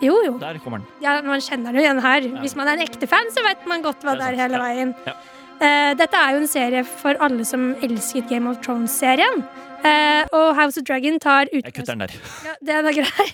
Jo, 0.00 0.14
jo. 0.24 0.38
Der 0.40 0.56
kommer 0.64 0.80
den. 0.80 0.86
Ja, 1.04 1.18
man 1.20 1.42
kjenner 1.44 1.74
den 1.76 1.82
igjen 1.82 2.00
her. 2.00 2.24
Hvis 2.40 2.54
man 2.56 2.70
er 2.70 2.78
en 2.78 2.86
ekte 2.86 3.04
fan, 3.10 3.28
så 3.34 3.42
vet 3.44 3.66
man 3.68 3.82
godt 3.84 4.00
hva 4.06 4.14
Det 4.16 4.22
det 4.22 4.28
er 4.30 4.32
er 4.38 4.42
hele 4.46 4.56
ja. 4.56 4.62
veien. 4.64 4.94
Ja. 5.06 5.12
Eh, 5.60 5.92
dette 5.98 6.16
er 6.16 6.32
jo 6.34 6.40
en 6.40 6.48
serie 6.48 6.84
for 6.88 7.18
alle 7.20 7.44
som 7.44 7.74
elsket 7.84 8.28
Game 8.30 8.48
of 8.48 8.62
Thrones-serien. 8.64 9.42
Eh, 9.84 10.24
og 10.32 10.54
House 10.56 10.80
of 10.80 10.86
Dragon 10.88 11.18
tar 11.20 11.48
Jeg 11.52 11.74
kutter 11.74 11.94
den 11.94 12.00
der. 12.06 12.14
Ja, 12.46 12.54
den 12.66 12.86
er 12.86 12.96
grei. 12.96 13.26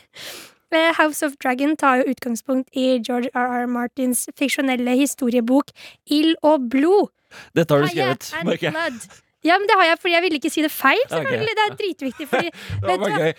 Eh, 0.74 0.92
House 0.98 1.26
of 1.26 1.36
Dragon 1.42 1.76
tar 1.76 2.00
jo 2.02 2.08
utgangspunkt 2.10 2.68
i 2.74 2.98
George 3.06 3.30
R.R. 3.34 3.66
Martins 3.66 4.26
fiksjonelle 4.38 4.96
historiebok 4.98 5.70
Ild 6.10 6.34
og 6.42 6.66
blod. 6.70 7.12
Dette 7.54 7.74
har 7.74 7.82
du 7.86 7.88
skrevet, 7.88 8.32
merker 8.44 8.70
jeg. 8.70 8.92
Ja, 9.46 9.56
men 9.60 9.68
det 9.70 9.76
har 9.78 9.86
jeg 9.92 9.98
fordi 10.02 10.14
jeg 10.16 10.24
ville 10.26 10.40
ikke 10.40 10.50
si 10.52 10.64
det 10.64 10.70
feil. 10.74 11.02
selvfølgelig. 11.10 11.52
Okay. 11.52 11.56
Det 11.56 11.64
er 11.66 11.76
dritviktig. 11.80 12.26
Fordi, 12.32 12.50
Det 12.86 12.96
var 13.02 13.14
gøy. 13.20 13.32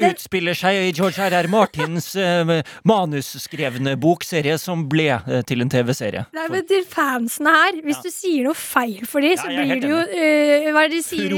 Det 0.00 0.10
utspiller 0.14 0.58
seg 0.58 0.78
i 0.88 0.92
George 0.96 1.26
R.R. 1.30 1.48
Martins 1.52 2.10
uh, 2.16 2.54
manusskrevne 2.88 3.96
bokserie 4.00 4.56
som 4.60 4.84
ble 4.90 5.08
uh, 5.16 5.40
til 5.48 5.64
en 5.64 5.70
TV-serie. 5.72 6.24
Nei, 6.36 6.46
men 6.52 6.66
til 6.70 6.84
fansene 6.88 7.52
her, 7.54 7.80
hvis 7.84 7.98
Ja. 8.00 8.06
du 8.06 8.10
sier 8.14 8.46
noe 8.48 8.56
feil 8.58 9.04
for 9.08 9.24
dem, 9.24 9.36
så 9.40 9.48
er 9.50 9.64
blir 9.64 9.82
det 9.82 9.90
jo 9.90 10.00
uh, 10.00 10.70
Hva 10.74 10.84
er 10.86 10.92
det 10.92 11.00
de 11.00 11.02
sier? 11.06 11.36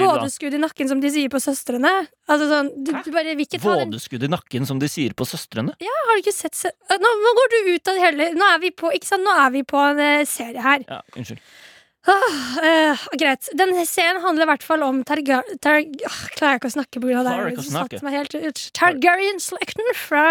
Vådeskudd 0.00 0.56
i 0.56 0.62
nakken, 0.62 0.88
som 0.90 1.00
de 1.02 1.10
sier 1.12 1.30
på 1.32 1.40
Søstrene. 1.42 1.92
Altså 2.30 2.46
sånn, 2.50 2.68
du, 2.86 2.92
du 2.94 3.10
bare 3.14 3.34
vil 3.34 3.46
ikke 3.48 3.58
ta 3.60 3.74
den 3.80 3.90
Vådeskudd 3.90 4.26
i 4.26 4.30
nakken, 4.30 4.68
som 4.68 4.78
de 4.82 4.88
sier 4.90 5.16
på 5.18 5.26
Søstrene. 5.28 5.74
Ja, 5.82 5.96
Har 6.10 6.18
du 6.18 6.22
ikke 6.24 6.36
sett 6.36 6.54
se 6.58 6.70
nå, 6.90 7.10
nå 7.24 7.32
går 7.40 7.50
du 7.52 7.58
ut 7.74 7.90
av 7.90 7.96
det 7.98 8.02
hele 8.04 8.28
Nå 8.36 8.46
er 8.54 8.60
vi 8.62 8.70
på, 8.74 8.90
ikke 8.94 9.08
sant? 9.08 9.24
Nå 9.26 9.34
er 9.44 9.50
vi 9.54 9.62
på 9.66 9.78
en 9.80 9.98
eh, 10.02 10.22
serie 10.28 10.62
her. 10.64 10.84
Ja, 10.88 11.00
unnskyld. 11.16 11.40
Eh, 12.08 13.02
greit. 13.20 13.48
Den 13.56 13.74
serien 13.86 14.22
handler 14.24 14.46
i 14.46 14.50
hvert 14.54 14.64
fall 14.64 14.84
om 14.86 15.02
Targar... 15.04 15.44
Tar 15.60 15.82
Åh, 15.84 16.20
klarer 16.36 16.56
jeg 16.56 16.62
ikke 16.62 16.70
å 16.70 16.76
snakke 16.78 17.02
av 17.20 17.28
det? 17.28 18.54
Targaryen-slekten 18.76 19.92
fra 19.98 20.24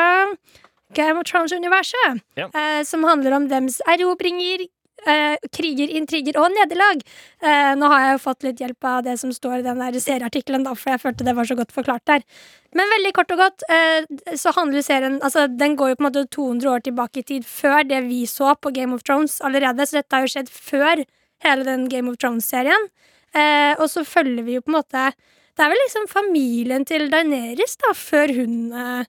Game 0.97 1.21
of 1.21 1.29
Thrones-universet. 1.29 2.23
Yeah. 2.37 2.49
eh, 2.53 2.81
som 2.83 3.05
handler 3.05 3.37
om 3.37 3.47
dems 3.51 3.77
erobringer, 3.87 4.65
eh, 5.05 5.35
kriger, 5.53 5.93
intriger 5.99 6.39
og 6.41 6.49
nederlag. 6.55 7.03
Eh, 7.43 7.75
nå 7.77 7.91
har 7.93 8.05
jeg 8.05 8.15
jo 8.15 8.23
fått 8.23 8.47
litt 8.47 8.63
hjelp 8.63 8.89
av 8.89 9.03
det 9.05 9.19
som 9.21 9.33
står 9.35 9.59
i 9.59 9.67
den 9.67 9.83
der 9.83 9.99
serieartikkelen, 10.01 10.65
da, 10.65 10.73
for 10.73 10.95
jeg 10.95 11.03
følte 11.05 11.27
det 11.27 11.37
var 11.37 11.47
så 11.49 11.59
godt 11.59 11.75
forklart 11.75 12.05
der. 12.09 12.25
Men 12.73 12.89
veldig 12.97 13.13
kort 13.17 13.31
og 13.37 13.43
godt, 13.45 13.67
eh, 13.69 14.09
så 14.37 14.53
handler 14.57 14.81
serien 14.85 15.21
Altså, 15.21 15.45
den 15.47 15.77
går 15.77 15.93
jo 15.93 15.95
på 16.01 16.05
en 16.05 16.09
måte 16.09 16.25
200 16.33 16.73
år 16.73 16.83
tilbake 16.89 17.21
i 17.21 17.27
tid, 17.29 17.45
før 17.45 17.85
det 17.87 18.03
vi 18.09 18.25
så 18.25 18.55
på 18.57 18.73
Game 18.73 18.93
of 18.93 19.05
Thrones 19.05 19.39
allerede, 19.41 19.85
så 19.85 20.01
dette 20.01 20.15
har 20.15 20.25
jo 20.25 20.33
skjedd 20.33 20.49
før 20.49 21.05
hele 21.45 21.65
den 21.67 21.87
Game 21.91 22.11
of 22.11 22.19
Thrones-serien. 22.21 22.89
Eh, 23.35 23.73
og 23.77 23.87
så 23.91 24.03
følger 24.07 24.45
vi 24.45 24.57
jo 24.57 24.63
på 24.65 24.71
en 24.71 24.79
måte 24.79 25.01
Det 25.53 25.61
er 25.61 25.69
vel 25.69 25.77
liksom 25.83 26.07
familien 26.09 26.85
til 26.87 27.11
Daenerys, 27.11 27.75
da, 27.77 27.91
før 27.93 28.31
hun 28.33 28.71
eh, 28.73 29.03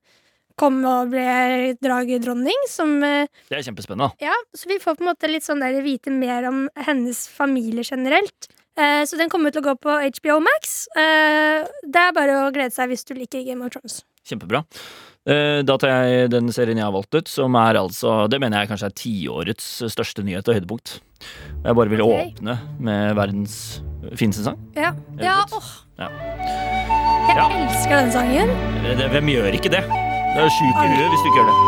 kom 0.60 0.80
og 0.84 1.12
ble 1.14 1.72
dragedronning, 1.80 2.66
som 2.68 2.98
eh, 3.06 3.30
Det 3.48 3.60
er 3.60 3.66
kjempespennende. 3.70 4.10
Ja, 4.20 4.34
så 4.52 4.68
vi 4.68 4.80
får 4.82 4.98
på 4.98 5.06
en 5.06 5.12
måte 5.12 5.30
litt 5.30 5.46
sånn 5.46 5.62
der 5.64 5.78
vite 5.84 6.12
mer 6.12 6.48
om 6.50 6.66
hennes 6.88 7.24
familie 7.32 7.86
generelt. 7.86 8.50
Eh, 8.76 9.02
så 9.08 9.16
den 9.20 9.32
kommer 9.32 9.54
til 9.54 9.62
å 9.62 9.70
gå 9.70 9.76
på 9.86 9.96
HBO 10.20 10.40
Max. 10.44 10.84
Eh, 10.98 11.64
det 11.86 12.02
er 12.02 12.16
bare 12.16 12.42
å 12.44 12.52
glede 12.54 12.74
seg 12.74 12.92
hvis 12.92 13.06
du 13.08 13.14
liker 13.16 13.46
Game 13.46 13.64
of 13.64 13.72
Thrones. 13.74 14.02
Kjempebra. 14.28 14.64
Eh, 15.28 15.60
Da 15.66 15.76
tar 15.76 15.90
jeg 16.08 16.30
den 16.32 16.48
serien 16.54 16.78
jeg 16.80 16.86
har 16.86 16.94
valgt 16.94 17.14
ut, 17.14 17.28
som 17.28 17.54
er 17.60 17.76
altså 17.76 18.24
Det 18.30 18.40
mener 18.40 18.62
jeg 18.62 18.70
kanskje 18.72 18.88
er 18.88 18.96
tiårets 18.96 19.66
største 19.92 20.24
nyhet 20.24 20.48
og 20.48 20.56
høydepunkt. 20.56 21.00
Jeg 21.64 21.76
bare 21.76 21.92
vil 21.92 22.00
okay. 22.06 22.30
åpne 22.32 22.54
med 22.80 23.14
verdens 23.18 23.82
fineste 24.16 24.46
sang. 24.46 24.56
Ja, 24.76 24.94
ja 25.20 25.42
åh. 25.52 25.68
Ja. 26.00 26.08
Jeg 27.28 27.36
Ja. 27.36 27.46
elsker 27.52 27.96
denne 28.00 28.12
sangen. 28.12 28.48
Eh, 28.86 29.08
hvem 29.12 29.28
gjør 29.28 29.52
ikke 29.54 29.70
det? 29.70 29.84
Det 29.84 30.40
er 30.40 30.48
sjuk 30.56 30.80
i 30.80 30.88
huet 30.88 31.10
hvis 31.12 31.22
du 31.22 31.28
ikke 31.28 31.40
gjør 31.42 31.50
det. 31.50 31.58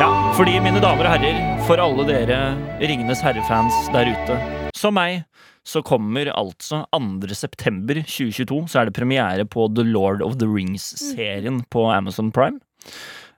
Ja, 0.00 0.08
Fordi, 0.32 0.58
mine 0.64 0.80
damer 0.80 1.04
og 1.04 1.12
herrer, 1.12 1.40
for 1.66 1.76
alle 1.76 2.06
dere 2.08 2.56
Ringenes 2.80 3.20
herre-fans 3.20 3.74
der 3.92 4.08
ute, 4.08 4.38
som 4.74 4.94
meg, 4.96 5.24
så 5.66 5.82
kommer 5.84 6.30
altså 6.32 6.84
2. 6.96 7.34
september 7.36 8.00
2022 8.02 8.60
så 8.72 8.80
er 8.80 8.88
det 8.88 8.96
premiere 8.96 9.46
på 9.48 9.68
The 9.76 9.84
Lord 9.86 10.22
of 10.24 10.38
the 10.40 10.48
Rings-serien 10.48 11.62
på 11.70 11.84
Amazon 11.92 12.30
Prime. 12.34 12.60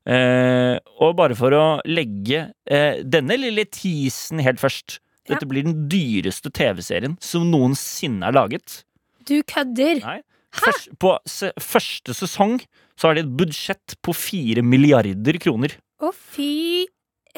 Eh, 0.06 0.78
og 1.02 1.16
bare 1.18 1.36
for 1.38 1.54
å 1.54 1.64
legge 1.86 2.48
eh, 2.66 3.02
denne 3.06 3.36
lille 3.38 3.66
teasen 3.70 4.42
helt 4.42 4.62
først 4.62 4.98
Ja. 5.22 5.36
Dette 5.36 5.46
blir 5.46 5.62
den 5.62 5.84
dyreste 5.86 6.50
TV-serien 6.50 7.12
som 7.22 7.44
noensinne 7.46 8.26
er 8.26 8.34
laget. 8.34 8.80
Du 9.22 9.36
kødder. 9.46 10.00
Nei. 10.02 10.16
Først, 10.52 10.88
på 10.98 11.12
se, 11.30 11.52
første 11.62 12.16
sesong 12.18 12.56
så 12.98 13.08
har 13.08 13.14
de 13.14 13.22
et 13.22 13.36
budsjett 13.38 13.94
på 14.02 14.14
fire 14.18 14.64
milliarder 14.66 15.38
kroner. 15.38 15.76
Å, 16.02 16.10
fy 16.10 16.88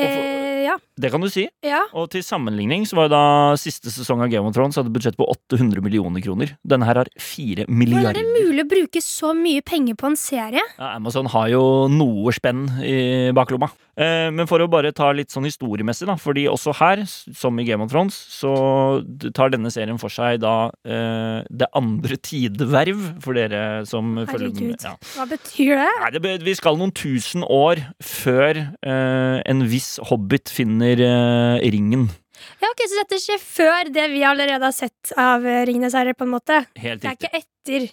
eh, 0.03 0.65
Ja. 0.65 0.79
Det 0.97 1.11
kan 1.11 1.21
du 1.21 1.29
si. 1.29 1.45
Ja. 1.67 1.83
Og 1.93 2.09
til 2.15 2.23
sammenligning 2.25 2.87
så 2.89 2.97
var 2.97 3.09
jo 3.09 3.13
da 3.13 3.25
siste 3.61 3.91
sesong 3.93 4.23
av 4.25 4.31
Game 4.33 4.47
of 4.49 4.55
Thrones 4.55 4.79
hadde 4.79 4.93
budsjett 4.95 5.17
på 5.19 5.27
800 5.29 5.83
millioner 5.85 6.23
kroner. 6.25 6.55
Denne 6.65 6.87
her 6.89 7.03
har 7.03 7.11
4 7.21 7.67
milliarder. 7.69 8.15
Hvordan 8.15 8.23
er 8.23 8.23
det 8.23 8.47
mulig 8.47 8.65
å 8.65 8.71
bruke 8.71 9.03
så 9.05 9.35
mye 9.37 9.61
penger 9.67 9.99
på 10.01 10.09
en 10.09 10.17
serie? 10.17 10.63
Ja, 10.79 10.95
Amazon 10.95 11.29
har 11.35 11.51
jo 11.53 11.65
noe 11.93 12.33
spenn 12.33 12.65
i 12.81 13.33
baklomma. 13.37 13.69
Eh, 13.95 14.31
men 14.35 14.49
for 14.51 14.63
å 14.63 14.71
bare 14.71 14.91
ta 14.95 15.11
litt 15.15 15.35
sånn 15.35 15.47
historiemessig, 15.47 16.07
da, 16.09 16.17
fordi 16.19 16.47
også 16.51 16.73
her, 16.81 17.05
som 17.07 17.59
i 17.61 17.67
Game 17.67 17.85
of 17.85 17.93
Thrones, 17.93 18.17
så 18.33 18.55
tar 19.37 19.53
denne 19.55 19.71
serien 19.75 20.01
for 20.01 20.11
seg 20.11 20.41
da 20.43 20.71
eh, 20.87 21.43
det 21.51 21.69
andre 21.79 22.19
tideverv, 22.19 23.05
for 23.23 23.37
dere 23.39 23.85
som 23.91 24.17
følger 24.31 24.55
med. 24.63 24.79
Ja. 24.83 24.97
Hva 25.19 25.29
betyr 25.31 25.85
det? 25.85 25.93
Nei, 26.01 26.11
det, 26.17 26.35
vi 26.47 26.57
skal 26.59 26.81
noen 26.81 26.95
tusen 26.95 27.45
år 27.47 27.83
før 28.03 28.63
eh, 28.65 29.39
en 29.45 29.67
viss 29.71 29.84
hobbit 30.11 30.51
finner 30.53 31.01
eh, 31.01 31.65
ringen. 31.75 32.09
Ja, 32.61 32.69
ok, 32.71 32.83
Så 32.91 32.99
dette 33.03 33.19
skjer 33.23 33.41
før 33.41 33.91
det 33.95 34.09
vi 34.13 34.25
allerede 34.27 34.67
har 34.67 34.75
sett 34.75 35.13
av 35.21 35.45
eh, 35.47 35.63
Ringenes 35.69 35.95
herre, 35.97 36.15
på 36.19 36.27
en 36.27 36.35
måte? 36.35 36.63
Helt 36.77 37.03
Det 37.05 37.11
er 37.11 37.15
riktig. 37.17 37.31
ikke 37.31 37.43
etter. 37.45 37.87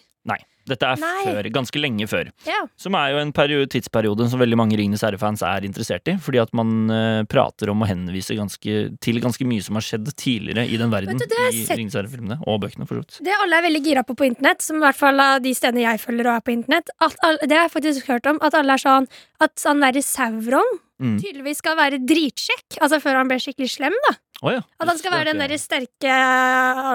Dette 0.71 0.87
er 0.87 1.01
Nei. 1.01 1.25
før, 1.27 1.49
ganske 1.53 1.81
lenge 1.81 2.07
før. 2.09 2.31
Ja. 2.47 2.61
Som 2.79 2.95
er 2.99 3.13
jo 3.13 3.21
en 3.21 3.33
periode, 3.35 3.67
tidsperiode 3.73 4.29
som 4.31 4.41
veldig 4.41 4.59
mange 4.59 4.79
Ringenes 4.79 5.03
herre-fans 5.05 5.43
er 5.45 5.67
interessert 5.67 6.07
i. 6.07 6.15
Fordi 6.21 6.41
at 6.43 6.53
man 6.57 6.91
uh, 6.91 7.23
prater 7.29 7.73
om 7.73 7.83
å 7.83 7.89
henvise 7.89 8.37
ganske, 8.39 8.77
til 9.03 9.21
ganske 9.23 9.47
mye 9.47 9.65
som 9.65 9.79
har 9.79 9.87
skjedd 9.87 10.13
tidligere 10.15 10.67
i 10.67 10.79
den 10.79 10.93
verden. 10.93 11.19
Du, 11.19 11.37
I. 11.51 11.65
Ringenes 11.67 11.97
herre-filmene 11.99 12.39
og 12.45 12.61
bøkene, 12.63 12.87
for 12.87 12.99
så 12.99 13.05
vidt. 13.05 13.19
Det 13.27 13.35
alle 13.37 13.59
er 13.59 13.67
veldig 13.67 13.83
gira 13.85 14.05
på 14.07 14.15
på 14.17 14.29
internett, 14.29 14.61
som 14.61 14.77
i 14.77 14.85
hvert 14.85 14.99
fall 14.99 15.19
av 15.23 15.41
de 15.43 15.53
stedene 15.57 15.85
jeg 15.85 16.01
følger 16.03 16.29
og 16.29 16.37
er 16.37 16.45
på 16.45 16.53
internett, 16.53 16.93
alle, 17.01 17.37
det 17.47 17.57
har 17.57 17.67
jeg 17.67 17.75
faktisk 17.75 18.11
hørt 18.11 18.29
om, 18.29 18.39
at 18.45 18.57
alle 18.57 18.77
er 18.77 18.81
sånn 18.81 19.09
at 19.41 19.67
han 19.67 19.83
derre 19.83 20.03
Sauron 20.05 20.79
Mm. 21.01 21.15
tydeligvis 21.17 21.57
skal 21.63 21.77
være 21.79 21.97
dritsjekk, 22.05 22.77
altså 22.77 22.99
før 23.01 23.17
han 23.17 23.29
ble 23.31 23.39
skikkelig 23.41 23.71
slem, 23.73 23.95
da. 24.05 24.11
Å 24.41 24.53
ja. 24.55 24.61
At 24.81 24.89
han 24.89 24.97
skal 24.97 25.13
være 25.13 25.33
den 25.35 25.43
der 25.43 25.53
sterke 25.61 26.13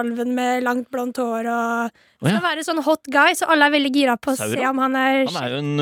alven 0.01 0.33
med 0.35 0.65
langt 0.65 0.89
blondt 0.91 1.19
hår 1.21 1.47
og 1.47 1.87
oh, 1.87 2.27
ja. 2.27 2.33
Skal 2.33 2.43
være 2.43 2.65
sånn 2.67 2.81
hot 2.83 3.07
guy, 3.07 3.37
så 3.39 3.47
alle 3.53 3.69
er 3.69 3.77
veldig 3.77 3.91
gira 3.95 4.17
på 4.19 4.33
å 4.35 4.39
se 4.39 4.63
om 4.67 4.81
han 4.83 4.97
er 4.99 5.21
Han 5.29 5.41
er 5.45 5.53
jo 5.53 5.61
en, 5.63 5.75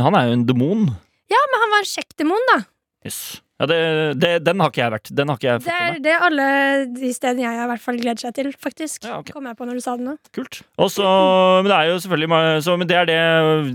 uh, 0.00 0.20
en 0.24 0.46
demon. 0.48 0.86
Ja, 1.28 1.40
men 1.52 1.64
han 1.66 1.74
var 1.74 1.84
en 1.84 1.90
kjekk 1.92 2.16
demon, 2.20 2.48
da. 2.54 2.62
Yes. 3.04 3.18
Ja, 3.60 3.68
det, 3.70 3.76
det, 4.18 4.30
den 4.42 4.62
har 4.64 4.72
ikke 4.72 4.80
jeg 4.80 4.92
vært. 4.96 5.10
Den 5.14 5.30
har 5.30 5.38
ikke 5.38 5.46
jeg 5.52 5.62
Det 5.62 5.74
er 5.78 5.98
det 6.02 6.14
alle 6.26 6.46
de 6.96 7.10
stedene 7.14 7.44
jeg 7.44 7.58
i 7.62 7.66
hvert 7.70 7.82
fall 7.84 7.98
gleder 8.00 8.22
seg 8.24 8.34
til, 8.34 8.48
faktisk. 8.58 9.04
Ja, 9.06 9.20
okay. 9.20 9.34
Kom 9.36 9.46
jeg 9.46 9.58
på 9.60 9.68
når 9.68 9.78
du 9.78 9.84
sa 9.84 9.94
det 10.00 10.06
nå. 10.08 10.16
Kult. 10.34 10.62
Også, 10.80 11.04
men 11.62 11.70
det 11.70 11.76
er 11.76 11.90
jo 11.92 12.00
selvfølgelig 12.02 12.40
så, 12.66 12.76
Men 12.80 12.90
det 12.90 12.98
er 12.98 13.10
det, 13.10 13.20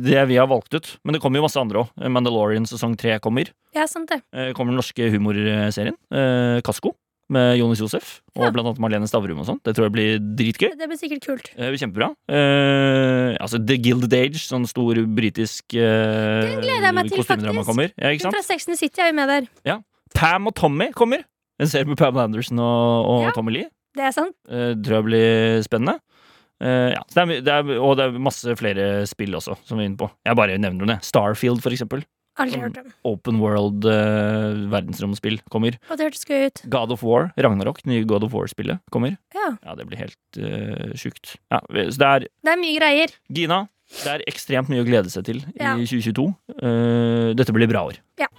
det 0.04 0.26
vi 0.34 0.40
har 0.42 0.50
valgt 0.52 0.76
ut. 0.76 0.90
Men 1.06 1.16
det 1.16 1.22
kommer 1.24 1.40
jo 1.40 1.46
masse 1.46 1.62
andre 1.62 1.86
òg. 1.86 1.94
Mandalorian 2.18 2.68
sesong 2.68 2.98
tre 3.00 3.16
kommer. 3.24 3.54
Ja, 3.78 3.86
sant 3.88 4.12
det. 4.12 4.20
Eh, 4.36 4.52
kommer 4.58 4.74
den 4.74 4.82
norske 4.82 5.08
humorserien. 5.14 5.96
Eh, 6.12 6.60
Kasko. 6.66 6.92
Med 7.30 7.60
Jonis 7.60 7.78
Josef 7.84 8.22
og 8.36 8.46
Ja. 8.48 8.50
blant 8.50 8.66
annet 8.72 8.80
Marlene 8.82 9.06
Stavrum 9.08 9.38
og 9.44 9.46
sånn. 9.46 9.60
Det 9.62 9.76
tror 9.78 9.86
jeg 9.86 9.94
blir 9.94 10.16
dritgøy. 10.18 10.72
Det 10.80 10.88
blir 10.90 10.98
sikkert 10.98 11.26
kult. 11.28 11.50
Det 11.54 11.68
blir 11.70 11.78
kjempebra. 11.78 12.08
Eh, 12.28 13.38
altså 13.38 13.60
The 13.62 13.78
Gilded 13.78 14.14
Age, 14.18 14.40
sånn 14.42 14.66
stor 14.66 14.98
britisk 15.06 15.76
eh, 15.78 16.42
Den 16.48 16.64
gleder 16.64 16.88
jeg 16.90 16.96
meg 16.98 17.12
til, 17.12 17.24
faktisk. 17.24 17.66
kommer. 17.70 17.92
Ja, 17.98 18.10
ikke 18.16 18.26
sant? 18.26 18.34
fra 18.34 18.42
Sex 18.48 18.68
and 18.68 18.78
City 18.82 19.02
er 19.04 19.12
jo 19.12 19.18
med 19.22 19.30
der. 19.30 19.82
Pam 20.16 20.48
og 20.50 20.56
Tommy 20.58 20.90
kommer. 20.92 21.22
En 21.60 21.68
serie 21.70 21.86
med 21.86 21.98
Pam 22.00 22.18
Anderson 22.18 22.58
og, 22.58 23.06
og 23.06 23.24
Ja. 23.28 23.32
Tommy 23.36 23.52
Lee. 23.54 23.70
Det 23.96 24.06
er 24.10 24.12
sant. 24.16 24.34
Eh, 24.50 24.74
tror 24.82 25.00
jeg 25.02 25.06
blir 25.10 25.64
spennende. 25.66 26.00
Uh, 26.60 26.92
ja, 26.92 27.00
det 27.16 27.22
er, 27.22 27.42
det 27.42 27.48
er, 27.54 27.70
og 27.80 27.94
det 27.96 28.04
er 28.10 28.18
masse 28.20 28.52
flere 28.60 29.06
spill 29.08 29.32
også, 29.38 29.54
som 29.64 29.78
vi 29.80 29.86
er 29.86 29.90
inne 29.94 30.00
på. 30.02 30.10
Jeg 30.28 30.36
bare 30.36 30.58
nevner 30.60 30.90
det. 30.92 30.98
Starfield, 31.08 31.62
for 31.64 31.72
eksempel. 31.72 32.02
Aldri 32.40 32.62
hørt 32.64 32.78
om. 32.80 32.92
Open 33.10 33.40
world 33.44 33.86
uh, 33.86 34.56
verdensromspill 34.72 35.40
kommer. 35.52 35.76
Og 35.90 36.00
det 36.00 36.08
hørtes 36.10 36.26
gøy 36.30 36.46
ut. 36.48 36.62
God 36.72 36.94
of 36.96 37.04
War, 37.04 37.30
Ragnarok, 37.38 37.82
nye 37.90 38.06
God 38.08 38.24
of 38.28 38.34
War-spillet, 38.36 38.80
kommer. 38.94 39.18
Ja. 39.36 39.50
Ja, 39.66 39.76
det 39.80 39.88
blir 39.90 40.00
helt 40.06 40.40
uh, 40.40 40.94
sjukt. 41.00 41.36
Ja, 41.52 41.60
så 41.68 42.00
det 42.00 42.10
er 42.14 42.28
Det 42.30 42.54
er 42.56 42.62
mye 42.62 42.78
greier. 42.80 43.16
Gina, 43.30 43.62
det 44.04 44.14
er 44.16 44.26
ekstremt 44.32 44.72
mye 44.72 44.86
å 44.86 44.88
glede 44.88 45.12
seg 45.14 45.28
til 45.28 45.44
Ja. 45.60 45.76
i 45.76 45.86
2022. 45.90 46.30
Uh, 46.62 47.32
dette 47.38 47.56
blir 47.56 47.68
bra 47.72 47.88
år. 47.92 48.00
Ja. 48.22 48.32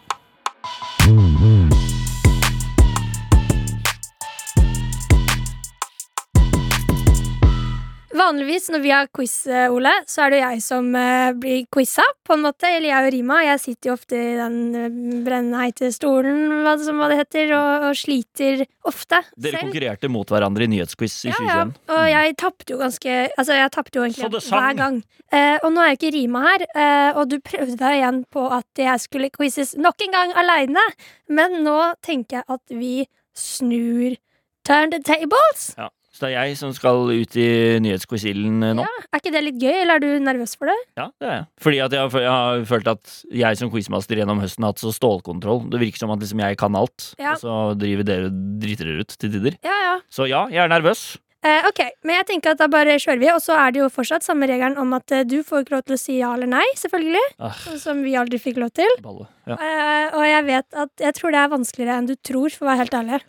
Vanligvis 8.31 8.69
når 8.71 8.83
vi 8.85 8.91
har 8.95 9.09
quiz, 9.11 9.33
eh, 9.51 9.73
Ole, 9.75 9.91
så 10.07 10.23
er 10.23 10.31
det 10.31 10.39
jo 10.39 10.49
jeg 10.53 10.63
som 10.63 10.89
eh, 10.95 11.33
blir 11.35 11.65
quiza, 11.75 12.05
på 12.27 12.37
en 12.37 12.45
måte. 12.45 12.69
Eller 12.71 12.93
jeg 12.93 13.09
og 13.09 13.15
Rima. 13.17 13.39
Jeg 13.43 13.61
sitter 13.65 13.91
jo 13.91 13.95
ofte 13.97 14.15
i 14.21 14.37
den 14.39 14.59
eh, 14.79 14.99
brennheite 15.27 15.91
stolen, 15.95 16.45
hva 16.63 16.77
det, 16.79 16.87
som 16.87 17.01
hva 17.03 17.09
det 17.11 17.19
heter, 17.25 17.55
og, 17.59 17.89
og 17.89 17.99
sliter 17.99 18.63
ofte 18.87 19.19
Dere 19.35 19.57
selv. 19.57 19.65
konkurrerte 19.67 20.11
mot 20.15 20.31
hverandre 20.31 20.69
i 20.69 20.71
nyhetsquiz 20.77 21.19
i 21.27 21.33
Ja, 21.33 21.41
ja. 21.43 21.59
2021. 21.67 21.75
Og 21.97 22.07
jeg 22.13 22.37
tapte 22.45 22.73
jo 22.75 22.81
ganske 22.81 23.19
Altså, 23.41 23.59
jeg 23.59 23.75
tapte 23.75 23.99
jo 23.99 24.07
egentlig 24.07 24.43
hver 24.47 24.79
gang. 24.79 25.03
Eh, 25.31 25.57
og 25.63 25.71
nå 25.75 25.83
er 25.83 25.93
jo 25.93 25.99
ikke 26.01 26.15
Rima 26.15 26.47
her, 26.47 26.67
eh, 26.71 27.19
og 27.19 27.29
du 27.31 27.39
prøvde 27.43 27.77
deg 27.83 27.99
igjen 28.01 28.25
på 28.35 28.47
at 28.55 28.83
jeg 28.87 29.03
skulle 29.05 29.31
quizes 29.35 29.75
nok 29.79 30.07
en 30.07 30.17
gang 30.17 30.35
aleine, 30.39 30.83
men 31.31 31.61
nå 31.67 31.79
tenker 32.07 32.41
jeg 32.41 32.47
at 32.51 32.75
vi 32.75 32.95
snur 33.37 34.17
turn 34.67 34.91
the 34.95 35.01
tables. 35.03 35.73
Ja. 35.79 35.89
Så 36.21 36.27
det 36.29 36.35
er 36.37 36.51
jeg 36.51 36.57
som 36.61 36.73
skal 36.77 37.09
ut 37.09 37.37
i 37.41 37.47
nyhetsquiz-ilden 37.81 38.59
eh, 38.67 38.75
nå. 38.77 38.85
Ja, 38.85 39.05
er 39.09 39.23
ikke 39.23 39.33
det 39.33 39.41
litt 39.47 39.57
gøy, 39.63 39.73
eller 39.87 39.95
er 39.97 40.03
du 40.05 40.11
nervøs 40.27 40.53
for 40.61 40.69
det? 40.69 40.75
Ja, 41.01 41.07
det 41.17 41.31
er 41.31 41.33
jeg. 41.39 41.47
Fordi 41.65 41.79
at 41.87 41.97
jeg, 41.97 42.03
har- 42.13 42.21
jeg 42.27 42.35
har 42.35 42.65
følt 42.69 42.91
at 42.93 43.15
jeg 43.41 43.57
som 43.63 43.71
quizmaster 43.73 44.21
gjennom 44.21 44.43
høsten 44.45 44.67
har 44.69 44.75
hatt 44.75 44.83
så 44.85 44.93
stålkontroll. 44.93 45.65
Det 45.73 45.81
virker 45.81 46.03
som 46.05 46.13
at 46.13 46.21
liksom 46.21 46.45
jeg 46.45 46.59
kan 46.61 46.77
alt, 46.77 47.15
Ja. 47.19 47.33
og 47.33 47.41
så 47.41 47.57
driver 47.81 48.05
dere 48.05 48.29
driter 48.61 48.85
dere 48.93 49.01
ut 49.09 49.17
til 49.17 49.33
tider. 49.33 49.57
Ja, 49.65 49.79
ja. 49.89 49.97
Så 50.13 50.29
ja, 50.29 50.45
jeg 50.53 50.61
er 50.67 50.69
nervøs. 50.69 51.17
Eh, 51.41 51.65
ok, 51.65 51.79
men 52.05 52.19
jeg 52.19 52.27
tenker 52.29 52.51
at 52.53 52.59
da 52.61 52.67
bare 52.69 52.99
kjører 53.01 53.19
vi, 53.23 53.31
og 53.33 53.41
så 53.41 53.55
er 53.57 53.73
det 53.73 53.81
jo 53.81 53.87
fortsatt 53.89 54.21
samme 54.27 54.45
regelen 54.45 54.77
om 54.77 54.93
at 54.93 55.11
eh, 55.17 55.23
du 55.25 55.39
får 55.41 55.63
ikke 55.65 55.73
lov 55.79 55.85
til 55.89 55.97
å 55.97 56.01
si 56.03 56.19
ja 56.19 56.35
eller 56.37 56.51
nei, 56.53 56.67
selvfølgelig. 56.77 57.23
Ah. 57.41 57.57
Som 57.81 58.03
vi 58.05 58.13
aldri 58.21 58.37
fikk 58.37 58.61
lov 58.61 58.75
til. 58.77 58.93
Balle. 59.01 59.25
Ja. 59.49 59.57
Eh, 59.57 60.13
og 60.21 60.27
jeg 60.29 60.45
vet 60.51 60.69
at 60.85 60.93
jeg 61.01 61.17
tror 61.17 61.33
det 61.33 61.41
er 61.41 61.55
vanskeligere 61.57 61.97
enn 61.97 62.11
du 62.13 62.17
tror, 62.21 62.53
for 62.53 62.69
å 62.69 62.75
være 62.75 62.83
helt 62.85 62.99
ærlig. 63.01 63.23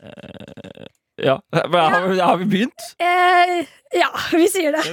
Ja. 1.17 1.39
men 1.71 1.79
Har, 1.93 2.07
vi- 2.07 2.19
har 2.19 2.37
vi 2.37 2.45
begynt? 2.45 2.81
Eh, 2.99 3.65
ja, 3.99 4.07
vi 4.31 4.47
sier 4.49 4.71
det. 4.71 4.83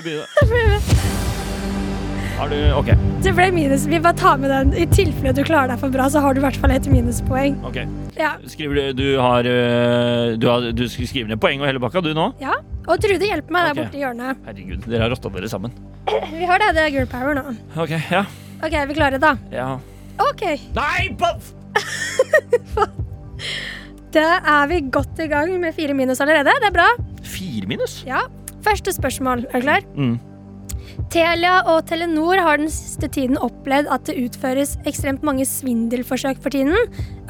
Har 2.39 2.49
du 2.53 2.59
Ok. 2.79 2.87
Det 3.23 3.33
ble 3.35 3.49
minus. 3.51 3.87
Vi 3.91 3.99
bare 4.01 4.15
tar 4.15 4.37
med 4.39 4.51
den. 4.53 4.69
I 4.79 4.85
tilfelle 4.87 5.33
du 5.35 5.41
klarer 5.43 5.73
deg 5.73 5.81
for 5.81 5.91
bra, 5.91 6.05
så 6.11 6.21
har 6.23 6.35
du 6.37 6.39
i 6.39 6.45
hvert 6.45 6.55
fall 6.63 6.71
et 6.71 6.87
minuspoeng. 6.87 7.57
ok 7.67 7.81
Ja. 8.15 8.37
Skriver 8.47 8.75
du 8.79 8.93
Du 9.01 9.19
har 9.19 9.43
øh, 9.47 10.37
Du, 10.39 10.47
har, 10.47 10.69
du 10.71 10.85
skriver 10.89 11.27
ned 11.33 11.41
poeng 11.43 11.61
og 11.61 11.67
hele 11.67 11.81
bakka, 11.83 12.01
du 12.01 12.13
nå? 12.15 12.29
ja. 12.41 12.55
Og 12.89 13.03
Trude 13.03 13.27
hjelper 13.27 13.53
meg 13.53 13.67
der 13.67 13.75
borte 13.83 13.99
i 13.99 14.01
hjørnet. 14.05 14.39
Herregud, 14.47 14.87
dere 14.87 15.03
har 15.03 15.11
rotta 15.13 15.29
dere 15.35 15.49
sammen. 15.51 15.75
Vi 16.39 16.47
har 16.49 16.63
det. 16.63 16.71
Det 16.79 16.85
er 16.87 16.95
girl 16.95 17.11
power 17.11 17.35
nå. 17.37 17.43
Ok, 17.77 17.91
ja. 18.11 18.23
Ok, 18.63 18.73
er 18.73 18.87
vi 18.89 18.95
klare, 18.97 19.19
da? 19.21 19.35
ja. 19.53 19.67
Ok, 20.19 20.47
Nei! 20.79 21.11
Puff! 21.19 21.53
da 24.25 24.39
er 24.61 24.71
vi 24.71 24.81
godt 24.93 25.21
i 25.23 25.29
gang 25.31 25.53
med 25.61 25.77
fire 25.77 25.95
minus 25.95 26.21
allerede. 26.25 26.55
Det 26.63 26.71
er 26.71 26.75
bra. 26.75 26.89
Fire 27.23 27.69
minus? 27.71 28.01
Ja. 28.09 28.27
Første 28.65 28.93
spørsmål. 28.93 29.47
Er 29.53 29.63
du 29.63 29.69
klar? 29.69 29.87
Mm. 29.97 30.19
Telia 31.13 31.61
og 31.71 31.87
Telenor 31.89 32.41
har 32.43 32.59
den 32.61 32.71
siste 32.73 33.09
tiden 33.13 33.39
opplevd 33.41 33.89
at 33.95 34.09
det 34.09 34.19
utføres 34.19 34.75
ekstremt 34.89 35.23
mange 35.25 35.47
svindelforsøk 35.49 36.41
for 36.43 36.53
tiden, 36.53 36.75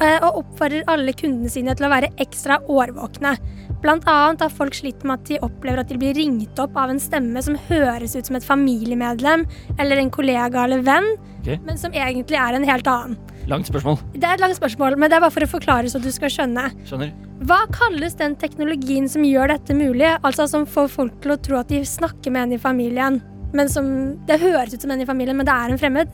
eh, 0.01 0.17
og 0.25 0.41
oppfordrer 0.41 0.87
alle 0.91 1.13
kundene 1.13 1.51
sine 1.53 1.75
til 1.77 1.87
å 1.87 1.91
være 1.93 2.09
ekstra 2.19 2.59
årvåkne. 2.65 3.35
Blant 3.83 4.07
annet 4.11 4.43
har 4.43 4.51
folk 4.51 4.75
slitt 4.75 5.05
med 5.05 5.21
at 5.21 5.29
de 5.29 5.39
opplever 5.45 5.83
at 5.83 5.91
de 5.91 5.99
blir 6.01 6.17
ringt 6.17 6.59
opp 6.59 6.75
av 6.75 6.91
en 6.91 6.99
stemme 6.99 7.43
som 7.45 7.55
høres 7.69 8.17
ut 8.17 8.27
som 8.27 8.35
et 8.39 8.47
familiemedlem 8.47 9.45
eller 9.77 10.01
en 10.01 10.11
kollega 10.11 10.65
eller 10.65 10.83
venn, 10.83 11.13
okay. 11.39 11.61
men 11.63 11.79
som 11.79 11.95
egentlig 11.95 12.41
er 12.41 12.57
en 12.57 12.67
helt 12.67 12.89
annen. 12.91 13.19
Langt 13.49 13.69
spørsmål. 13.69 13.97
Det 14.13 14.23
er 14.27 14.37
et 14.37 14.43
langt 14.43 14.57
spørsmål, 14.59 14.95
men 14.99 15.09
det 15.09 15.17
er 15.17 15.23
bare 15.23 15.33
for 15.33 15.45
å 15.45 15.49
forklare 15.49 15.89
så 15.89 16.01
du 16.01 16.11
skal 16.13 16.29
skjønne. 16.33 16.67
Skjønner. 16.85 17.11
Hva 17.49 17.63
kalles 17.73 18.17
den 18.19 18.35
teknologien 18.39 19.07
som 19.09 19.23
gjør 19.25 19.53
dette 19.55 19.75
mulig? 19.77 20.09
Altså 20.27 20.45
som 20.51 20.67
får 20.69 20.89
folk 20.93 21.19
til 21.23 21.33
å 21.33 21.39
tro 21.41 21.59
at 21.61 21.71
de 21.71 21.81
snakker 21.87 22.33
med 22.35 22.47
en 22.49 22.57
i 22.57 22.61
familien, 22.61 23.21
men 23.55 23.69
som 23.71 23.87
Det 24.27 24.37
høres 24.39 24.75
ut 24.75 24.81
som 24.83 24.91
en 24.93 25.01
i 25.01 25.07
familien, 25.09 25.37
men 25.37 25.47
det 25.47 25.55
er 25.55 25.71
en 25.73 25.81
fremmed? 25.81 26.11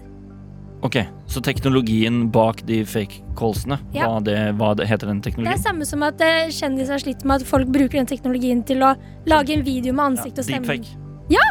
Ok, 0.85 0.99
Så 1.27 1.41
teknologien 1.41 2.29
bak 2.31 2.61
de 2.67 2.83
fake 2.85 3.23
callsene, 3.35 3.79
Ja. 3.91 4.07
hva, 4.07 4.23
det, 4.23 4.37
hva 4.55 4.75
det 4.77 4.87
heter 4.87 5.07
den 5.07 5.21
teknologien? 5.21 5.57
Det 5.57 5.59
er 5.59 5.69
samme 5.69 5.85
som 5.85 6.03
at 6.03 6.21
eh, 6.21 6.51
kjendiser 6.53 6.93
har 6.93 6.99
slitt 6.99 7.25
med 7.25 7.41
at 7.41 7.47
folk 7.47 7.67
bruker 7.67 7.97
den 7.97 8.05
teknologien 8.05 8.63
til 8.63 8.83
å 8.83 8.95
lage 9.25 9.55
en 9.57 9.63
video 9.65 9.93
med 9.93 10.13
ansikt 10.13 10.39
og 10.39 10.45
stemme. 10.45 10.67
Deepfake. 10.67 11.01
Ja! 11.33 11.41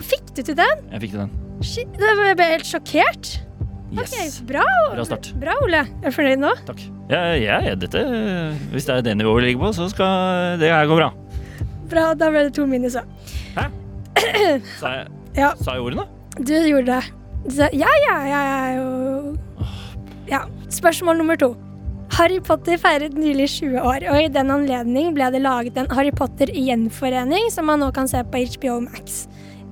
fikk 0.00 0.34
du 0.34 0.42
til 0.42 0.56
den? 0.56 0.82
Jeg 0.90 1.00
fikk 1.00 1.14
til 1.14 1.22
den. 1.22 1.30
Shit, 1.62 1.88
jeg 2.00 2.36
ble 2.36 2.50
helt 2.56 2.66
sjokkert. 2.66 3.49
Yes. 3.90 4.40
Ok, 4.40 4.46
bra, 4.46 4.64
Bra 4.94 5.04
start. 5.04 5.32
bra, 5.40 5.54
Ole. 5.64 5.80
Er 6.02 6.10
du 6.10 6.14
fornøyd 6.14 6.38
nå? 6.38 6.50
Takk. 6.68 6.82
Ja, 7.10 7.22
ja, 7.34 7.74
dette 7.74 7.98
Hvis 8.70 8.86
det 8.86 8.94
er 9.00 9.02
det 9.02 9.16
nivået 9.18 9.40
vi 9.42 9.46
ligger 9.48 9.64
på, 9.64 9.72
så 9.74 9.88
skal 9.90 10.58
det 10.62 10.70
her 10.70 10.86
gå 10.86 10.94
bra. 11.00 11.08
Bra, 11.90 12.12
da 12.14 12.28
ble 12.30 12.44
det 12.46 12.54
to 12.54 12.66
minus. 12.70 12.94
da. 12.94 13.02
Sa 14.80 14.92
jeg, 14.94 15.08
Ja. 15.36 15.52
sa 15.58 15.74
jeg 15.74 15.82
ordene? 15.82 16.04
Du 16.38 16.52
gjorde 16.54 16.86
det. 16.86 17.02
Du 17.46 17.50
sa 17.56 17.66
ja, 17.72 17.88
ja, 18.06 18.16
ja, 18.28 18.40
ja, 18.46 18.60
jo 18.76 19.36
Ja. 20.30 20.44
Spørsmål 20.70 21.16
nummer 21.18 21.36
to. 21.36 21.56
Harry 22.14 22.38
Potter 22.42 22.76
feiret 22.78 23.14
nylig 23.14 23.46
20 23.48 23.80
år, 23.86 24.04
og 24.10 24.18
i 24.22 24.28
den 24.28 24.50
anledning 24.50 25.12
ble 25.14 25.30
det 25.32 25.40
laget 25.42 25.76
en 25.78 25.86
Harry 25.94 26.10
Potter-gjenforening 26.10 27.50
som 27.54 27.66
man 27.70 27.80
nå 27.80 27.90
kan 27.94 28.08
se 28.10 28.22
på 28.26 28.42
HBO 28.54 28.80
Max. 28.82 29.26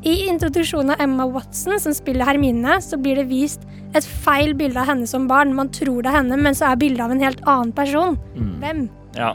I 0.07 0.29
introduksjonen 0.29 0.95
av 0.95 1.01
Emma 1.03 1.27
Watson, 1.27 1.81
som 1.81 1.95
spiller 1.95 2.29
Hermine, 2.29 2.79
så 2.83 2.99
blir 3.01 3.19
det 3.19 3.27
vist 3.33 3.65
et 3.97 4.05
feil 4.05 4.55
bilde 4.55 4.79
av 4.79 4.87
henne 4.93 5.09
som 5.11 5.27
barn. 5.31 5.57
Man 5.57 5.73
tror 5.75 6.05
det 6.05 6.13
er 6.13 6.21
henne, 6.21 6.39
men 6.39 6.55
så 6.55 6.71
er 6.71 6.79
bildet 6.79 7.03
av 7.03 7.15
en 7.15 7.25
helt 7.25 7.41
annen 7.49 7.73
person. 7.75 8.19
Mm. 8.37 8.53
Hvem? 8.63 8.85
Ja. 9.19 9.33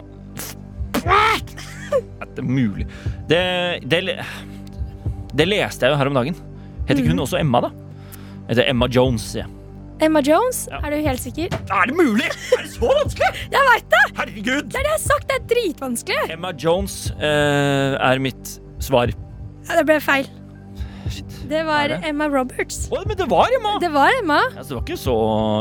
Er 1.03 2.29
det 2.35 2.45
mulig? 2.47 2.87
Det, 3.29 3.41
det, 3.91 3.99
det 5.35 5.47
leste 5.49 5.85
jeg 5.85 5.93
jo 5.93 5.99
her 5.99 6.11
om 6.11 6.21
dagen. 6.21 6.37
Heter 6.87 7.03
ikke 7.03 7.11
hun 7.11 7.25
også 7.25 7.41
Emma, 7.41 7.65
da? 7.65 7.73
Heter 8.47 8.69
Emma 8.71 8.87
Jones, 8.91 9.27
jeg. 9.35 9.49
Emma 10.03 10.23
Jones? 10.25 10.65
Ja. 10.71 10.79
Er 10.83 10.95
du 10.95 11.03
helt 11.05 11.21
sikker? 11.21 11.53
Er 11.71 11.89
det 11.91 11.95
mulig?! 11.95 12.29
Er 12.55 12.63
det 12.63 12.71
så 12.73 12.87
vanskelig?! 12.87 13.43
Jeg 13.55 13.67
veit 13.69 13.91
det! 13.91 14.03
Herregud! 14.17 14.71
Det 14.71 14.79
er 14.79 14.87
det 14.87 14.89
jeg 14.89 14.95
har 14.95 15.03
sagt! 15.03 15.27
Det 15.29 15.37
er 15.37 15.45
dritvanskelig! 15.51 16.23
Emma 16.33 16.51
Jones 16.59 16.97
uh, 17.19 17.99
er 17.99 18.23
mitt 18.23 18.55
svar. 18.83 19.13
Ja, 19.67 19.77
det 19.79 19.85
ble 19.87 19.99
feil. 20.03 20.27
Shit. 21.09 21.35
Det 21.49 21.63
var 21.67 21.87
det? 21.91 21.99
Emma 22.07 22.27
Roberts. 22.31 22.87
Å, 22.93 23.01
men 23.07 23.17
det 23.19 23.27
var 23.31 23.51
Emma! 23.57 23.73
Det 23.81 23.89
var 23.93 24.11
Emma. 24.21 24.39
Altså, 24.53 24.69
det 24.73 24.77
var 24.77 24.85
ikke 24.85 24.99
så 25.01 25.15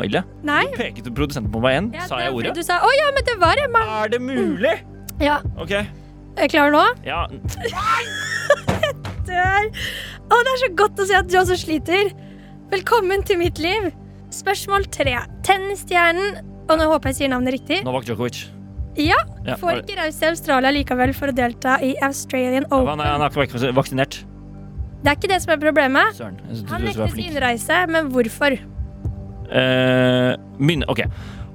ille. 0.07 0.23
Nei. 0.47 0.63
Du 0.71 0.79
peket 0.79 1.11
produsenten 1.17 1.53
på 1.55 1.63
meg 1.65 1.77
igjen. 1.77 1.91
Ja, 1.97 2.07
Sa 2.11 2.21
jeg 2.23 2.35
ordet? 2.37 2.55
Du 2.55 2.63
sa 2.63 2.79
'Å 2.79 2.91
ja, 2.99 3.11
men 3.17 3.25
det 3.27 3.37
var 3.41 3.57
Emma'. 3.65 3.83
Er 4.05 4.09
det 4.15 4.21
mulig? 4.23 4.77
Ja, 5.21 5.41
OK. 5.59 5.73
Er 5.73 6.47
du 6.47 6.49
klar 6.49 6.71
nå? 6.73 6.85
Ja. 7.05 7.27
Det 9.23 9.37
Dør. 9.37 9.69
Å, 10.33 10.39
det 10.43 10.53
er 10.53 10.61
så 10.65 10.69
godt 10.75 10.99
å 10.99 11.07
se 11.07 11.15
at 11.15 11.29
du 11.31 11.37
også 11.39 11.57
sliter. 11.61 12.11
Velkommen 12.73 13.23
til 13.23 13.39
mitt 13.39 13.61
liv. 13.63 13.91
Spørsmål 14.33 14.87
tre. 14.91 15.15
Tennisstjernen 15.47 16.41
Og 16.71 16.79
nå 16.81 16.87
håper 16.89 17.13
jeg 17.13 17.19
sier 17.21 17.31
navnet 17.33 17.59
riktig. 17.59 17.83
Novak 17.85 18.07
Djokovic. 18.09 18.47
Ja, 18.97 19.17
Ja, 19.47 19.57
Får 19.57 19.83
ikke 19.83 19.97
reist 19.99 20.21
til 20.21 20.29
Australia 20.33 20.71
likevel 20.75 21.15
for 21.17 21.33
å 21.33 21.35
delta 21.37 21.79
i 21.85 21.95
Australian 22.05 22.67
Ja, 22.67 22.77
Open. 22.77 22.91
Han 22.93 23.01
er, 23.01 23.13
han 23.15 23.25
er 23.25 23.47
ikke 23.47 23.73
vaksinert. 23.77 24.19
Det 25.03 25.11
er 25.11 25.19
ikke 25.19 25.33
det 25.33 25.41
som 25.43 25.55
er 25.57 25.63
problemet. 25.63 26.17
Søren. 26.17 26.41
Han 26.71 26.87
nektes 26.87 27.19
innreise, 27.19 27.79
men 27.91 28.11
hvorfor? 28.15 28.59
Eh, 29.53 30.33
min, 30.63 30.85
ok 30.89 31.03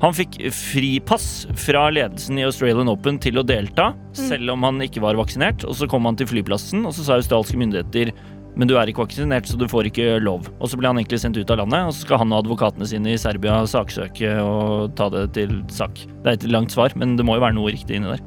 Han 0.03 0.13
fikk 0.13 0.35
fripass 0.53 1.47
fra 1.57 1.87
ledelsen 1.89 2.37
i 2.37 2.43
Australian 2.45 2.91
Open 2.91 3.17
til 3.17 3.39
å 3.41 3.45
delta, 3.47 3.93
selv 4.13 4.53
om 4.53 4.67
han 4.67 4.83
ikke 4.85 5.01
var 5.01 5.17
vaksinert. 5.17 5.65
Og 5.65 5.73
så 5.79 5.87
kom 5.89 6.05
han 6.05 6.19
til 6.19 6.29
flyplassen, 6.29 6.85
og 6.85 6.93
så 6.93 7.07
sa 7.07 7.17
australske 7.17 7.57
myndigheter 7.57 8.13
men 8.57 8.65
du 8.65 8.73
er 8.73 8.89
ikke 8.89 9.03
vaksinert, 9.03 9.45
så 9.45 9.57
du 9.59 9.67
får 9.69 9.91
ikke 9.91 10.15
lov. 10.23 10.47
Og 10.57 10.71
så 10.71 10.79
ble 10.79 10.89
han 10.89 10.97
egentlig 10.97 11.19
sendt 11.21 11.37
ut 11.37 11.51
av 11.53 11.59
landet, 11.61 11.91
og 11.91 11.93
så 11.93 12.07
skal 12.07 12.23
han 12.23 12.33
og 12.33 12.39
advokatene 12.41 12.87
sine 12.89 13.13
i 13.13 13.19
Serbia 13.21 13.59
saksøke 13.69 14.31
og 14.41 14.95
ta 14.97 15.11
det 15.13 15.27
til 15.37 15.59
sak. 15.69 16.01
Det 16.23 16.31
er 16.31 16.39
et 16.39 16.47
langt 16.49 16.73
svar, 16.73 16.95
men 16.97 17.13
det 17.19 17.25
må 17.27 17.37
jo 17.37 17.45
være 17.45 17.57
noe 17.59 17.73
riktig 17.75 17.99
inni 17.99 18.15
der. 18.15 18.23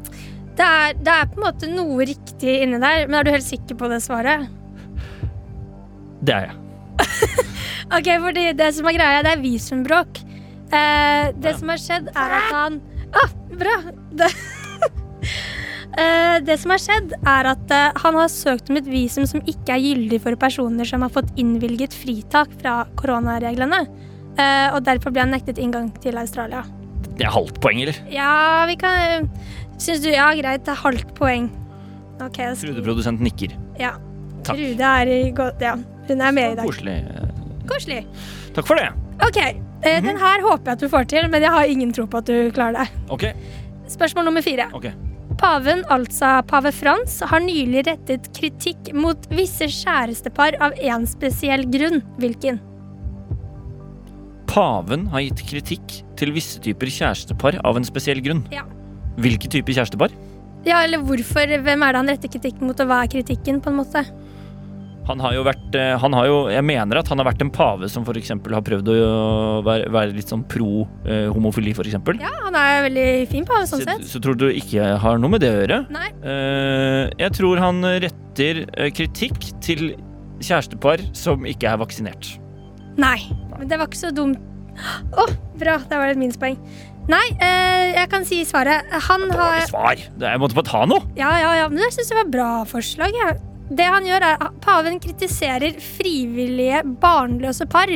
Det 0.61 0.69
er, 0.69 0.95
det 1.03 1.17
er 1.17 1.29
på 1.33 1.41
en 1.41 1.47
måte 1.49 1.71
noe 1.73 2.07
riktig 2.07 2.57
inni 2.63 2.79
der, 2.79 3.09
men 3.09 3.19
er 3.19 3.27
du 3.27 3.35
helt 3.35 3.49
sikker 3.49 3.79
på 3.81 3.91
det 3.91 3.99
svaret? 4.07 4.47
Det 6.23 6.35
er 6.37 6.49
jeg. 6.51 6.57
Ok, 7.97 8.07
fordi 8.23 8.43
det 8.55 8.69
som 8.77 8.87
er 8.87 8.95
greia, 8.95 9.23
det 9.27 9.33
er 9.35 9.41
visumbråk. 9.43 10.21
Eh, 10.71 11.33
det 11.35 11.51
Ja. 11.51 11.57
som 11.59 11.69
har 11.73 11.81
skjedd, 11.83 12.11
er 12.15 12.35
at 12.37 12.53
han 12.55 12.77
Å, 13.11 13.25
bra! 13.59 13.77
Det, 14.15 14.29
eh, 15.99 16.37
det 16.47 16.57
som 16.63 16.71
har 16.71 16.79
skjedd, 16.83 17.15
er 17.27 17.49
at 17.51 17.73
eh, 17.75 17.99
han 18.05 18.19
har 18.21 18.29
søkt 18.31 18.71
om 18.71 18.79
et 18.79 18.87
visum 18.87 19.27
som 19.27 19.43
ikke 19.51 19.75
er 19.75 19.83
gyldig 19.83 20.21
for 20.23 20.39
personer 20.39 20.87
som 20.87 21.03
har 21.03 21.11
fått 21.15 21.33
innvilget 21.41 21.97
fritak 21.97 22.53
fra 22.61 22.85
koronareglene. 23.01 23.83
Eh, 24.39 24.69
og 24.77 24.85
derfor 24.87 25.11
ble 25.15 25.25
han 25.27 25.35
nektet 25.35 25.59
inngang 25.59 25.91
til 26.05 26.21
Australia. 26.21 26.63
Det 27.19 27.27
er 27.27 27.35
halvt 27.35 27.59
poeng, 27.61 27.83
eller? 27.83 27.99
Ja, 28.13 28.65
vi 28.71 28.77
kan 28.81 29.27
Syns 29.81 30.03
du 30.05 30.11
Ja, 30.13 30.29
greit, 30.37 30.63
det 30.67 30.73
er 30.77 30.81
halvt 30.85 31.11
poeng. 31.17 31.49
Ok, 32.21 32.37
da 32.37 32.53
skriver- 32.55 32.79
Trude-produsent 32.79 33.21
nikker. 33.25 33.55
Ja. 33.81 33.95
Takk. 34.45 34.57
Trude 34.57 34.87
er 35.03 35.09
i 35.11 35.31
godt 35.37 35.61
Ja, 35.65 35.75
hun 36.15 36.25
er 36.27 36.35
med 36.37 36.53
i 36.53 36.59
dag. 36.61 36.69
Koselig. 36.69 36.97
Koselig. 37.71 38.01
Takk 38.57 38.67
for 38.69 38.81
det. 38.81 38.89
Ok, 39.27 39.39
eh, 39.41 40.01
den 40.03 40.19
her 40.21 40.43
håper 40.47 40.73
jeg 40.73 40.79
at 40.79 40.83
du 40.85 40.89
får 40.91 41.07
til, 41.13 41.29
men 41.33 41.45
jeg 41.45 41.55
har 41.55 41.71
ingen 41.71 41.93
tro 41.95 42.07
på 42.11 42.23
at 42.23 42.31
du 42.31 42.51
klarer 42.57 42.81
det. 42.81 43.05
OK. 43.13 43.31
Spørsmål 43.91 44.31
nummer 44.31 44.45
fire. 44.45 44.71
Okay. 44.77 44.95
Paven, 45.41 45.85
altså 45.89 46.41
pave 46.49 46.73
Frans, 46.75 47.21
har 47.25 47.41
nylig 47.41 47.87
rettet 47.87 48.27
kritikk 48.37 48.91
mot 48.93 49.29
visse 49.33 49.71
kjærestepar 49.73 50.59
av 50.61 50.75
én 50.77 51.07
spesiell 51.09 51.65
grunn. 51.71 52.03
Hvilken? 52.21 52.61
Paven 54.51 55.07
har 55.13 55.23
gitt 55.25 55.45
kritikk 55.47 55.95
til 56.19 56.35
visse 56.35 56.61
typer 56.61 56.91
kjærestepar 56.91 57.61
av 57.65 57.79
en 57.79 57.87
spesiell 57.87 58.21
grunn. 58.25 58.43
Ja. 58.53 58.67
Hvilke 59.21 59.49
typer 59.53 59.79
kjærestepar? 59.79 60.13
Ja, 60.67 60.83
eller 60.85 61.01
hvorfor? 61.07 61.55
Hvem 61.65 61.85
er 61.87 61.95
det 61.95 62.01
han 62.03 62.11
retter 62.11 62.33
kritikk 62.35 62.61
mot, 62.61 62.77
og 62.83 62.91
hva 62.91 63.05
er 63.05 63.13
kritikken, 63.13 63.63
på 63.65 63.73
en 63.73 63.79
måte? 63.79 64.05
Han 65.11 65.23
har 65.23 65.35
jo 65.35 65.45
vært 65.47 65.77
eh, 65.79 65.93
han 66.01 66.15
har 66.17 66.29
jo, 66.29 66.37
Jeg 66.53 66.65
mener 66.67 67.01
at 67.01 67.09
han 67.11 67.21
har 67.21 67.27
vært 67.29 67.43
en 67.45 67.53
pave 67.55 67.89
som 67.91 68.05
f.eks. 68.07 68.33
har 68.35 68.65
prøvd 68.67 68.91
å 68.95 68.99
være, 69.67 69.89
være 69.93 70.15
litt 70.17 70.31
sånn 70.31 70.45
pro 70.51 70.85
eh, 71.05 71.27
homofili, 71.35 71.75
f.eks. 71.75 71.97
Ja, 72.21 72.33
han 72.47 72.59
er 72.59 72.77
en 72.79 72.87
veldig 72.89 73.09
fin 73.33 73.49
pave, 73.49 73.67
sånn 73.71 73.83
sett. 73.87 74.07
så 74.11 74.23
tror 74.23 74.39
du 74.39 74.47
ikke 74.51 74.93
har 75.03 75.21
noe 75.21 75.35
med 75.35 75.43
det 75.45 75.51
å 75.53 75.59
gjøre? 75.63 75.81
Nei. 75.95 76.09
Eh, 76.23 77.03
jeg 77.25 77.37
tror 77.39 77.63
han 77.63 77.83
retter 78.07 78.65
eh, 78.71 78.93
kritikk 78.95 79.51
til 79.65 79.91
kjærestepar 80.41 81.03
som 81.17 81.45
ikke 81.49 81.69
er 81.73 81.81
vaksinert. 81.83 82.37
Nei, 83.01 83.19
men 83.57 83.69
det 83.71 83.79
var 83.81 83.91
ikke 83.91 84.05
så 84.07 84.15
dumt. 84.15 84.41
Å, 84.81 85.27
bra. 85.61 85.77
Det 85.91 85.99
var 85.99 86.13
et 86.13 86.21
minuspoeng. 86.21 86.57
Nei, 87.11 87.27
eh, 87.43 87.91
jeg 87.97 88.09
kan 88.13 88.25
si 88.29 88.41
svaret. 88.47 88.87
Han 89.09 89.27
har 89.33 89.57
Dårlig 89.57 89.69
svar! 89.73 90.03
Jeg 90.23 90.41
måtte 90.43 90.57
bare 90.59 90.69
ta 90.69 90.83
noe! 90.89 91.03
Ja, 91.19 91.33
ja, 91.43 91.55
ja, 91.63 91.71
men 91.73 91.83
jeg 91.83 91.97
syns 91.97 92.13
det 92.13 92.19
var 92.21 92.31
bra 92.33 92.51
forslag. 92.71 93.17
Ja. 93.17 93.33
Det 93.71 93.87
han 93.87 94.07
gjør, 94.07 94.25
er 94.27 94.49
Paven 94.65 94.99
kritiserer 95.03 95.77
frivillige 95.83 96.83
barnløse 97.03 97.67
par. 97.71 97.91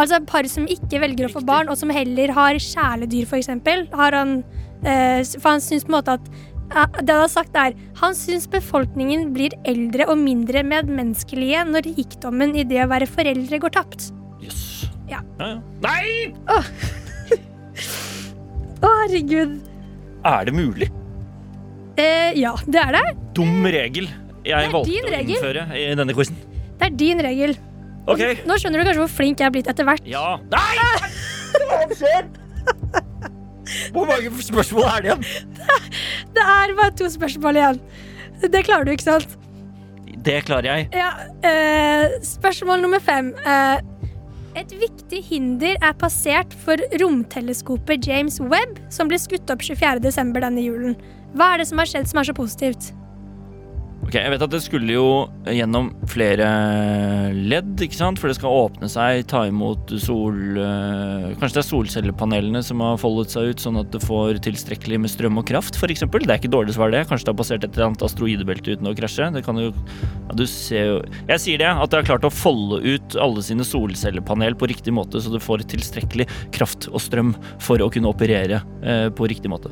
Altså 0.00 0.18
par 0.26 0.48
som 0.50 0.66
ikke 0.70 1.02
velger 1.02 1.28
å 1.28 1.34
få 1.34 1.42
barn, 1.46 1.70
og 1.70 1.78
som 1.78 1.92
heller 1.94 2.32
har 2.34 2.58
kjæledyr, 2.58 3.28
f.eks. 3.28 3.50
Har 3.92 4.16
han 4.16 4.40
eh, 4.82 5.20
For 5.36 5.52
han 5.52 5.62
syns 5.62 5.84
på 5.86 5.92
en 5.92 5.98
måte 5.98 6.16
at 6.16 6.32
Det 7.04 7.12
han 7.12 7.20
har 7.20 7.28
sagt, 7.30 7.54
er 7.54 7.76
Han 8.00 8.16
syns 8.16 8.48
befolkningen 8.50 9.28
blir 9.34 9.54
eldre 9.68 10.08
og 10.08 10.16
mindre 10.18 10.64
medmenneskelige 10.64 11.66
når 11.68 11.90
rikdommen 11.92 12.56
i 12.56 12.64
det 12.66 12.80
å 12.82 12.88
være 12.90 13.10
foreldre 13.10 13.60
går 13.62 13.76
tapt. 13.76 14.08
Jøss. 14.42 14.88
Ja. 15.10 15.20
Ja, 15.38 15.52
ja. 15.52 15.60
Nei! 15.84 16.32
Å, 16.48 16.58
herregud. 18.88 19.60
Er 20.26 20.48
det 20.48 20.56
mulig? 20.56 20.88
Eh, 22.00 22.32
ja, 22.40 22.56
det 22.64 22.80
er 22.80 22.96
det. 22.96 23.06
Dum 23.36 23.66
regel 23.68 24.08
jeg 24.44 24.68
er 24.68 24.72
valgte 24.74 25.02
å 25.06 25.12
regel. 25.12 25.34
innføre 25.36 25.66
i 25.78 25.84
denne 25.98 26.14
quizen. 26.16 26.38
Det 26.80 26.88
er 26.88 26.96
din 26.98 27.22
regel. 27.22 27.56
OK. 28.10 28.22
Nå 28.48 28.56
skjønner 28.58 28.82
du 28.82 28.88
kanskje 28.88 29.02
hvor 29.04 29.12
flink 29.14 29.38
jeg 29.42 29.46
er 29.46 29.54
blitt 29.54 29.68
etter 29.70 29.86
hvert. 29.86 30.06
Ja. 30.10 30.38
Nei! 30.50 30.72
Hva 31.68 31.82
skjer? 31.94 32.26
Hvor 33.94 34.08
mange 34.08 34.32
spørsmål 34.42 34.88
er 34.90 35.04
det 35.04 35.12
igjen? 35.12 35.22
Det 36.34 36.42
er 36.48 36.72
bare 36.78 36.94
to 36.96 37.06
spørsmål 37.12 37.58
igjen. 37.60 37.78
Det 38.42 38.64
klarer 38.66 38.88
du, 38.88 38.92
ikke 38.96 39.06
sant? 39.06 39.36
Det 40.26 40.38
klarer 40.48 40.68
jeg. 40.70 40.88
Ja, 40.96 41.10
eh, 41.46 42.16
spørsmål 42.26 42.82
nummer 42.82 43.02
fem. 43.04 43.30
Eh, 43.46 43.80
et 44.60 44.72
viktig 44.76 45.22
hinder 45.30 45.76
er 45.80 45.94
passert 45.98 46.52
for 46.64 46.80
romteleskopet 47.00 48.06
James 48.08 48.40
Webb, 48.40 48.80
som 48.92 49.08
ble 49.10 49.18
skutt 49.20 49.50
opp 49.52 49.62
24.12. 49.64 50.32
denne 50.42 50.64
julen. 50.64 50.96
Hva 51.36 51.54
er 51.54 51.62
det 51.62 51.68
som 51.70 51.80
har 51.80 51.88
skjedd 51.88 52.10
som 52.10 52.20
er 52.20 52.28
så 52.28 52.34
positivt? 52.36 52.90
Ok, 54.02 54.16
Jeg 54.18 54.32
vet 54.32 54.42
at 54.42 54.50
det 54.50 54.58
skulle 54.64 54.94
jo 54.96 55.06
gjennom 55.46 55.92
flere 56.10 56.46
ledd, 57.36 57.76
ikke 57.84 57.94
sant? 57.94 58.18
For 58.18 58.28
det 58.28 58.34
skal 58.34 58.56
åpne 58.64 58.88
seg, 58.90 59.22
ta 59.30 59.44
imot 59.46 59.92
sol 60.02 60.58
øh, 60.58 61.28
Kanskje 61.38 61.54
det 61.54 61.62
er 61.62 61.68
solcellepanelene 61.68 62.64
som 62.66 62.82
har 62.82 62.98
foldet 63.00 63.34
seg 63.34 63.52
ut, 63.52 63.62
sånn 63.62 63.78
at 63.78 63.92
det 63.94 64.02
får 64.02 64.42
tilstrekkelig 64.42 64.98
med 65.04 65.12
strøm 65.12 65.38
og 65.38 65.46
kraft, 65.48 65.78
f.eks. 65.78 66.02
Det 66.02 66.26
er 66.26 66.40
ikke 66.40 66.50
dårlig 66.52 66.74
svar, 66.74 66.90
det. 66.94 67.04
Kanskje 67.10 67.28
det 67.28 67.34
har 67.34 67.40
passert 67.44 67.66
et 67.66 67.78
eller 67.78 67.92
annet 67.92 68.04
asteroidebelte 68.08 68.74
uten 68.74 68.90
å 68.90 68.96
krasje. 68.98 69.30
Det 69.36 69.44
kan 69.46 69.62
jo 69.62 69.70
Ja, 69.70 70.36
du 70.38 70.44
ser 70.50 70.90
jo 70.90 70.98
Jeg 71.30 71.44
sier 71.46 71.62
det, 71.62 71.70
at 71.70 71.94
det 71.94 72.02
har 72.02 72.10
klart 72.10 72.26
å 72.26 72.34
folde 72.34 72.82
ut 72.82 73.18
alle 73.22 73.44
sine 73.46 73.66
solcellepanel 73.66 74.58
på 74.58 74.70
riktig 74.72 74.94
måte, 74.98 75.22
så 75.22 75.30
det 75.30 75.44
får 75.46 75.62
tilstrekkelig 75.70 76.26
kraft 76.58 76.90
og 76.90 77.00
strøm 77.06 77.36
for 77.62 77.78
å 77.78 77.90
kunne 77.92 78.10
operere 78.10 78.64
eh, 78.82 79.08
på 79.14 79.30
riktig 79.30 79.52
måte. 79.52 79.70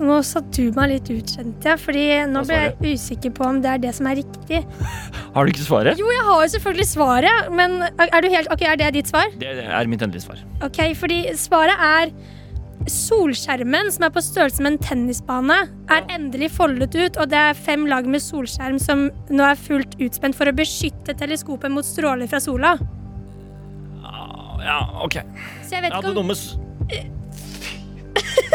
Nå 0.00 0.16
satt 0.24 0.48
du 0.56 0.70
meg 0.76 0.92
litt 0.92 1.08
ut, 1.10 1.32
kjente 1.34 1.72
jeg, 1.72 1.80
fordi 1.82 2.04
nå 2.30 2.42
ble 2.46 2.58
jeg 2.60 2.94
usikker 2.94 3.32
på 3.34 3.46
om 3.48 3.60
det 3.64 3.72
er 3.74 3.80
det 3.82 3.94
som 3.96 4.08
er 4.10 4.20
riktig. 4.22 4.62
Har 5.34 5.46
du 5.46 5.52
ikke 5.52 5.66
svaret? 5.66 6.00
Jo, 6.00 6.08
jeg 6.10 6.26
har 6.26 6.42
jo 6.42 6.50
selvfølgelig 6.54 6.86
svaret, 6.90 7.50
men 7.54 7.80
er 7.86 8.22
du 8.22 8.28
helt 8.32 8.50
okay, 8.50 8.72
er 8.72 8.78
det 8.80 8.92
ditt 8.98 9.10
svar? 9.10 9.30
Det 9.38 9.50
er 9.62 9.90
mitt 9.90 10.02
endelige 10.02 10.26
svar. 10.26 10.42
Ok, 10.66 10.80
fordi 10.98 11.22
svaret 11.38 11.82
er 11.86 12.14
Solskjermen, 12.90 13.90
som 13.92 14.06
er 14.06 14.12
på 14.14 14.22
størrelse 14.24 14.64
med 14.64 14.72
en 14.72 14.78
tennisbane, 14.80 15.56
er 15.92 16.06
endelig 16.14 16.48
foldet 16.56 16.96
ut, 16.96 17.18
og 17.20 17.28
det 17.28 17.36
er 17.36 17.58
fem 17.58 17.84
lag 17.90 18.08
med 18.08 18.24
solskjerm 18.24 18.78
som 18.80 19.10
nå 19.28 19.44
er 19.44 19.60
fullt 19.60 19.98
utspent 20.00 20.38
for 20.38 20.48
å 20.48 20.54
beskytte 20.56 21.12
teleskopet 21.20 21.70
mot 21.70 21.86
stråler 21.86 22.30
fra 22.30 22.40
sola. 22.40 22.78
Ja, 24.64 24.80
ok. 25.04 25.20
Så 25.64 25.76
jeg 25.76 25.82
vet 25.86 25.94
ikke 25.96 26.20
om 26.20 26.32
Jeg 26.90 27.10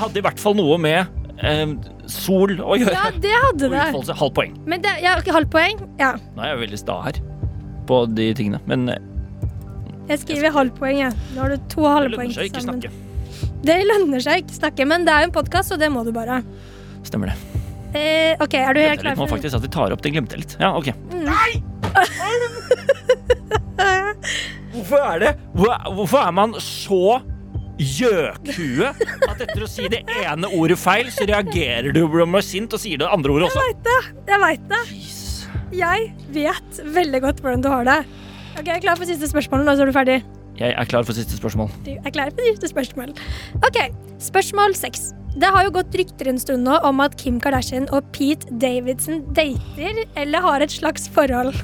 hadde 0.00 0.18
i 0.18 0.24
hvert 0.24 0.40
fall 0.40 0.54
noe 0.58 0.78
med 0.78 1.06
eh, 1.42 1.66
sol 2.10 2.52
å 2.60 2.76
gjøre. 2.80 2.92
Ja, 2.96 3.10
det 3.22 3.32
hadde 3.44 3.64
Og 3.68 3.70
det. 3.72 3.82
utfoldelse. 3.88 4.16
Halvt 4.20 4.34
poeng. 4.38 4.52
Men 4.66 4.82
det, 4.84 4.92
ja, 5.04 5.16
ok, 5.20 5.28
halvt 5.36 5.50
poeng? 5.52 5.76
Ja. 6.00 6.12
Nå 6.36 6.42
er 6.44 6.48
jeg 6.54 6.60
veldig 6.66 6.78
sta 6.80 6.98
her 7.06 7.20
på 7.88 8.02
de 8.14 8.28
tingene. 8.38 8.60
Men 8.70 8.88
eh, 8.88 9.00
Jeg 10.08 10.18
skriver 10.24 10.50
halvt 10.54 10.76
poeng, 10.80 10.98
jeg. 11.04 11.12
Nå 11.36 11.40
har 11.44 11.48
du 11.54 11.56
to 11.72 11.82
det 11.86 11.92
halve 11.96 12.16
poeng 12.16 12.28
lønner 12.30 12.36
seg 12.38 12.50
ikke 12.50 12.60
sammen. 12.62 12.80
snakke. 12.82 12.90
Det 13.62 13.78
lønner 13.86 14.20
seg 14.22 14.42
ikke 14.42 14.56
snakke, 14.58 14.86
men 14.90 15.04
det 15.06 15.12
er 15.14 15.20
jo 15.24 15.28
en 15.30 15.34
podkast, 15.34 15.68
så 15.72 15.76
det 15.78 15.88
må 15.94 16.02
du 16.06 16.12
bare. 16.14 16.40
Stemmer 17.06 17.30
det. 17.32 17.36
Eh, 17.92 18.32
ok, 18.40 18.54
er 18.56 18.72
du 18.74 18.80
helt 18.80 19.00
Glemte 19.00 19.02
klar 19.02 19.12
litt 19.12 19.18
nå 19.20 19.26
for 19.28 19.36
faktisk 19.36 19.54
at 19.58 19.62
vi 19.66 19.70
tar 19.74 19.92
opp. 19.94 20.02
Det 20.02 20.12
glemte 20.14 20.32
jeg 20.36 20.40
litt. 20.46 20.54
Ja, 20.62 20.72
ok. 20.78 20.88
Hvorfor 24.72 25.02
er 25.04 25.18
det 25.20 25.30
hvor- 25.54 25.92
Hvorfor 25.94 26.18
er 26.26 26.30
man 26.32 26.54
så 26.54 27.20
gjøkhue 27.78 28.90
at 29.28 29.40
etter 29.44 29.64
å 29.64 29.68
si 29.70 29.88
det 29.92 30.02
ene 30.22 30.50
ordet 30.52 30.78
feil, 30.80 31.08
så 31.14 31.26
reagerer 31.28 31.92
du 31.94 32.02
og 32.04 32.12
blir 32.14 32.44
sint 32.44 32.72
og 32.76 32.82
sier 32.82 33.00
det 33.00 33.08
andre 33.08 33.32
ordet 33.36 33.48
også? 33.50 33.64
Jeg 34.28 34.42
veit 34.44 34.68
det. 34.72 34.82
Jesus. 34.92 35.46
Jeg 35.72 36.12
vet 36.34 36.82
veldig 36.94 37.22
godt 37.24 37.40
hvordan 37.40 37.64
du 37.64 37.70
har 37.72 37.88
det. 37.88 37.98
Ok, 38.58 38.66
Jeg 38.68 38.76
er 38.76 38.84
klar 38.84 38.98
for 39.00 39.08
siste 39.08 39.28
spørsmål, 39.30 39.64
nå 39.64 39.74
så 39.78 39.86
er 39.86 39.90
du 39.92 39.96
ferdig. 39.96 40.18
Jeg 40.60 40.74
er 40.76 40.84
klar 40.84 41.06
for 41.08 41.16
siste 41.16 41.38
spørsmål. 41.38 41.70
Du 41.86 41.94
er 41.96 42.12
klar 42.12 42.28
for 42.30 42.44
siste 42.44 42.68
spørsmål. 42.68 43.14
Ok, 43.64 43.78
spørsmål 44.20 44.76
seks. 44.76 45.10
Det 45.32 45.48
har 45.48 45.64
jo 45.64 45.70
gått 45.72 45.94
rykter 45.96 46.28
en 46.28 46.36
stund 46.38 46.66
nå 46.68 46.74
om 46.84 47.00
at 47.00 47.14
Kim 47.16 47.38
Kardashian 47.40 47.86
og 47.96 48.04
Pete 48.12 48.52
Davidson 48.60 49.22
dater 49.32 50.02
eller 50.20 50.44
har 50.44 50.60
et 50.60 50.74
slags 50.74 51.08
forhold. 51.14 51.56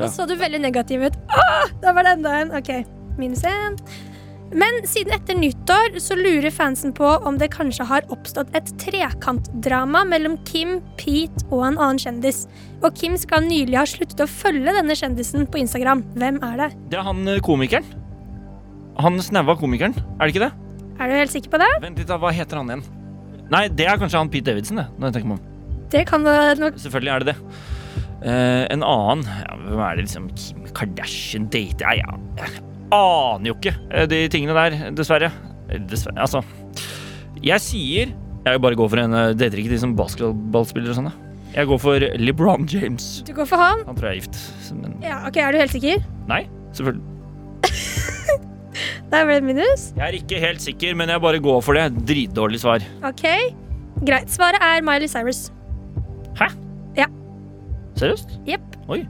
Nå 0.00 0.08
så 0.10 0.26
du 0.26 0.34
veldig 0.40 0.64
negativ 0.64 1.06
ut. 1.06 1.20
Åh, 1.30 1.70
da 1.84 1.94
var 1.94 2.08
det 2.08 2.16
enda 2.18 2.34
en. 2.40 2.50
Ok, 2.58 2.72
minus 3.20 3.46
én. 3.46 3.78
Men 4.52 4.82
siden 4.86 5.14
etter 5.16 5.38
nyttår 5.38 5.96
så 6.02 6.16
lurer 6.18 6.52
fansen 6.52 6.92
på 6.94 7.06
om 7.26 7.38
det 7.40 7.48
kanskje 7.54 7.86
har 7.88 8.04
oppstått 8.12 8.52
et 8.56 8.68
trekantdrama 8.82 10.04
mellom 10.06 10.36
Kim, 10.46 10.76
Pete 11.00 11.46
og 11.48 11.64
en 11.70 11.78
annen 11.78 12.00
kjendis. 12.02 12.44
Og 12.84 12.92
Kim 12.98 13.16
skal 13.18 13.46
nylig 13.46 13.78
ha 13.80 13.86
sluttet 13.88 14.20
å 14.22 14.28
følge 14.30 14.76
denne 14.76 14.96
kjendisen 14.98 15.48
på 15.48 15.62
Instagram. 15.62 16.04
Hvem 16.18 16.42
er 16.44 16.60
det? 16.60 16.68
Det 16.92 17.00
er 17.00 17.08
han 17.08 17.24
eh, 17.30 17.40
komikeren. 17.44 17.88
Han 19.02 19.18
snaua 19.24 19.56
komikeren, 19.58 19.96
er 20.20 20.28
det 20.28 20.34
ikke 20.34 20.44
det? 20.44 20.52
Er 21.02 21.10
du 21.10 21.16
helt 21.18 21.32
sikker 21.32 21.50
på 21.56 21.58
det? 21.58 21.70
Vent 21.82 21.98
litt, 21.98 22.10
da, 22.10 22.20
hva 22.22 22.30
heter 22.34 22.60
han 22.60 22.70
igjen? 22.70 22.84
Nei, 23.50 23.64
det 23.72 23.88
er 23.90 23.98
kanskje 23.98 24.20
han 24.20 24.30
Pete 24.30 24.52
Davidson, 24.52 24.78
det. 24.82 24.86
Når 24.98 25.08
jeg 25.08 25.16
tenker 25.16 25.32
meg 25.32 25.40
om. 25.40 25.48
Det 25.94 26.04
kan 26.08 26.24
det 26.26 26.36
nok 26.58 26.78
Selvfølgelig 26.80 27.12
er 27.14 27.24
det 27.24 27.32
det. 27.32 27.38
Uh, 28.24 28.64
en 28.72 28.80
annen 28.86 29.26
ja, 29.26 29.56
Hvem 29.66 29.80
er 29.84 29.98
det 29.98 30.04
liksom 30.06 30.28
Kim 30.38 30.62
Kardashian 30.72 31.50
dater 31.52 31.98
Ja, 31.98 32.14
ja. 32.40 32.46
Aner 32.94 33.50
jo 33.50 33.54
ikke 33.58 33.74
eh, 33.90 34.06
de 34.10 34.20
tingene 34.32 34.54
der, 34.56 34.90
dessverre. 34.96 35.30
Eh, 35.68 35.80
Dessverre, 35.90 36.18
altså. 36.24 36.42
Jeg 37.44 37.60
sier 37.60 38.12
Jeg 38.44 38.60
bare 38.60 38.76
går 38.78 38.88
for 38.92 39.00
en 39.02 39.14
eh, 39.16 39.30
Dater 39.36 39.60
ikke 39.60 39.72
de 39.72 39.78
som 39.80 39.94
basketballspillere 39.98 40.92
og 40.94 40.98
sånn. 41.00 41.10
Jeg 41.54 41.68
går 41.70 41.78
for 41.80 42.04
LeBron 42.18 42.64
James. 42.68 43.08
Du 43.26 43.32
går 43.36 43.46
for 43.46 43.60
han? 43.62 43.84
Han 43.86 43.96
tror 43.98 44.10
jeg 44.10 44.16
er 44.16 44.22
gift. 44.24 44.38
Men 44.80 44.96
Ja, 45.04 45.20
ok, 45.28 45.36
Er 45.38 45.54
du 45.54 45.60
helt 45.62 45.74
sikker? 45.76 46.02
nei, 46.30 46.42
selvfølgelig. 46.74 47.10
Der 49.12 49.26
ble 49.28 49.36
det 49.38 49.44
minus. 49.46 49.84
Jeg 49.94 50.02
er 50.08 50.16
ikke 50.18 50.40
helt 50.42 50.62
sikker, 50.64 50.96
men 50.98 51.12
jeg 51.12 51.22
bare 51.22 51.38
går 51.44 51.60
for 51.62 51.78
det. 51.78 51.84
Dritdårlig 52.08 52.58
svar. 52.64 52.82
Ok, 53.06 53.22
Greit. 54.04 54.32
Svaret 54.34 54.58
er 54.64 54.82
Miley 54.82 55.06
Cyrus. 55.08 55.44
Hæ? 56.40 56.48
Ja. 56.98 57.06
Seriøst? 58.00 58.34
Jepp. 58.48 58.64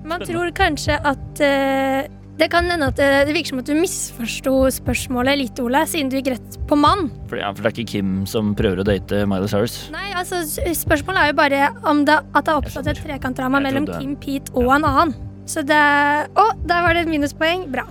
Man 0.05 0.21
tror 0.29 0.53
kanskje 0.55 0.99
at 1.09 1.41
eh, 1.43 2.05
Det 2.35 2.49
kan 2.51 2.67
hende 2.67 2.89
at 2.91 2.99
eh, 2.99 3.21
det 3.29 3.35
virker 3.37 3.53
som 3.53 3.61
at 3.63 3.69
du 3.71 3.77
misforsto 3.79 4.53
spørsmålet 4.75 5.39
litt, 5.39 5.61
Ole, 5.63 5.85
siden 5.87 6.09
du 6.11 6.17
gikk 6.19 6.33
rett 6.35 6.57
på 6.67 6.75
mann. 6.79 7.07
For, 7.31 7.39
ja, 7.39 7.53
for 7.55 7.63
det 7.63 7.71
er 7.71 7.77
ikke 7.77 7.93
Kim 7.93 8.25
som 8.27 8.49
prøver 8.59 8.83
å 8.83 8.87
date 8.89 9.21
Miley 9.31 9.47
Cyrus. 9.53 9.77
Nei, 9.95 10.09
altså, 10.19 10.41
spørsmålet 10.75 11.21
er 11.21 11.31
jo 11.31 11.37
bare 11.39 11.61
om 11.87 12.03
det, 12.09 12.17
at 12.35 12.43
det 12.49 12.51
har 12.57 12.59
oppstått 12.65 12.91
et 12.91 12.99
trekantdrama 13.05 13.61
mellom 13.63 13.87
Kim, 13.93 14.17
Pete 14.19 14.51
og 14.59 14.73
en 14.75 14.89
annen. 14.91 15.15
Så 15.47 15.63
det 15.63 15.79
Å, 15.79 16.45
der 16.67 16.83
var 16.89 16.97
det 16.97 17.05
et 17.05 17.13
minuspoeng. 17.13 17.69
Bra. 17.71 17.87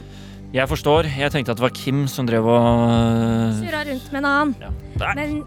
Jeg 0.53 0.67
forstår. 0.69 1.08
Jeg 1.17 1.32
tenkte 1.34 1.53
at 1.56 1.62
det 1.62 1.65
var 1.65 1.73
Kim 1.77 2.03
som 2.12 2.27
drev 2.27 2.45
og 2.49 3.56
Surra 3.62 3.86
rundt 3.88 4.12
med 4.12 4.19
en 4.25 4.29
annen. 4.29 4.56
ja. 4.60 4.73
Nei, 4.99 5.13
Men 5.17 5.39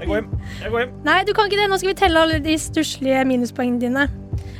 jeg 0.00 0.06
går 0.06 0.16
hjem. 0.20 0.30
Jeg 0.60 0.70
går 0.74 0.80
hjem. 0.84 0.92
nei, 1.08 1.18
du 1.26 1.32
kan 1.34 1.48
ikke 1.48 1.58
det. 1.62 1.66
Nå 1.72 1.78
skal 1.80 1.94
vi 1.94 1.98
telle 2.04 2.22
alle 2.26 2.38
de 2.44 2.54
stusslige 2.60 3.24
minuspoengene 3.26 3.80
dine. 3.88 4.04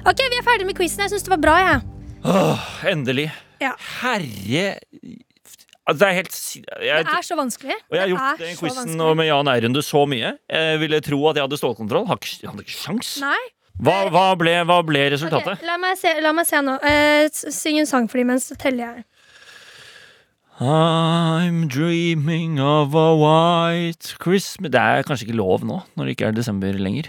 Ok, 0.08 0.24
vi 0.24 0.38
er 0.40 0.46
ferdig 0.46 0.66
med 0.72 0.78
quizen. 0.80 1.04
Jeg 1.04 1.12
syns 1.12 1.26
det 1.28 1.34
var 1.36 1.42
bra, 1.44 1.56
jeg. 1.66 1.82
Åh, 2.24 2.64
endelig. 2.90 3.30
Ja. 3.60 3.74
Herre 4.00 4.78
Altså, 5.90 5.98
Det 5.98 6.06
er 6.06 6.12
helt 6.14 6.36
jeg, 6.86 7.04
Det 7.04 7.14
er 7.16 7.24
så 7.26 7.36
vanskelig. 7.36 7.76
Og 7.90 7.96
jeg 7.96 8.00
har 8.00 8.10
gjort 8.12 8.42
den 8.42 8.56
quizen 8.56 9.16
med 9.16 9.26
Jan 9.26 9.48
Eirunde 9.48 9.82
så 9.82 10.04
mye. 10.06 10.34
Jeg 10.48 10.80
ville 10.80 11.00
tro 11.00 11.18
at 11.30 11.36
jeg 11.40 11.46
hadde 11.48 11.58
stålkontroll. 11.58 12.06
Jeg 12.06 12.50
hadde 12.50 12.62
ikke 12.62 12.76
sjans. 12.76 13.16
Nei. 13.24 13.40
Hva, 13.80 14.10
hva, 14.12 14.26
ble, 14.36 14.52
hva 14.68 14.82
ble 14.84 15.06
resultatet? 15.14 15.56
Okay, 15.56 15.66
la, 15.66 15.78
meg 15.80 15.96
se, 15.96 16.12
la 16.20 16.34
meg 16.36 16.46
se 16.46 16.60
nå. 16.62 16.74
Eh, 16.84 17.30
syng 17.32 17.80
en 17.80 17.88
sang 17.88 18.10
for 18.12 18.20
dem 18.20 18.28
mens 18.28 18.50
så 18.50 18.56
teller 18.60 18.84
jeg. 18.90 19.04
I'm 20.60 21.66
dreaming 21.72 22.60
of 22.60 22.92
a 22.94 23.14
white 23.16 24.12
Christmas 24.20 24.68
Det 24.74 24.80
er 24.80 25.06
kanskje 25.08 25.24
ikke 25.30 25.38
lov 25.38 25.64
nå, 25.64 25.78
når 25.96 26.04
det 26.04 26.14
ikke 26.18 26.28
er 26.28 26.36
desember 26.36 26.76
lenger. 26.76 27.08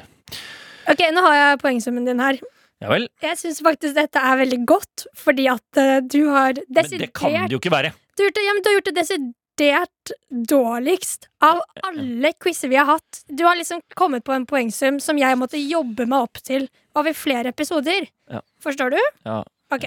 Ok, 0.88 1.04
Nå 1.12 1.26
har 1.28 1.36
jeg 1.36 1.60
poengsummen 1.60 2.08
din 2.08 2.24
her. 2.24 2.40
Ja 2.82 2.90
vel. 2.90 3.06
Jeg 3.22 3.38
syns 3.38 3.62
faktisk 3.62 3.94
dette 3.98 4.22
er 4.26 4.40
veldig 4.42 4.64
godt, 4.70 5.06
fordi 5.18 5.46
at 5.52 5.78
eh, 5.80 6.00
du 6.02 6.24
har 6.32 6.58
Men 6.58 6.90
det 6.90 7.12
kan 7.14 7.36
det 7.46 7.54
jo 7.54 7.62
ikke 7.62 7.74
være. 7.74 7.94
du, 8.18 8.24
har 8.24 8.30
gjort 8.32 8.40
det, 8.40 8.46
ja, 8.48 8.56
men 8.56 8.64
du 8.64 8.70
har 8.70 8.78
gjort 8.80 8.90
det 8.90 8.96
desidert 8.98 10.14
dårligst 10.50 11.28
av 11.46 11.62
alle 11.86 12.34
quizer 12.42 12.72
vi 12.72 12.80
har 12.80 12.90
hatt. 12.90 13.22
Du 13.30 13.46
har 13.46 13.60
liksom 13.60 13.84
kommet 13.94 14.26
på 14.26 14.34
en 14.34 14.48
poengsum 14.50 14.98
som 15.04 15.20
jeg 15.22 15.38
måtte 15.38 15.62
jobbe 15.62 16.08
meg 16.10 16.26
opp 16.26 16.42
til 16.42 16.66
over 16.98 17.14
flere 17.14 17.54
episoder. 17.54 18.10
Ja. 18.32 18.42
Forstår 18.64 18.96
du? 18.96 19.00
Ja. 19.30 19.44
Ok. 19.72 19.86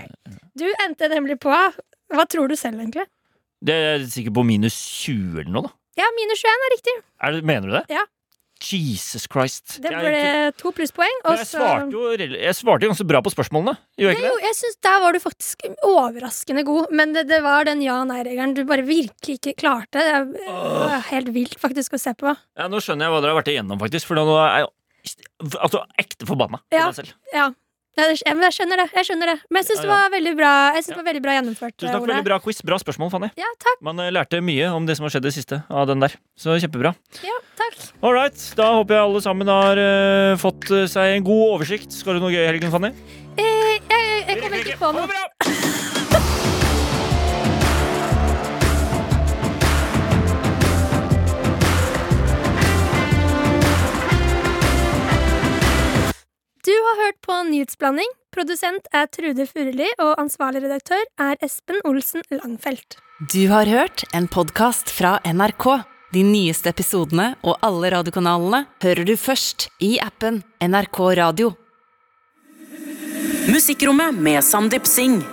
Du 0.55 0.69
endte 0.87 1.11
nemlig 1.13 1.41
på 1.43 1.51
Hva 2.15 2.25
tror 2.31 2.49
du 2.49 2.55
selv, 2.57 2.79
egentlig? 2.79 3.09
Det 3.65 3.75
er 3.75 4.03
sikkert 4.07 4.37
på 4.39 4.45
minus 4.47 4.77
20 5.03 5.41
eller 5.43 5.51
noe, 5.51 5.67
da. 5.67 5.75
Ja, 5.99 6.07
minus 6.15 6.43
21 6.43 6.67
er 6.67 6.73
riktig. 6.75 6.95
Er 7.23 7.35
det, 7.35 7.45
mener 7.47 7.71
du 7.71 7.75
det? 7.79 7.85
Ja. 7.95 8.03
Jesus 8.67 9.27
Christ. 9.31 9.77
Det 9.85 9.93
ble 9.93 10.53
to 10.61 10.73
plusspoeng. 10.77 11.17
Og 11.29 11.39
jeg 11.41 11.49
svarte 11.51 11.95
jo 11.95 12.05
jeg 12.17 12.55
svarte 12.59 12.87
jo 12.87 12.93
ganske 12.95 13.07
bra 13.09 13.21
på 13.25 13.33
spørsmålene. 13.35 13.77
Gjorde 14.01 14.15
jeg 14.17 14.23
Jo, 14.25 14.31
ikke 14.33 14.41
det? 14.41 14.47
jeg 14.49 14.59
synes 14.61 14.79
Der 14.89 15.01
var 15.05 15.13
du 15.17 15.21
faktisk 15.23 15.67
overraskende 15.85 16.65
god, 16.67 16.93
men 16.93 17.13
det, 17.17 17.27
det 17.31 17.41
var 17.45 17.65
den 17.69 17.83
ja-nei-regelen 17.85 18.55
du 18.57 18.63
bare 18.69 18.87
virkelig 18.87 19.39
ikke 19.41 19.57
klarte. 19.65 19.99
Det 20.01 20.07
er, 20.21 20.31
det 20.35 20.95
er 20.99 21.05
helt 21.11 21.33
vilt 21.35 21.59
faktisk 21.63 21.95
å 21.99 22.01
se 22.01 22.15
på. 22.19 22.33
Ja, 22.59 22.69
Nå 22.71 22.81
skjønner 22.85 23.07
jeg 23.09 23.15
hva 23.17 23.21
dere 23.25 23.35
har 23.35 23.43
vært 23.43 23.53
igjennom, 23.55 23.81
faktisk. 23.83 24.09
For 24.11 24.19
nå 24.19 24.25
er 24.39 24.63
jeg 24.63 24.67
jo 24.67 24.73
altså, 25.61 25.85
ekte 26.01 26.27
forbanna 26.29 26.61
på 26.65 26.79
Ja. 26.81 26.89
meg 26.89 26.97
selv. 26.99 27.13
Ja, 27.35 27.51
ja 27.95 28.07
det, 28.09 28.17
ja, 28.27 28.35
men 28.35 28.43
jeg 28.49 28.57
skjønner 28.57 28.81
det. 28.83 28.87
Jeg 28.97 29.07
skjønner 29.07 29.27
det 29.31 29.37
Men 29.51 29.61
jeg 29.61 29.67
syns 29.69 29.79
Ja, 29.79 29.83
det 29.85 29.91
var 29.93 30.09
veldig 30.11 30.33
bra 30.39 30.53
Jeg 30.75 30.83
synes 30.83 30.89
det 30.89 30.97
var 30.99 31.07
veldig 31.11 31.23
bra 31.23 31.35
gjennomført. 31.37 31.75
Tusen 31.79 31.93
takk, 31.93 32.01
for 32.01 32.11
veldig 32.11 32.27
bra 32.27 32.39
quiz. 32.43 32.63
Bra 32.67 32.79
spørsmål, 32.83 33.11
Fanny. 33.13 33.29
Ja, 33.39 33.51
takk. 33.63 33.79
Man 33.87 34.01
eh, 34.03 34.11
lærte 34.11 34.41
mye 34.43 34.71
om 34.75 34.87
det 34.89 34.97
som 34.99 35.07
har 35.07 35.15
skjedd 35.15 35.29
i 35.29 35.31
det 35.31 35.37
siste 35.37 35.61
av 35.71 35.87
den 35.87 36.03
der. 36.03 36.17
Så 36.35 36.57
kjempebra. 36.59 36.95
Ja, 37.23 37.37
takk. 37.65 37.91
All 38.05 38.15
right, 38.17 38.47
Da 38.59 38.71
håper 38.79 38.99
jeg 38.99 39.09
alle 39.09 39.25
sammen 39.25 39.51
har 39.51 39.81
uh, 39.81 40.37
fått 40.41 40.71
uh, 40.71 40.85
seg 40.91 41.19
en 41.19 41.27
god 41.27 41.57
oversikt. 41.57 41.93
Skal 41.93 42.19
du 42.19 42.25
noe 42.25 42.35
gøy 42.35 42.45
i 42.45 42.51
helgen, 42.53 42.73
Fanny? 42.75 42.93
Eh, 43.35 43.77
jeg, 43.91 44.25
jeg 44.29 44.43
kommer 44.43 44.61
ikke 44.61 44.81
på 44.81 44.93
noe. 44.97 45.23
Ha 56.85 56.99
det 57.01 57.07
hørt 57.09 57.17
på 57.27 57.35
Nyhetsblanding 57.49 58.13
Produsent 58.35 58.87
er 58.95 59.07
Trude 59.15 59.47
Furuli, 59.47 59.87
og 60.03 60.19
ansvarlig 60.19 60.65
redaktør 60.65 61.03
er 61.23 61.39
Espen 61.45 61.79
Olsen 61.87 62.25
Langfelt. 62.35 62.99
Du 63.31 63.47
har 63.51 63.71
hørt 63.71 64.03
en 64.15 64.27
podkast 64.27 64.91
fra 64.91 65.21
NRK. 65.23 65.94
De 66.15 66.23
nyeste 66.23 66.71
episodene 66.71 67.33
og 67.43 67.57
alle 67.67 67.89
radiokanalene 67.91 68.61
hører 68.85 69.07
du 69.09 69.17
først 69.19 69.67
i 69.83 69.97
appen 69.99 70.45
NRK 70.63 71.01
Radio. 71.19 71.49
Musikkrommet 73.51 74.15
med 74.23 74.39
Sandeep 74.47 74.87
Singh. 74.87 75.27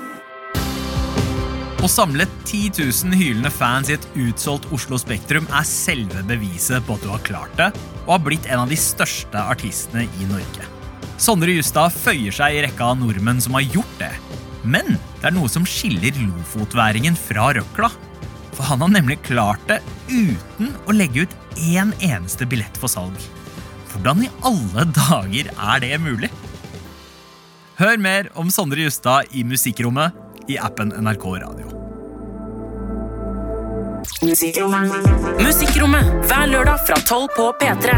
Å 1.82 1.89
samle 1.89 2.25
10 2.47 2.82
000 2.82 3.13
hylende 3.17 3.53
fans 3.53 3.89
i 3.91 3.95
et 3.99 4.09
utsolgt 4.25 4.67
Oslo 4.73 4.97
Spektrum 5.01 5.45
er 5.53 5.69
selve 5.69 6.25
beviset 6.25 6.82
på 6.88 6.97
at 6.97 7.05
du 7.05 7.09
har 7.13 7.23
klart 7.29 7.55
det, 7.61 7.71
og 8.07 8.15
har 8.15 8.25
blitt 8.25 8.49
en 8.49 8.65
av 8.65 8.73
de 8.73 8.77
største 8.77 9.38
artistene 9.53 10.07
i 10.09 10.29
Norge. 10.34 10.65
Sondre 11.21 11.53
Justad 11.53 11.93
føyer 11.93 12.34
seg 12.34 12.57
i 12.57 12.65
rekka 12.65 12.89
av 12.89 13.01
nordmenn 13.01 13.41
som 13.41 13.57
har 13.57 13.69
gjort 13.69 13.97
det. 14.01 14.13
Men 14.65 14.95
det 15.19 15.29
er 15.29 15.38
noe 15.38 15.49
som 15.49 15.65
skiller 15.65 16.17
lofotværingen 16.25 17.17
fra 17.17 17.51
røkla. 17.57 17.93
For 18.55 18.63
han 18.67 18.81
har 18.83 18.91
nemlig 18.91 19.21
klart 19.25 19.63
det 19.69 19.79
uten 20.11 20.73
å 20.87 20.95
legge 20.95 21.25
ut 21.25 21.35
én 21.57 21.93
eneste 22.03 22.47
billett 22.49 22.77
for 22.79 22.91
salg. 22.91 23.15
Hvordan 23.91 24.25
i 24.25 24.31
alle 24.47 24.87
dager 24.95 25.51
er 25.51 25.83
det 25.83 25.97
mulig? 26.03 26.31
Hør 27.81 27.97
mer 27.97 28.29
om 28.37 28.51
Sondre 28.53 28.83
Justad 28.85 29.31
i 29.31 29.43
Musikkrommet 29.47 30.49
i 30.51 30.57
appen 30.61 30.93
NRK 30.95 31.25
Radio. 31.43 31.71
Musikkrommet 35.41 36.11
hver 36.29 36.49
lørdag 36.51 36.83
fra 36.87 36.97
12 37.01 37.27
på 37.37 37.47
P3. 37.61 37.95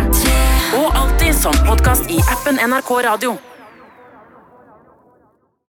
Og 0.79 0.95
alltid 0.97 1.35
som 1.35 1.57
podkast 1.67 2.11
i 2.11 2.21
appen 2.31 2.61
NRK 2.63 2.93
Radio. 3.07 3.35